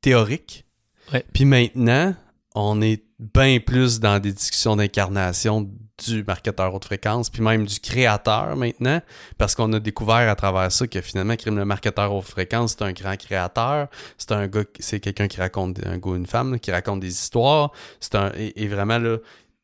théorique. 0.03 0.65
Ouais. 1.13 1.25
Puis 1.33 1.45
maintenant, 1.45 2.15
on 2.55 2.81
est 2.81 3.06
bien 3.19 3.59
plus 3.61 4.01
dans 4.01 4.19
des 4.19 4.33
discussions 4.33 4.77
d'incarnation 4.77 5.71
du 6.05 6.23
marketeur 6.25 6.75
haute 6.75 6.85
fréquence, 6.85 7.31
puis 7.31 7.43
même 7.43 7.65
du 7.65 7.81
créateur 7.81 8.55
maintenant, 8.57 9.01
parce 9.39 9.55
qu'on 9.55 9.73
a 9.73 9.81
découvert 9.81 10.29
à 10.29 10.35
travers 10.35 10.71
ça 10.71 10.87
que 10.87 11.01
finalement, 11.01 11.35
le 11.47 11.65
marketeur 11.65 12.15
haute 12.15 12.27
fréquence, 12.27 12.73
c'est 12.73 12.85
un 12.85 12.93
grand 12.93 13.17
créateur, 13.17 13.89
c'est 14.19 14.33
un 14.33 14.47
gars, 14.47 14.65
c'est 14.79 15.01
quelqu'un 15.01 15.29
qui 15.29 15.39
raconte, 15.39 15.85
un 15.87 15.97
gars 15.97 16.17
une 16.17 16.27
femme, 16.27 16.61
qui 16.61 16.71
raconte 16.71 17.01
des 17.01 17.09
histoires, 17.13 17.73
c'est 18.01 18.15
un, 18.15 18.31
et, 18.37 18.69
vraiment 18.69 18.99
là, 18.99 19.17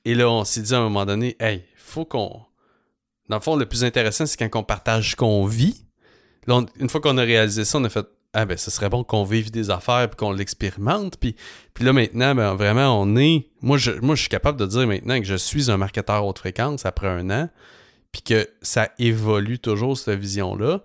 et 0.05 0.15
là, 0.15 0.31
on 0.31 0.45
s'est 0.45 0.63
dit 0.63 0.75
à 0.75 0.79
un 0.79 0.83
moment 0.83 1.05
donné, 1.05 1.37
hey, 1.39 1.65
faut 1.77 2.07
qu'on, 2.07 2.41
dans 3.29 3.37
le 3.37 3.43
fond, 3.43 3.57
le 3.57 3.67
plus 3.67 3.85
intéressant, 3.85 4.25
c'est 4.25 4.39
quand 4.39 4.59
on 4.59 4.65
partage 4.65 5.11
ce 5.11 5.17
qu'on 5.17 5.45
vit. 5.45 5.85
Une 6.49 6.89
fois 6.89 7.01
qu'on 7.01 7.19
a 7.19 7.23
réalisé 7.23 7.65
ça, 7.65 7.79
on 7.79 7.85
a 7.85 7.89
fait, 7.89 8.07
ah 8.35 8.47
ben, 8.47 8.57
ce 8.57 8.71
serait 8.71 8.89
bon 8.89 9.05
qu'on 9.05 9.25
vive 9.25 9.51
des 9.51 9.71
affaires 9.71 10.09
puis 10.09 10.17
qu'on 10.17 10.33
l'expérimente. 10.33 11.19
Puis, 11.19 11.37
puis 11.75 11.85
là, 11.85 11.93
maintenant, 11.93 12.35
ben, 12.35 12.55
vraiment, 12.55 13.01
on 13.01 13.17
est. 13.17 13.49
Moi 13.61 13.77
je, 13.79 13.93
moi, 13.93 14.15
je 14.15 14.21
suis 14.23 14.31
capable 14.31 14.59
de 14.59 14.67
dire 14.67 14.87
maintenant 14.87 15.19
que 15.19 15.27
je 15.27 15.35
suis 15.35 15.71
un 15.71 15.77
marketeur 15.77 16.25
haute 16.27 16.39
fréquence 16.39 16.87
après 16.87 17.09
un 17.09 17.31
an, 17.31 17.51
puis 18.11 18.23
que 18.23 18.49
ça 18.63 18.91
évolue 18.99 19.59
toujours, 19.59 19.99
cette 19.99 20.19
vision-là. 20.19 20.83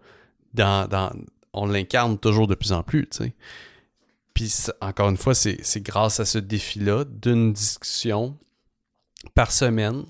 Dans, 0.53 0.87
dans, 0.87 1.11
on 1.53 1.67
l'incarne 1.67 2.17
toujours 2.17 2.47
de 2.47 2.55
plus 2.55 2.71
en 2.71 2.83
plus, 2.83 3.07
tu 3.09 3.17
sais. 3.17 3.33
Puis, 4.33 4.53
encore 4.81 5.09
une 5.09 5.17
fois, 5.17 5.33
c'est 5.33 5.81
grâce 5.81 6.19
à 6.19 6.25
ce 6.25 6.37
défi-là 6.37 7.05
d'une 7.05 7.53
discussion 7.53 8.37
par 9.33 9.51
semaine 9.51 10.05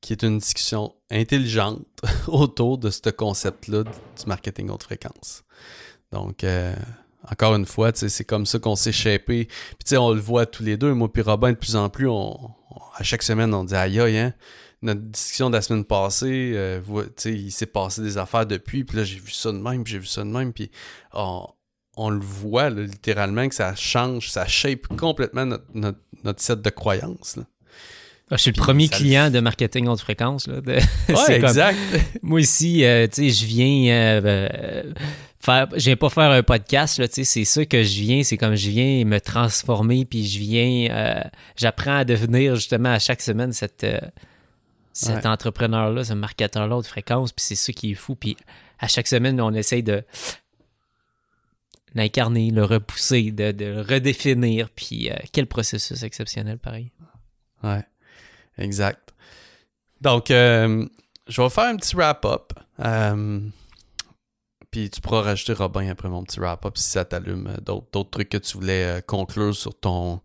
qui 0.00 0.12
est 0.12 0.24
une 0.24 0.38
discussion 0.38 0.92
intelligente 1.08 1.86
autour 2.26 2.78
de 2.78 2.90
ce 2.90 3.10
concept-là 3.10 3.84
du 3.84 4.26
marketing 4.26 4.70
haute 4.70 4.82
fréquence. 4.82 5.44
Donc, 6.14 6.44
euh, 6.44 6.72
encore 7.30 7.54
une 7.56 7.66
fois, 7.66 7.90
c'est 7.94 8.24
comme 8.24 8.46
ça 8.46 8.58
qu'on 8.58 8.76
s'est 8.76 8.92
shapé. 8.92 9.44
Puis, 9.46 9.48
tu 9.84 9.90
sais, 9.90 9.96
on 9.96 10.12
le 10.12 10.20
voit 10.20 10.46
tous 10.46 10.62
les 10.62 10.76
deux. 10.76 10.94
Moi, 10.94 11.12
puis 11.12 11.22
Robin, 11.22 11.50
de 11.52 11.56
plus 11.56 11.76
en 11.76 11.88
plus, 11.88 12.08
on, 12.08 12.14
on- 12.40 12.50
à 12.96 13.02
chaque 13.02 13.22
semaine, 13.22 13.52
on 13.52 13.64
dit 13.64 13.74
aïe 13.74 13.98
aïe, 14.00 14.16
hein. 14.18 14.32
Notre 14.82 15.00
discussion 15.00 15.48
de 15.50 15.56
la 15.56 15.62
semaine 15.62 15.84
passée, 15.84 16.52
euh, 16.54 16.78
vo- 16.84 17.02
tu 17.04 17.10
sais, 17.16 17.32
il 17.32 17.50
s'est 17.50 17.66
passé 17.66 18.02
des 18.02 18.18
affaires 18.18 18.46
depuis. 18.46 18.84
Puis 18.84 18.98
là, 18.98 19.04
j'ai 19.04 19.18
vu 19.18 19.30
ça 19.32 19.50
de 19.50 19.56
même, 19.58 19.82
puis 19.82 19.94
j'ai 19.94 19.98
vu 19.98 20.06
ça 20.06 20.22
de 20.22 20.28
même. 20.28 20.52
Puis 20.52 20.70
on, 21.14 21.46
on 21.96 22.10
le 22.10 22.20
voit, 22.20 22.68
là, 22.70 22.82
littéralement, 22.82 23.48
que 23.48 23.54
ça 23.54 23.74
change, 23.74 24.30
ça 24.30 24.46
shape 24.46 24.86
complètement 24.96 25.46
notre, 25.46 25.64
notre, 25.74 25.98
notre 26.22 26.42
set 26.42 26.60
de 26.60 26.70
croyances. 26.70 27.36
là. 27.36 27.44
Ah, 28.30 28.36
je 28.36 28.42
suis 28.42 28.52
le 28.52 28.60
premier 28.60 28.88
client 28.88 29.30
de 29.30 29.40
marketing 29.40 29.86
haute 29.88 30.00
fréquence. 30.00 30.46
Là, 30.46 30.60
de- 30.60 30.72
Ouais, 30.72 30.80
comme- 31.26 31.34
exact. 31.34 31.78
moi 32.22 32.40
ici, 32.40 32.84
euh, 32.84 33.06
tu 33.06 33.22
sais, 33.22 33.30
je 33.30 33.46
viens 33.46 33.92
euh, 33.94 34.20
euh, 34.24 34.92
faire, 35.44 35.68
je 35.72 35.84
viens 35.84 35.96
pas 35.96 36.08
faire 36.10 36.30
un 36.30 36.42
podcast, 36.42 36.98
là, 36.98 37.06
tu 37.08 37.14
sais, 37.14 37.24
c'est 37.24 37.44
ça 37.44 37.64
que 37.66 37.82
je 37.82 38.00
viens, 38.00 38.22
c'est 38.22 38.36
comme 38.36 38.54
je 38.54 38.70
viens 38.70 39.04
me 39.04 39.18
transformer, 39.20 40.04
puis 40.04 40.26
je 40.26 40.38
viens, 40.38 40.90
euh, 40.90 41.22
j'apprends 41.56 41.96
à 41.98 42.04
devenir 42.04 42.54
justement 42.56 42.90
à 42.92 42.98
chaque 42.98 43.20
semaine 43.20 43.52
cette, 43.52 43.84
euh, 43.84 44.00
cet 44.92 45.24
Ouais. 45.24 45.26
entrepreneur-là, 45.26 46.04
ce 46.04 46.12
marketeur-là 46.14 46.80
de 46.80 46.86
fréquence, 46.86 47.32
puis 47.32 47.44
c'est 47.44 47.54
ça 47.56 47.72
qui 47.72 47.92
est 47.92 47.94
fou, 47.94 48.14
puis 48.14 48.36
à 48.78 48.88
chaque 48.88 49.06
semaine, 49.06 49.40
on 49.40 49.52
essaye 49.54 49.82
de 49.82 50.02
l'incarner, 51.94 52.50
le 52.50 52.64
repousser, 52.64 53.30
de, 53.30 53.52
de 53.52 53.64
le 53.66 53.80
redéfinir, 53.82 54.68
puis 54.70 55.10
euh, 55.10 55.14
quel 55.32 55.46
processus 55.46 56.02
exceptionnel, 56.02 56.58
pareil. 56.58 56.90
Ouais, 57.62 57.82
exact. 58.58 59.14
Donc, 60.00 60.26
je 60.28 60.86
vais 61.42 61.48
faire 61.50 61.64
un 61.64 61.76
petit 61.76 61.94
wrap-up. 61.96 62.52
Puis 64.74 64.90
tu 64.90 65.00
pourras 65.00 65.20
rajouter, 65.20 65.52
Robin, 65.52 65.88
après 65.88 66.08
mon 66.08 66.24
petit 66.24 66.40
wrap-up, 66.40 66.76
si 66.76 66.90
ça 66.90 67.04
t'allume 67.04 67.46
euh, 67.46 67.60
d'autres 67.60 68.10
trucs 68.10 68.28
que 68.28 68.38
tu 68.38 68.54
voulais 68.54 68.84
euh, 68.84 69.00
conclure 69.00 69.54
sur 69.54 69.72
ton, 69.78 70.20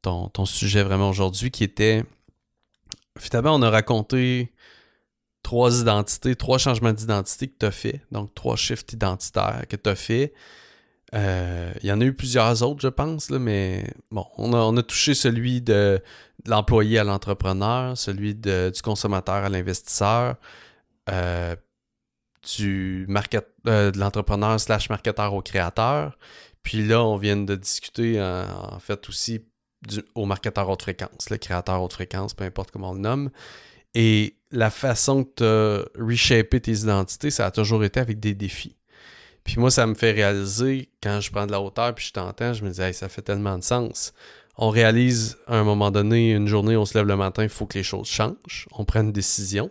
ton, 0.00 0.46
sujet 0.46 0.82
vraiment 0.82 1.10
aujourd'hui, 1.10 1.50
qui 1.50 1.62
était... 1.62 2.02
Finalement, 3.18 3.54
on 3.54 3.60
a 3.60 3.68
raconté 3.68 4.50
trois 5.42 5.82
identités, 5.82 6.34
trois 6.36 6.56
changements 6.56 6.94
d'identité 6.94 7.48
que 7.48 7.56
tu 7.60 7.66
as 7.66 7.70
fait. 7.70 8.00
Donc, 8.10 8.34
trois 8.34 8.56
shifts 8.56 8.94
identitaires 8.94 9.64
que 9.68 9.76
tu 9.76 9.90
as 9.90 9.94
fait. 9.94 10.32
Euh, 11.14 11.70
Il 11.82 11.86
y 11.90 11.92
en 11.92 12.00
a 12.00 12.04
eu 12.06 12.14
plusieurs 12.14 12.62
autres, 12.62 12.80
je 12.80 12.88
pense, 12.88 13.28
là, 13.28 13.38
mais 13.38 13.84
bon, 14.10 14.24
on 14.38 14.54
a, 14.54 14.56
on 14.56 14.74
a 14.78 14.82
touché 14.82 15.12
celui 15.12 15.60
de, 15.60 16.02
l'employé 16.46 16.98
à 16.98 17.04
l'entrepreneur, 17.04 17.98
celui 17.98 18.34
du 18.34 18.72
consommateur 18.82 19.44
à 19.44 19.50
l'investisseur, 19.50 20.36
du 22.56 23.06
euh, 23.66 23.90
de 23.90 23.98
l'entrepreneur 23.98 24.58
slash 24.60 24.88
marketeur 24.90 25.34
au 25.34 25.42
créateur. 25.42 26.18
Puis 26.62 26.86
là, 26.86 27.04
on 27.04 27.16
vient 27.16 27.36
de 27.36 27.54
discuter 27.54 28.20
en, 28.20 28.74
en 28.74 28.78
fait 28.78 29.08
aussi 29.08 29.44
au 30.14 30.26
marketeur 30.26 30.68
haute 30.68 30.82
fréquence, 30.82 31.30
le 31.30 31.38
créateur 31.38 31.82
haute 31.82 31.92
fréquence, 31.92 32.34
peu 32.34 32.44
importe 32.44 32.70
comment 32.70 32.90
on 32.90 32.94
le 32.94 33.00
nomme. 33.00 33.30
Et 33.94 34.36
la 34.50 34.70
façon 34.70 35.24
que 35.24 35.30
tu 35.36 35.44
as 35.44 36.02
reshapé 36.02 36.60
tes 36.60 36.72
identités, 36.72 37.30
ça 37.30 37.46
a 37.46 37.50
toujours 37.50 37.84
été 37.84 38.00
avec 38.00 38.20
des 38.20 38.34
défis. 38.34 38.76
Puis 39.44 39.56
moi, 39.58 39.70
ça 39.70 39.86
me 39.86 39.94
fait 39.94 40.12
réaliser, 40.12 40.90
quand 41.02 41.20
je 41.20 41.30
prends 41.30 41.46
de 41.46 41.52
la 41.52 41.60
hauteur 41.60 41.94
puis 41.94 42.06
je 42.06 42.12
t'entends, 42.12 42.52
je 42.52 42.64
me 42.64 42.70
dis, 42.70 42.94
ça 42.94 43.08
fait 43.08 43.22
tellement 43.22 43.58
de 43.58 43.64
sens. 43.64 44.12
On 44.56 44.70
réalise 44.70 45.38
à 45.46 45.56
un 45.56 45.64
moment 45.64 45.90
donné, 45.90 46.32
une 46.32 46.46
journée, 46.46 46.76
on 46.76 46.84
se 46.84 46.96
lève 46.96 47.06
le 47.06 47.16
matin, 47.16 47.42
il 47.42 47.48
faut 47.48 47.66
que 47.66 47.78
les 47.78 47.84
choses 47.84 48.06
changent. 48.06 48.68
On 48.72 48.84
prend 48.84 49.00
une 49.00 49.12
décision. 49.12 49.70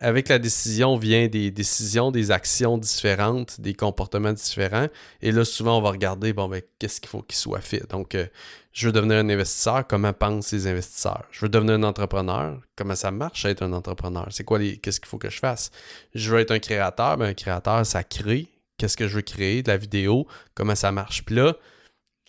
Avec 0.00 0.28
la 0.28 0.38
décision 0.38 0.96
vient 0.96 1.26
des 1.26 1.50
décisions, 1.50 2.12
des 2.12 2.30
actions 2.30 2.78
différentes, 2.78 3.60
des 3.60 3.74
comportements 3.74 4.32
différents. 4.32 4.86
Et 5.22 5.32
là, 5.32 5.44
souvent, 5.44 5.78
on 5.78 5.80
va 5.80 5.90
regarder, 5.90 6.32
bon, 6.32 6.48
ben, 6.48 6.62
qu'est-ce 6.78 7.00
qu'il 7.00 7.08
faut 7.08 7.22
qu'il 7.22 7.36
soit 7.36 7.60
fait. 7.60 7.88
Donc, 7.90 8.14
euh, 8.14 8.26
je 8.72 8.86
veux 8.86 8.92
devenir 8.92 9.16
un 9.16 9.28
investisseur, 9.28 9.84
comment 9.88 10.12
pensent 10.12 10.52
les 10.52 10.68
investisseurs? 10.68 11.24
Je 11.32 11.40
veux 11.40 11.48
devenir 11.48 11.74
un 11.74 11.82
entrepreneur, 11.82 12.60
comment 12.76 12.94
ça 12.94 13.10
marche 13.10 13.44
être 13.44 13.62
un 13.62 13.72
entrepreneur? 13.72 14.28
C'est 14.30 14.44
quoi 14.44 14.60
les, 14.60 14.76
qu'est-ce 14.76 15.00
qu'il 15.00 15.08
faut 15.08 15.18
que 15.18 15.30
je 15.30 15.40
fasse? 15.40 15.72
Je 16.14 16.30
veux 16.30 16.38
être 16.38 16.52
un 16.52 16.60
créateur, 16.60 17.16
ben, 17.16 17.26
un 17.26 17.34
créateur, 17.34 17.84
ça 17.84 18.04
crée. 18.04 18.46
Qu'est-ce 18.76 18.96
que 18.96 19.08
je 19.08 19.16
veux 19.16 19.22
créer? 19.22 19.64
De 19.64 19.72
la 19.72 19.76
vidéo, 19.76 20.28
comment 20.54 20.76
ça 20.76 20.92
marche? 20.92 21.24
Puis 21.24 21.34
là, 21.34 21.56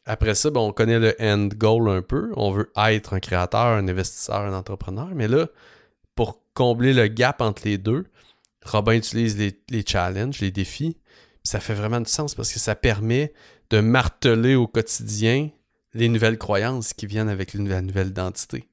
après 0.06 0.34
ça, 0.34 0.50
ben, 0.50 0.60
on 0.62 0.72
connaît 0.74 0.98
le 0.98 1.16
end 1.22 1.50
goal 1.56 1.88
un 1.88 2.02
peu. 2.02 2.32
On 2.36 2.50
veut 2.50 2.72
être 2.76 3.14
un 3.14 3.20
créateur, 3.20 3.68
un 3.68 3.88
investisseur, 3.88 4.38
un 4.38 4.54
entrepreneur. 4.54 5.10
Mais 5.14 5.28
là, 5.28 5.46
pour 6.16 6.42
combler 6.60 6.92
le 6.92 7.08
gap 7.08 7.40
entre 7.40 7.62
les 7.64 7.78
deux, 7.78 8.06
Robin 8.66 8.92
utilise 8.92 9.38
les, 9.38 9.86
challenges, 9.88 10.42
les 10.42 10.52
défis. 10.52 10.98
Ça 11.46 11.62
fait 11.62 11.74
vraiment 11.74 12.02
du 12.02 12.10
sens 12.10 12.36
parce 12.36 12.52
que 12.52 12.60
ça 12.60 12.76
permet 12.76 13.32
de 13.70 13.80
marteler 13.80 14.56
au 14.56 14.68
quotidien 14.68 15.52
les 15.94 16.10
nouvelles 16.10 16.38
croyances 16.38 16.92
qui 16.92 17.06
viennent 17.06 17.30
avec 17.30 17.54
la 17.54 17.62
nouvelle, 17.62 17.86
nouvelle 17.86 18.08
identité. 18.10 18.68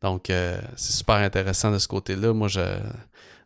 Donc, 0.00 0.30
euh, 0.30 0.58
c'est 0.76 0.94
super 0.94 1.16
intéressant 1.16 1.70
de 1.70 1.78
ce 1.78 1.88
côté-là. 1.88 2.32
Moi, 2.32 2.48
je, 2.48 2.62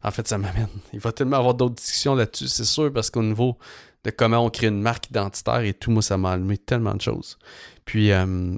en 0.05 0.11
fait, 0.13 0.29
ça 0.29 0.39
m'amène. 0.39 0.69
Il 0.93 1.01
va 1.01 1.11
tellement 1.11 1.39
avoir 1.39 1.55
d'autres 1.55 1.75
discussions 1.75 2.15
là-dessus, 2.15 2.47
c'est 2.47 2.65
sûr, 2.65 2.93
parce 2.93 3.11
qu'au 3.11 3.25
niveau 3.25 3.59
de 4.05 4.11
comment 4.11 4.39
on 4.39 4.51
crée 4.51 4.69
une 4.69 4.83
marque 4.83 5.11
identitaire 5.11 5.63
et 5.63 5.75
tout, 5.75 5.91
moi, 5.91 6.01
ça 6.01 6.17
m'a 6.17 6.31
allumé 6.35 6.59
tellement 6.59 6.95
de 6.95 7.01
choses. 7.01 7.41
Puis, 7.85 8.13
euh, 8.13 8.57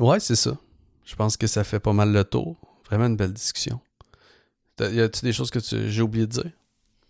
ouais, 0.00 0.18
c'est 0.18 0.34
ça. 0.34 0.56
Je 1.04 1.14
pense 1.14 1.36
que 1.36 1.46
ça 1.46 1.62
fait 1.62 1.78
pas 1.78 1.92
mal 1.92 2.12
le 2.12 2.24
tour. 2.24 2.69
Vraiment 2.90 3.06
une 3.06 3.16
belle 3.16 3.32
discussion. 3.32 3.80
Y 4.80 5.00
a-tu 5.00 5.20
des 5.24 5.32
choses 5.32 5.50
que 5.50 5.58
tu- 5.58 5.90
j'ai 5.90 6.02
oublié 6.02 6.26
de 6.26 6.32
dire? 6.32 6.50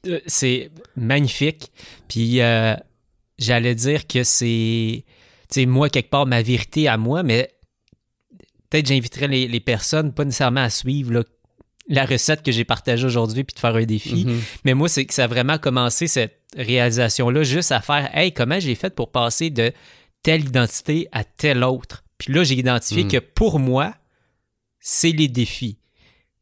Euh, 0.06 0.20
c'est 0.26 0.70
magnifique. 0.96 1.70
Puis 2.08 2.40
euh, 2.40 2.74
j'allais 3.38 3.74
dire 3.74 4.06
que 4.06 4.24
c'est, 4.24 5.04
tu 5.04 5.04
sais, 5.50 5.66
moi, 5.66 5.88
quelque 5.88 6.10
part, 6.10 6.26
ma 6.26 6.42
vérité 6.42 6.88
à 6.88 6.96
moi, 6.96 7.22
mais 7.22 7.50
peut-être 8.70 8.86
j'inviterais 8.86 9.28
les, 9.28 9.46
les 9.48 9.60
personnes, 9.60 10.12
pas 10.12 10.24
nécessairement 10.24 10.62
à 10.62 10.70
suivre 10.70 11.12
là, 11.12 11.22
la 11.88 12.04
recette 12.06 12.42
que 12.42 12.52
j'ai 12.52 12.64
partagée 12.64 13.06
aujourd'hui 13.06 13.44
puis 13.44 13.54
de 13.54 13.60
faire 13.60 13.74
un 13.74 13.84
défi. 13.84 14.24
Mhm. 14.26 14.40
Mais 14.64 14.74
moi, 14.74 14.88
c'est 14.88 15.04
que 15.06 15.14
ça 15.14 15.24
a 15.24 15.26
vraiment 15.28 15.58
commencé 15.58 16.06
cette 16.06 16.40
réalisation-là 16.56 17.42
juste 17.44 17.72
à 17.72 17.80
faire 17.80 18.10
Hey, 18.16 18.32
comment 18.32 18.58
j'ai 18.60 18.74
fait 18.74 18.94
pour 18.94 19.10
passer 19.12 19.50
de 19.50 19.72
telle 20.22 20.44
identité 20.44 21.08
à 21.12 21.24
telle 21.24 21.62
autre. 21.64 22.04
Puis 22.18 22.32
là, 22.32 22.42
j'ai 22.44 22.56
identifié 22.56 23.04
Mm. 23.04 23.08
que 23.08 23.16
pour 23.18 23.58
moi, 23.58 23.94
c'est 24.80 25.12
les 25.12 25.28
défis. 25.28 25.78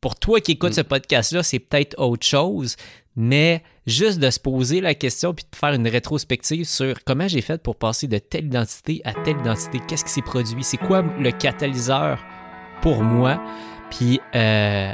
Pour 0.01 0.16
toi 0.16 0.41
qui 0.41 0.53
écoutes 0.53 0.70
Mm. 0.70 0.74
ce 0.74 0.80
podcast-là, 0.82 1.43
c'est 1.43 1.59
peut-être 1.59 1.99
autre 1.99 2.24
chose, 2.24 2.76
mais 3.16 3.62
juste 3.86 4.20
de 4.20 4.30
se 4.30 4.39
poser 4.39 4.80
la 4.80 4.95
question 4.95 5.34
puis 5.34 5.45
de 5.51 5.57
faire 5.57 5.72
une 5.72 5.89
rétrospective 5.89 6.64
sur 6.64 7.03
comment 7.05 7.26
j'ai 7.26 7.41
fait 7.41 7.61
pour 7.62 7.74
passer 7.76 8.07
de 8.07 8.18
telle 8.18 8.47
identité 8.47 9.01
à 9.05 9.12
telle 9.12 9.39
identité, 9.41 9.80
qu'est-ce 9.89 10.05
qui 10.05 10.12
s'est 10.12 10.22
produit, 10.22 10.62
c'est 10.62 10.76
quoi 10.76 11.03
le 11.03 11.30
catalyseur 11.32 12.24
pour 12.80 13.03
moi? 13.03 13.43
Puis 13.91 14.20
euh, 14.36 14.93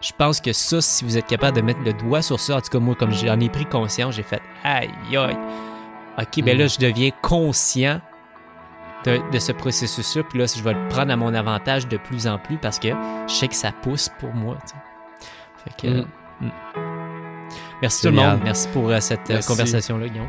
je 0.00 0.12
pense 0.16 0.40
que 0.40 0.52
ça, 0.52 0.80
si 0.80 1.04
vous 1.04 1.16
êtes 1.18 1.26
capable 1.26 1.56
de 1.56 1.62
mettre 1.62 1.80
le 1.80 1.92
doigt 1.94 2.22
sur 2.22 2.38
ça, 2.38 2.56
en 2.56 2.60
tout 2.60 2.70
cas 2.70 2.78
moi, 2.78 2.94
comme 2.94 3.12
j'en 3.12 3.40
ai 3.40 3.48
pris 3.48 3.66
conscience, 3.66 4.14
j'ai 4.14 4.22
fait 4.22 4.40
aïe 4.62 4.88
aïe. 5.16 5.36
Ok, 6.16 6.44
ben 6.44 6.54
Mm. 6.54 6.58
là, 6.60 6.66
je 6.68 6.78
deviens 6.78 7.10
conscient 7.22 8.00
de, 9.04 9.20
de 9.30 9.38
ce 9.38 9.52
processus-là. 9.52 10.22
Puis 10.24 10.38
là, 10.38 10.46
je 10.46 10.62
vais 10.62 10.72
le 10.74 10.88
prendre 10.88 11.12
à 11.12 11.16
mon 11.16 11.32
avantage 11.34 11.86
de 11.88 11.96
plus 11.96 12.26
en 12.26 12.38
plus 12.38 12.56
parce 12.58 12.78
que 12.78 12.88
je 13.28 13.32
sais 13.34 13.48
que 13.48 13.54
ça 13.56 13.72
pousse 13.72 14.10
pour 14.18 14.32
moi. 14.34 14.56
tu 14.66 14.70
sais. 14.70 14.76
Fait 15.64 15.76
que, 15.88 16.04
Mm. 16.40 16.46
mm. 16.46 16.50
Merci 17.82 18.02
tout 18.02 18.08
le 18.08 18.14
monde. 18.16 18.40
Merci 18.44 18.68
pour 18.68 18.88
euh, 18.88 19.00
cette 19.00 19.28
euh, 19.30 19.34
Merci. 19.34 19.48
conversation-là, 19.48 20.08
Guillaume. 20.08 20.28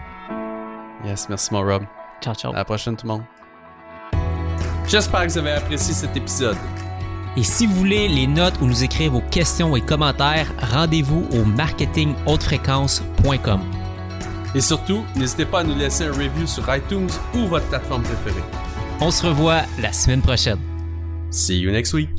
Yes, 1.06 1.30
merci 1.30 1.54
mon 1.54 1.62
Rob. 1.62 1.84
Ciao, 2.22 2.34
ciao. 2.36 2.52
À 2.54 2.58
la 2.58 2.66
prochaine 2.66 2.96
tout 2.98 3.08
le 3.08 3.14
monde. 3.14 3.24
J'espère 4.88 5.22
que 5.26 5.32
vous 5.32 5.38
avez 5.38 5.52
apprécié 5.54 5.94
cet 5.94 6.16
épisode. 6.18 6.58
Et 7.38 7.44
si 7.44 7.66
vous 7.68 7.76
voulez 7.76 8.08
les 8.08 8.28
notes 8.28 8.56
ou 8.62 8.66
nous 8.66 8.84
écrire 8.84 9.12
vos 9.12 9.22
questions 9.22 9.76
et 9.76 9.82
commentaires, 9.82 10.48
rendez-vous 10.72 11.28
au 11.34 11.44
marketinghautefréquence.com. 11.44 13.62
Et 14.54 14.62
surtout, 14.62 15.04
n'hésitez 15.16 15.46
pas 15.46 15.60
à 15.60 15.64
nous 15.64 15.76
laisser 15.76 16.06
un 16.06 16.12
review 16.14 16.48
sur 16.48 16.64
iTunes 16.74 17.10
ou 17.34 17.46
votre 17.48 17.68
plateforme 17.68 18.04
préférée. 18.04 18.44
On 19.02 19.12
se 19.12 19.26
revoit 19.26 19.64
la 19.82 19.92
semaine 19.92 20.22
prochaine. 20.22 20.60
See 21.30 21.58
you 21.60 21.72
next 21.72 21.94
week. 21.94 22.10